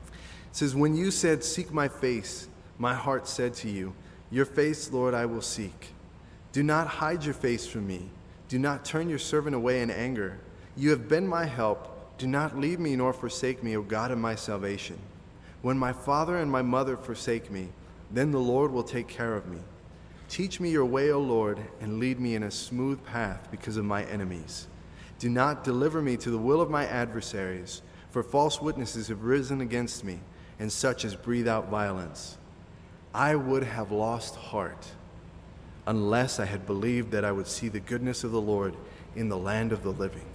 It 0.08 0.16
says, 0.52 0.76
When 0.76 0.96
you 0.96 1.10
said, 1.10 1.44
Seek 1.44 1.74
my 1.74 1.88
face, 1.88 2.48
my 2.78 2.94
heart 2.94 3.28
said 3.28 3.56
to 3.56 3.70
you, 3.70 3.96
Your 4.30 4.46
face, 4.46 4.92
Lord, 4.92 5.16
I 5.16 5.26
will 5.26 5.42
seek. 5.42 5.88
Do 6.52 6.62
not 6.62 6.86
hide 6.86 7.26
your 7.26 7.34
face 7.34 7.66
from 7.66 7.88
me. 7.88 8.12
Do 8.50 8.60
not 8.60 8.86
turn 8.86 9.10
your 9.10 9.18
servant 9.18 9.56
away 9.56 9.82
in 9.82 9.90
anger. 9.90 10.38
You 10.76 10.92
have 10.92 11.10
been 11.10 11.28
my 11.28 11.46
help. 11.46 12.20
Do 12.20 12.28
not 12.28 12.60
leave 12.60 12.80
me 12.80 12.96
nor 12.96 13.14
forsake 13.14 13.64
me, 13.64 13.76
O 13.76 13.82
God 13.82 14.12
of 14.12 14.20
my 14.20 14.36
salvation. 14.36 15.00
When 15.64 15.78
my 15.80 15.92
father 15.92 16.38
and 16.38 16.52
my 16.52 16.62
mother 16.62 16.96
forsake 16.96 17.50
me, 17.50 17.70
then 18.12 18.30
the 18.30 18.40
Lord 18.40 18.72
will 18.72 18.84
take 18.84 19.08
care 19.08 19.34
of 19.34 19.48
me. 19.48 19.58
Teach 20.30 20.60
me 20.60 20.70
your 20.70 20.86
way, 20.86 21.12
O 21.12 21.20
Lord, 21.20 21.60
and 21.80 22.00
lead 22.00 22.20
me 22.20 22.36
in 22.36 22.44
a 22.44 22.52
smooth 22.52 23.04
path 23.06 23.48
because 23.50 23.78
of 23.78 23.86
my 23.86 24.04
enemies. 24.06 24.68
Do 25.20 25.30
not 25.30 25.64
deliver 25.64 26.02
me 26.02 26.18
to 26.18 26.30
the 26.30 26.38
will 26.38 26.60
of 26.60 26.70
my 26.70 26.86
adversaries, 26.86 27.82
for 28.12 28.24
false 28.24 28.62
witnesses 28.62 29.08
have 29.08 29.24
risen 29.24 29.62
against 29.62 30.04
me, 30.04 30.20
and 30.60 30.72
such 30.72 31.06
as 31.06 31.16
breathe 31.16 31.48
out 31.48 31.70
violence. 31.70 32.38
I 33.14 33.36
would 33.36 33.64
have 33.64 33.92
lost 33.92 34.36
heart 34.36 34.88
unless 35.86 36.40
I 36.40 36.46
had 36.46 36.68
believed 36.68 37.12
that 37.12 37.24
I 37.24 37.32
would 37.32 37.48
see 37.48 37.70
the 37.70 37.80
goodness 37.80 38.26
of 38.26 38.32
the 38.32 38.42
Lord 38.42 38.76
in 39.16 39.30
the 39.30 39.38
land 39.38 39.72
of 39.72 39.82
the 39.82 39.94
living. 39.94 40.26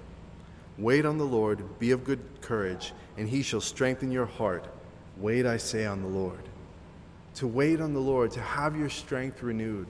Wait 0.79 1.05
on 1.05 1.19
the 1.19 1.27
Lord, 1.27 1.79
be 1.79 1.91
of 1.91 2.05
good 2.05 2.21
courage, 2.41 2.95
and 3.19 3.29
he 3.29 3.43
shall 3.43 3.61
strengthen 3.61 4.11
your 4.11 4.25
heart. 4.25 4.67
Wait, 5.19 5.45
I 5.45 5.59
say, 5.59 5.85
on 5.85 6.01
the 6.01 6.09
Lord 6.09 6.49
to 7.35 7.47
wait 7.47 7.81
on 7.81 7.95
the 7.95 8.01
Lord, 8.01 8.31
to 8.33 8.41
have 8.41 8.77
your 8.77 8.91
strength 8.91 9.43
renewed, 9.43 9.87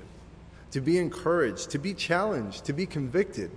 to 0.70 0.80
be 0.80 0.98
encouraged, 0.98 1.70
to 1.70 1.78
be 1.78 1.94
challenged, 1.94 2.64
to 2.66 2.72
be 2.72 2.86
convicted. 2.86 3.50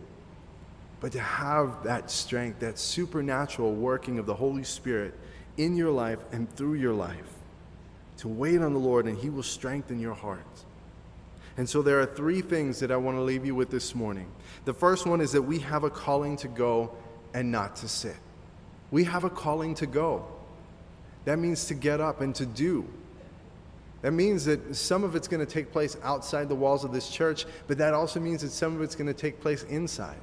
but 1.01 1.11
to 1.11 1.19
have 1.19 1.83
that 1.83 2.09
strength, 2.09 2.59
that 2.61 2.79
supernatural 2.79 3.73
working 3.75 4.17
of 4.17 4.25
the 4.25 4.33
Holy 4.33 4.63
Spirit 4.63 5.13
in 5.57 5.75
your 5.75 5.91
life 5.91 6.19
and 6.31 6.49
through 6.55 6.73
your 6.75 6.93
life. 6.93 7.33
To 8.17 8.27
wait 8.27 8.61
on 8.61 8.73
the 8.73 8.79
Lord 8.79 9.05
and 9.05 9.17
He 9.17 9.29
will 9.29 9.43
strengthen 9.43 9.99
your 9.99 10.15
heart. 10.15 10.39
And 11.57 11.69
so 11.69 11.81
there 11.81 11.99
are 11.99 12.05
three 12.05 12.41
things 12.41 12.79
that 12.79 12.91
I 12.91 12.97
want 12.97 13.17
to 13.17 13.21
leave 13.21 13.45
you 13.45 13.53
with 13.55 13.69
this 13.69 13.93
morning. 13.93 14.27
The 14.65 14.73
first 14.73 15.05
one 15.05 15.21
is 15.21 15.31
that 15.33 15.41
we 15.41 15.59
have 15.59 15.83
a 15.83 15.89
calling 15.89 16.37
to 16.37 16.47
go 16.47 16.91
and 17.33 17.51
not 17.51 17.75
to 17.77 17.87
sit. 17.87 18.17
We 18.89 19.03
have 19.03 19.23
a 19.25 19.29
calling 19.29 19.75
to 19.75 19.85
go. 19.85 20.25
That 21.25 21.39
means 21.39 21.65
to 21.65 21.73
get 21.73 22.01
up 22.01 22.21
and 22.21 22.33
to 22.35 22.45
do. 22.45 22.85
That 24.05 24.11
means 24.11 24.45
that 24.45 24.75
some 24.75 25.03
of 25.03 25.15
it's 25.15 25.27
going 25.27 25.43
to 25.43 25.51
take 25.51 25.71
place 25.71 25.97
outside 26.03 26.47
the 26.47 26.53
walls 26.53 26.83
of 26.83 26.91
this 26.91 27.09
church, 27.09 27.47
but 27.65 27.79
that 27.79 27.95
also 27.95 28.19
means 28.19 28.43
that 28.43 28.51
some 28.51 28.75
of 28.75 28.83
it's 28.83 28.93
going 28.93 29.07
to 29.07 29.15
take 29.15 29.41
place 29.41 29.63
inside. 29.63 30.19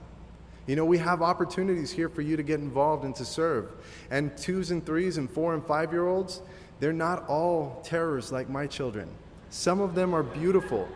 You 0.68 0.76
know, 0.76 0.84
we 0.84 0.98
have 0.98 1.20
opportunities 1.20 1.90
here 1.90 2.08
for 2.08 2.22
you 2.22 2.36
to 2.36 2.44
get 2.44 2.60
involved 2.60 3.04
and 3.04 3.12
to 3.16 3.24
serve. 3.24 3.72
And 4.08 4.36
twos 4.36 4.70
and 4.70 4.86
threes 4.86 5.16
and 5.16 5.28
four 5.28 5.52
and 5.52 5.66
five 5.66 5.90
year 5.90 6.06
olds, 6.06 6.42
they're 6.78 6.92
not 6.92 7.28
all 7.28 7.80
terrors 7.82 8.30
like 8.30 8.48
my 8.48 8.68
children. 8.68 9.08
Some 9.50 9.80
of 9.80 9.96
them 9.96 10.14
are 10.14 10.22
beautiful. 10.22 10.86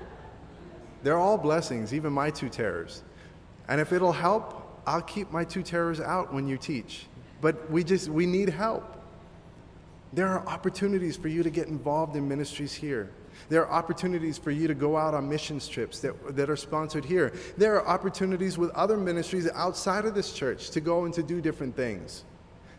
They're 1.02 1.18
all 1.18 1.38
blessings, 1.38 1.92
even 1.92 2.12
my 2.12 2.30
two 2.30 2.48
terrors. 2.48 3.02
And 3.66 3.80
if 3.80 3.92
it'll 3.92 4.12
help, 4.12 4.80
I'll 4.86 5.02
keep 5.02 5.32
my 5.32 5.42
two 5.42 5.64
terrors 5.64 5.98
out 6.00 6.32
when 6.32 6.46
you 6.46 6.56
teach. 6.56 7.06
But 7.40 7.68
we 7.68 7.82
just, 7.82 8.08
we 8.08 8.26
need 8.26 8.48
help. 8.48 8.95
There 10.16 10.28
are 10.28 10.48
opportunities 10.48 11.14
for 11.14 11.28
you 11.28 11.42
to 11.42 11.50
get 11.50 11.68
involved 11.68 12.16
in 12.16 12.26
ministries 12.26 12.72
here. 12.72 13.10
There 13.50 13.66
are 13.66 13.70
opportunities 13.70 14.38
for 14.38 14.50
you 14.50 14.66
to 14.66 14.72
go 14.72 14.96
out 14.96 15.12
on 15.12 15.28
missions 15.28 15.68
trips 15.68 16.00
that, 16.00 16.34
that 16.34 16.48
are 16.48 16.56
sponsored 16.56 17.04
here. 17.04 17.34
There 17.58 17.74
are 17.74 17.86
opportunities 17.86 18.56
with 18.56 18.70
other 18.70 18.96
ministries 18.96 19.46
outside 19.54 20.06
of 20.06 20.14
this 20.14 20.32
church 20.32 20.70
to 20.70 20.80
go 20.80 21.04
and 21.04 21.12
to 21.12 21.22
do 21.22 21.42
different 21.42 21.76
things. 21.76 22.24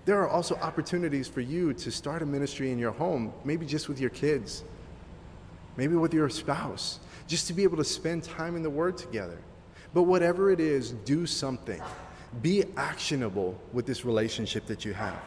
There 0.06 0.20
are 0.20 0.28
also 0.28 0.56
opportunities 0.56 1.28
for 1.28 1.42
you 1.42 1.74
to 1.76 1.92
start 1.92 2.24
a 2.24 2.26
ministry 2.26 2.72
in 2.72 2.80
your 2.80 2.92
home, 2.92 3.32
maybe 3.46 3.68
just 3.68 3.88
with 3.88 4.00
your 4.00 4.10
kids, 4.10 4.64
maybe 5.76 5.94
with 5.94 6.16
your 6.16 6.30
spouse, 6.30 7.00
just 7.28 7.46
to 7.50 7.54
be 7.54 7.62
able 7.62 7.78
to 7.78 7.84
spend 7.84 8.24
time 8.24 8.56
in 8.56 8.64
the 8.64 8.70
Word 8.72 8.98
together. 8.98 9.38
But 9.94 10.04
whatever 10.04 10.50
it 10.50 10.60
is, 10.60 10.94
do 11.06 11.28
something. 11.28 11.84
Be 12.42 12.64
actionable 12.78 13.62
with 13.74 13.86
this 13.86 14.06
relationship 14.06 14.66
that 14.66 14.86
you 14.86 14.94
have. 14.94 15.22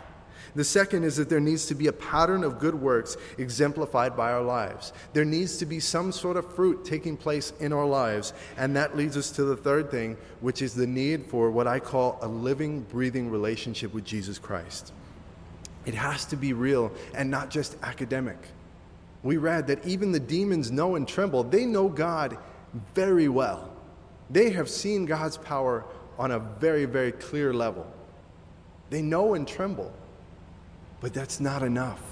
The 0.54 0.64
second 0.64 1.04
is 1.04 1.16
that 1.16 1.28
there 1.28 1.40
needs 1.40 1.66
to 1.66 1.74
be 1.74 1.86
a 1.86 1.92
pattern 1.92 2.42
of 2.42 2.58
good 2.58 2.74
works 2.74 3.16
exemplified 3.38 4.16
by 4.16 4.32
our 4.32 4.42
lives. 4.42 4.92
There 5.12 5.24
needs 5.24 5.58
to 5.58 5.66
be 5.66 5.80
some 5.80 6.12
sort 6.12 6.36
of 6.36 6.54
fruit 6.54 6.84
taking 6.84 7.16
place 7.16 7.52
in 7.60 7.72
our 7.72 7.86
lives. 7.86 8.32
And 8.56 8.74
that 8.76 8.96
leads 8.96 9.16
us 9.16 9.30
to 9.32 9.44
the 9.44 9.56
third 9.56 9.90
thing, 9.90 10.16
which 10.40 10.62
is 10.62 10.74
the 10.74 10.86
need 10.86 11.26
for 11.26 11.50
what 11.50 11.66
I 11.66 11.78
call 11.78 12.18
a 12.22 12.28
living, 12.28 12.80
breathing 12.82 13.30
relationship 13.30 13.94
with 13.94 14.04
Jesus 14.04 14.38
Christ. 14.38 14.92
It 15.86 15.94
has 15.94 16.24
to 16.26 16.36
be 16.36 16.52
real 16.52 16.92
and 17.14 17.30
not 17.30 17.50
just 17.50 17.76
academic. 17.82 18.38
We 19.22 19.36
read 19.36 19.66
that 19.68 19.86
even 19.86 20.12
the 20.12 20.20
demons 20.20 20.70
know 20.70 20.96
and 20.96 21.06
tremble. 21.06 21.44
They 21.44 21.66
know 21.66 21.88
God 21.88 22.38
very 22.94 23.28
well. 23.28 23.70
They 24.30 24.50
have 24.50 24.68
seen 24.68 25.06
God's 25.06 25.36
power 25.36 25.84
on 26.18 26.30
a 26.30 26.38
very, 26.38 26.84
very 26.84 27.12
clear 27.12 27.52
level. 27.52 27.86
They 28.90 29.02
know 29.02 29.34
and 29.34 29.46
tremble. 29.46 29.92
But 31.00 31.14
that's 31.14 31.40
not 31.40 31.62
enough. 31.62 32.02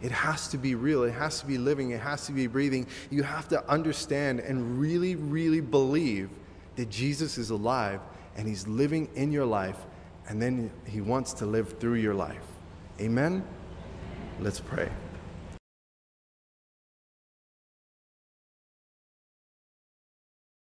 It 0.00 0.12
has 0.12 0.48
to 0.48 0.58
be 0.58 0.74
real. 0.74 1.02
It 1.02 1.12
has 1.12 1.40
to 1.40 1.46
be 1.46 1.58
living. 1.58 1.90
It 1.90 2.00
has 2.00 2.26
to 2.26 2.32
be 2.32 2.46
breathing. 2.46 2.86
You 3.10 3.22
have 3.22 3.48
to 3.48 3.68
understand 3.68 4.40
and 4.40 4.78
really, 4.78 5.16
really 5.16 5.60
believe 5.60 6.30
that 6.76 6.88
Jesus 6.88 7.38
is 7.38 7.50
alive 7.50 8.00
and 8.36 8.46
he's 8.46 8.68
living 8.68 9.08
in 9.16 9.32
your 9.32 9.46
life 9.46 9.78
and 10.28 10.40
then 10.40 10.70
he 10.86 11.00
wants 11.00 11.32
to 11.34 11.46
live 11.46 11.78
through 11.80 11.94
your 11.94 12.14
life. 12.14 12.44
Amen? 13.00 13.42
Let's 14.40 14.60
pray. 14.60 14.88